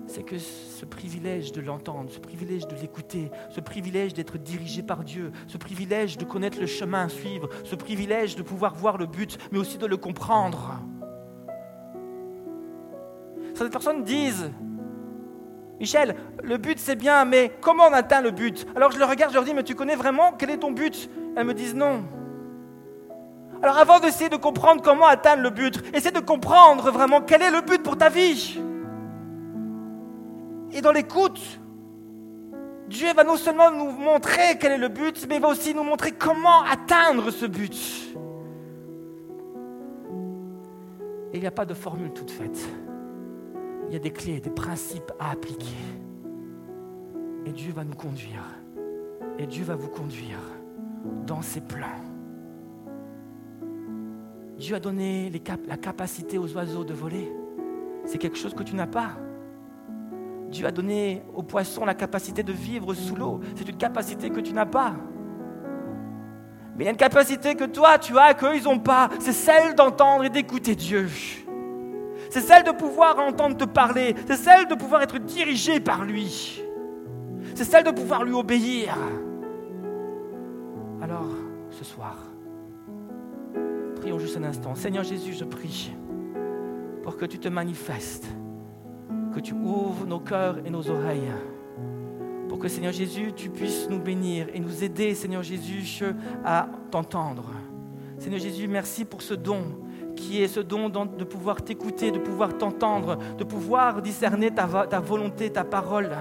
c'est 0.08 0.24
que 0.24 0.38
ce 0.38 0.86
privilège 0.86 1.52
de 1.52 1.62
l'entendre, 1.62 2.10
ce 2.10 2.20
privilège 2.20 2.68
de 2.68 2.76
l'écouter, 2.76 3.32
ce 3.50 3.60
privilège 3.60 4.14
d'être 4.14 4.38
dirigé 4.38 4.82
par 4.82 5.04
Dieu, 5.04 5.32
ce 5.48 5.58
privilège 5.58 6.18
de 6.18 6.26
connaître 6.26 6.60
le 6.60 6.68
chemin 6.68 7.06
à 7.06 7.10
suivre, 7.10 7.50
ce 7.64 7.76
privilège 7.76 8.36
de 8.36 8.44
pouvoir 8.44 8.74
voir 8.76 8.98
le 8.98 9.06
but, 9.06 9.38
mais 9.52 9.60
aussi 9.60 9.78
de 9.78 9.86
le 9.86 9.98
comprendre. 9.98 10.80
Certaines 13.54 13.72
personnes 13.72 14.04
disent, 14.04 14.52
Michel, 15.80 16.16
le 16.44 16.58
but 16.58 16.80
c'est 16.80 16.96
bien, 16.96 17.26
mais 17.26 17.52
comment 17.62 17.86
on 17.90 17.94
atteint 17.94 18.22
le 18.22 18.32
but? 18.32 18.66
Alors 18.76 18.92
je 18.92 19.00
le 19.00 19.06
regarde, 19.06 19.32
je 19.32 19.36
leur 19.36 19.44
dis, 19.44 19.54
mais 19.54 19.64
tu 19.64 19.76
connais 19.76 19.96
vraiment 19.96 20.32
quel 20.32 20.50
est 20.50 20.58
ton 20.58 20.72
but? 20.72 21.10
Elles 21.36 21.46
me 21.46 21.54
disent 21.54 21.76
non. 21.76 22.04
Alors 23.62 23.78
avant 23.78 24.00
d'essayer 24.00 24.30
de 24.30 24.36
comprendre 24.36 24.82
comment 24.82 25.08
atteindre 25.08 25.44
le 25.44 25.50
but, 25.50 25.84
essaie 25.94 26.12
de 26.12 26.20
comprendre 26.20 26.92
vraiment 26.92 27.22
quel 27.22 27.42
est 27.42 27.52
le 27.52 27.62
but 27.62 27.82
pour 27.84 27.98
ta 27.98 28.10
vie. 28.10 28.60
Et 30.72 30.82
dans 30.82 30.92
l'écoute, 30.92 31.42
Dieu 32.88 33.14
va 33.14 33.24
non 33.24 33.38
seulement 33.38 33.72
nous 33.72 33.92
montrer 33.92 34.58
quel 34.60 34.74
est 34.74 34.78
le 34.78 34.90
but, 34.90 35.26
mais 35.28 35.38
il 35.38 35.42
va 35.42 35.48
aussi 35.48 35.74
nous 35.74 35.84
montrer 35.84 36.12
comment 36.12 36.62
atteindre 36.64 37.32
ce 37.32 37.46
but. 37.46 37.76
Et 41.34 41.38
il 41.38 41.42
n'y 41.42 41.48
a 41.48 41.52
pas 41.52 41.66
de 41.66 41.74
formule 41.74 42.14
toute 42.14 42.32
faite. 42.32 42.66
Il 43.88 43.94
y 43.94 43.96
a 43.96 44.00
des 44.00 44.12
clés, 44.12 44.40
des 44.40 44.50
principes 44.50 45.12
à 45.20 45.32
appliquer. 45.32 45.76
Et 47.46 47.52
Dieu 47.52 47.72
va 47.74 47.84
nous 47.84 47.96
conduire. 47.96 48.44
Et 49.38 49.46
Dieu 49.46 49.64
va 49.64 49.76
vous 49.76 49.90
conduire 49.90 50.40
dans 51.26 51.42
ses 51.42 51.62
plans. 51.62 52.02
Dieu 54.58 54.76
a 54.76 54.80
donné 54.80 55.32
la 55.68 55.78
capacité 55.78 56.38
aux 56.38 56.54
oiseaux 56.56 56.84
de 56.84 56.94
voler. 56.94 57.32
C'est 58.06 58.18
quelque 58.18 58.38
chose 58.38 58.54
que 58.54 58.64
tu 58.64 58.76
n'as 58.76 58.88
pas. 58.88 59.12
Dieu 60.50 60.66
a 60.66 60.72
donné 60.72 61.24
aux 61.36 61.44
poissons 61.44 61.86
la 61.86 61.96
capacité 61.96 62.44
de 62.44 62.54
vivre 62.54 62.94
sous 62.94 63.16
l'eau. 63.16 63.42
C'est 63.56 63.68
une 63.68 63.78
capacité 63.78 64.30
que 64.30 64.40
tu 64.40 64.54
n'as 64.54 64.66
pas. 64.66 64.96
Mais 66.76 66.84
il 66.84 66.86
y 66.86 66.88
a 66.88 66.92
une 66.92 66.98
capacité 66.98 67.56
que 67.56 67.66
toi, 67.66 67.98
tu 67.98 68.18
as, 68.18 68.34
qu'eux, 68.34 68.56
ils 68.56 68.64
n'ont 68.64 68.80
pas. 68.80 69.10
C'est 69.20 69.34
celle 69.34 69.76
d'entendre 69.76 70.26
et 70.26 70.30
d'écouter 70.30 70.76
Dieu. 70.76 71.08
C'est 72.36 72.42
celle 72.42 72.66
de 72.66 72.72
pouvoir 72.72 73.18
entendre 73.18 73.56
te 73.56 73.64
parler. 73.64 74.14
C'est 74.28 74.36
celle 74.36 74.68
de 74.68 74.76
pouvoir 74.76 75.02
être 75.02 75.20
dirigé 75.20 75.80
par 75.80 76.04
lui. 76.04 76.62
C'est 77.54 77.64
celle 77.64 77.86
de 77.86 77.92
pouvoir 77.92 78.26
lui 78.26 78.34
obéir. 78.34 78.94
Alors, 81.02 81.30
ce 81.72 81.86
soir, 81.86 82.18
prions 84.02 84.20
juste 84.20 84.36
un 84.36 84.44
instant. 84.44 84.76
Seigneur 84.76 85.06
Jésus, 85.06 85.32
je 85.32 85.46
prie 85.46 85.94
pour 87.04 87.16
que 87.16 87.24
tu 87.24 87.40
te 87.40 87.48
manifestes 87.48 88.28
que 89.34 89.40
tu 89.40 89.54
ouvres 89.54 90.06
nos 90.06 90.20
cœurs 90.20 90.58
et 90.66 90.70
nos 90.70 90.90
oreilles. 90.90 91.32
Pour 92.50 92.60
que 92.60 92.68
Seigneur 92.68 92.92
Jésus, 92.92 93.32
tu 93.34 93.50
puisses 93.50 93.88
nous 93.90 94.00
bénir 94.00 94.48
et 94.54 94.60
nous 94.60 94.84
aider, 94.84 95.16
Seigneur 95.16 95.42
Jésus, 95.42 96.04
à 96.44 96.68
t'entendre. 96.92 97.46
Seigneur 98.18 98.42
Jésus, 98.42 98.68
merci 98.68 99.06
pour 99.06 99.22
ce 99.22 99.36
don 99.36 99.85
qui 100.16 100.42
est 100.42 100.48
ce 100.48 100.60
don 100.60 100.90
de 100.90 101.24
pouvoir 101.24 101.62
t'écouter, 101.62 102.12
de 102.12 102.20
pouvoir 102.20 102.58
t'entendre, 102.58 103.18
de 103.38 103.44
pouvoir 103.44 104.02
discerner 104.02 104.52
ta, 104.52 104.66
volonté, 105.00 105.50
ta 105.52 105.64
parole. 105.64 106.12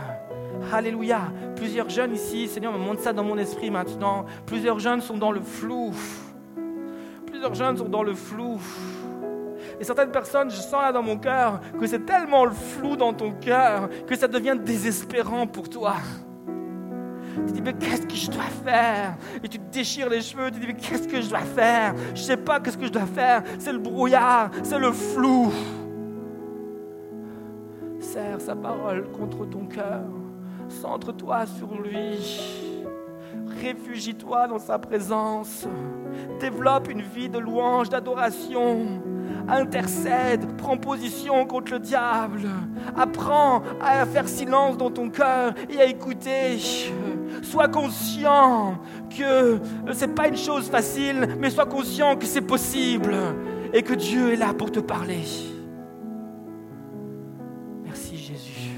Alléluia. 0.72 1.32
Plusieurs 1.57 1.88
jeunes 1.88 2.14
ici, 2.14 2.49
Seigneur, 2.49 2.72
me 2.72 2.78
montre 2.78 3.03
ça 3.03 3.12
dans 3.12 3.24
mon 3.24 3.38
esprit 3.38 3.70
maintenant. 3.70 4.24
Plusieurs 4.47 4.78
jeunes 4.78 5.01
sont 5.01 5.16
dans 5.16 5.32
le 5.32 5.40
flou. 5.40 5.92
Plusieurs 7.26 7.55
jeunes 7.55 7.76
sont 7.76 7.88
dans 7.88 8.03
le 8.03 8.14
flou. 8.14 8.61
Et 9.80 9.84
certaines 9.84 10.11
personnes, 10.11 10.51
je 10.51 10.57
sens 10.57 10.82
là 10.82 10.92
dans 10.92 11.03
mon 11.03 11.16
cœur 11.16 11.61
que 11.78 11.86
c'est 11.86 12.05
tellement 12.05 12.45
le 12.45 12.53
flou 12.53 12.97
dans 12.97 13.12
ton 13.12 13.32
cœur 13.32 13.88
que 14.07 14.16
ça 14.16 14.28
devient 14.28 14.57
désespérant 14.59 15.47
pour 15.47 15.68
toi. 15.68 15.95
Tu 17.47 17.53
dis, 17.53 17.62
mais 17.62 17.72
qu'est-ce 17.72 18.07
que 18.07 18.14
je 18.14 18.30
dois 18.30 18.45
faire? 18.64 19.16
Et 19.43 19.49
tu 19.49 19.59
te 19.59 19.72
déchires 19.72 20.09
les 20.09 20.20
cheveux, 20.20 20.51
tu 20.51 20.61
dis, 20.61 20.66
mais 20.66 20.74
qu'est-ce 20.74 21.09
que 21.09 21.20
je 21.20 21.28
dois 21.28 21.41
faire? 21.41 21.95
Je 22.14 22.20
ne 22.20 22.26
sais 22.26 22.37
pas 22.37 22.61
qu'est-ce 22.61 22.78
que 22.78 22.87
je 22.87 22.93
dois 22.93 23.07
faire. 23.07 23.43
C'est 23.59 23.72
le 23.72 23.78
brouillard, 23.78 24.51
c'est 24.62 24.78
le 24.78 24.93
flou. 24.93 25.53
Serre 28.01 28.41
sa 28.41 28.55
parole 28.55 29.11
contre 29.11 29.47
ton 29.47 29.66
cœur. 29.66 30.05
Centre-toi 30.68 31.47
sur 31.47 31.80
lui. 31.80 32.18
Réfugie-toi 33.61 34.49
dans 34.49 34.59
sa 34.59 34.78
présence. 34.78 35.66
Développe 36.41 36.91
une 36.91 37.03
vie 37.03 37.28
de 37.28 37.39
louange, 37.39 37.89
d'adoration 37.89 39.03
intercède, 39.49 40.57
prends 40.57 40.76
position 40.76 41.47
contre 41.47 41.72
le 41.72 41.78
diable, 41.78 42.43
apprends 42.97 43.62
à 43.80 44.07
faire 44.07 44.28
silence 44.28 44.76
dans 44.76 44.91
ton 44.91 45.11
cœur 45.11 45.55
et 45.68 45.80
à 45.80 45.85
écouter. 45.85 46.59
Sois 47.43 47.68
conscient 47.68 48.78
que 49.16 49.61
ce 49.93 50.05
n'est 50.05 50.12
pas 50.12 50.28
une 50.28 50.37
chose 50.37 50.68
facile, 50.68 51.37
mais 51.39 51.51
sois 51.51 51.66
conscient 51.66 52.16
que 52.16 52.26
c'est 52.26 52.43
possible 52.43 53.14
et 53.72 53.82
que 53.82 53.95
Dieu 53.95 54.32
est 54.32 54.37
là 54.37 54.55
pour 54.55 54.70
te 54.70 54.80
parler. 54.80 55.22
Merci 57.85 58.16
Jésus. 58.16 58.70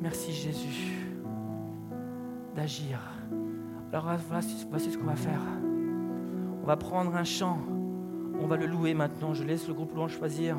Merci 0.00 0.32
Jésus 0.32 0.96
d'agir. 2.54 2.98
Alors 3.92 4.10
voici, 4.28 4.90
ce 4.90 4.98
qu'on 4.98 5.04
va 5.04 5.14
faire. 5.14 5.40
On 6.62 6.66
va 6.66 6.76
prendre 6.76 7.14
un 7.14 7.24
chant. 7.24 7.58
On 8.40 8.46
va 8.46 8.56
le 8.56 8.66
louer 8.66 8.94
maintenant. 8.94 9.34
Je 9.34 9.44
laisse 9.44 9.68
le 9.68 9.74
groupe 9.74 9.94
louange 9.94 10.16
choisir. 10.16 10.56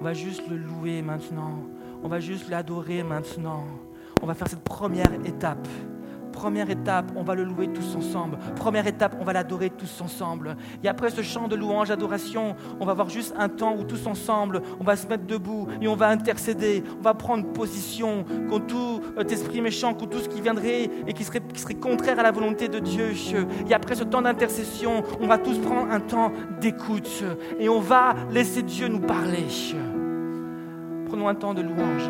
On 0.00 0.04
va 0.04 0.14
juste 0.14 0.48
le 0.48 0.56
louer 0.56 1.02
maintenant. 1.02 1.58
on 2.02 2.08
va 2.08 2.20
juste 2.20 2.48
l'adorer 2.48 3.02
maintenant. 3.02 3.64
On 4.22 4.26
va 4.26 4.34
faire 4.34 4.48
cette 4.48 4.64
première 4.64 5.12
étape. 5.24 5.66
Première 6.32 6.70
étape, 6.70 7.10
on 7.16 7.24
va 7.24 7.34
le 7.34 7.42
louer 7.42 7.66
tous 7.66 7.96
ensemble. 7.96 8.38
Première 8.54 8.86
étape, 8.86 9.16
on 9.20 9.24
va 9.24 9.32
l'adorer 9.32 9.70
tous 9.70 10.00
ensemble. 10.00 10.56
Et 10.84 10.88
après 10.88 11.10
ce 11.10 11.20
chant 11.20 11.48
de 11.48 11.56
louange, 11.56 11.88
d'adoration, 11.88 12.54
on 12.78 12.84
va 12.84 12.92
avoir 12.92 13.08
juste 13.08 13.34
un 13.36 13.48
temps 13.48 13.74
où 13.76 13.82
tous 13.82 14.06
ensemble, 14.06 14.62
on 14.78 14.84
va 14.84 14.94
se 14.94 15.08
mettre 15.08 15.26
debout 15.26 15.66
et 15.80 15.88
on 15.88 15.96
va 15.96 16.08
intercéder. 16.08 16.84
On 17.00 17.02
va 17.02 17.14
prendre 17.14 17.44
position 17.52 18.24
contre 18.48 18.66
tout 18.66 19.00
euh, 19.18 19.24
esprit 19.24 19.60
méchant, 19.60 19.94
contre 19.94 20.10
tout 20.10 20.20
ce 20.20 20.28
qui 20.28 20.40
viendrait 20.40 20.88
et 21.08 21.12
qui 21.12 21.24
serait, 21.24 21.40
qui 21.40 21.60
serait 21.60 21.74
contraire 21.74 22.20
à 22.20 22.22
la 22.22 22.30
volonté 22.30 22.68
de 22.68 22.78
Dieu. 22.78 23.10
Et 23.68 23.74
après 23.74 23.96
ce 23.96 24.04
temps 24.04 24.22
d'intercession, 24.22 25.02
on 25.20 25.26
va 25.26 25.38
tous 25.38 25.58
prendre 25.58 25.90
un 25.90 26.00
temps 26.00 26.30
d'écoute 26.60 27.24
et 27.58 27.68
on 27.68 27.80
va 27.80 28.14
laisser 28.30 28.62
Dieu 28.62 28.86
nous 28.86 29.00
parler. 29.00 29.46
Prenons 31.06 31.26
un 31.26 31.34
temps 31.34 31.54
de 31.54 31.62
louange. 31.62 32.08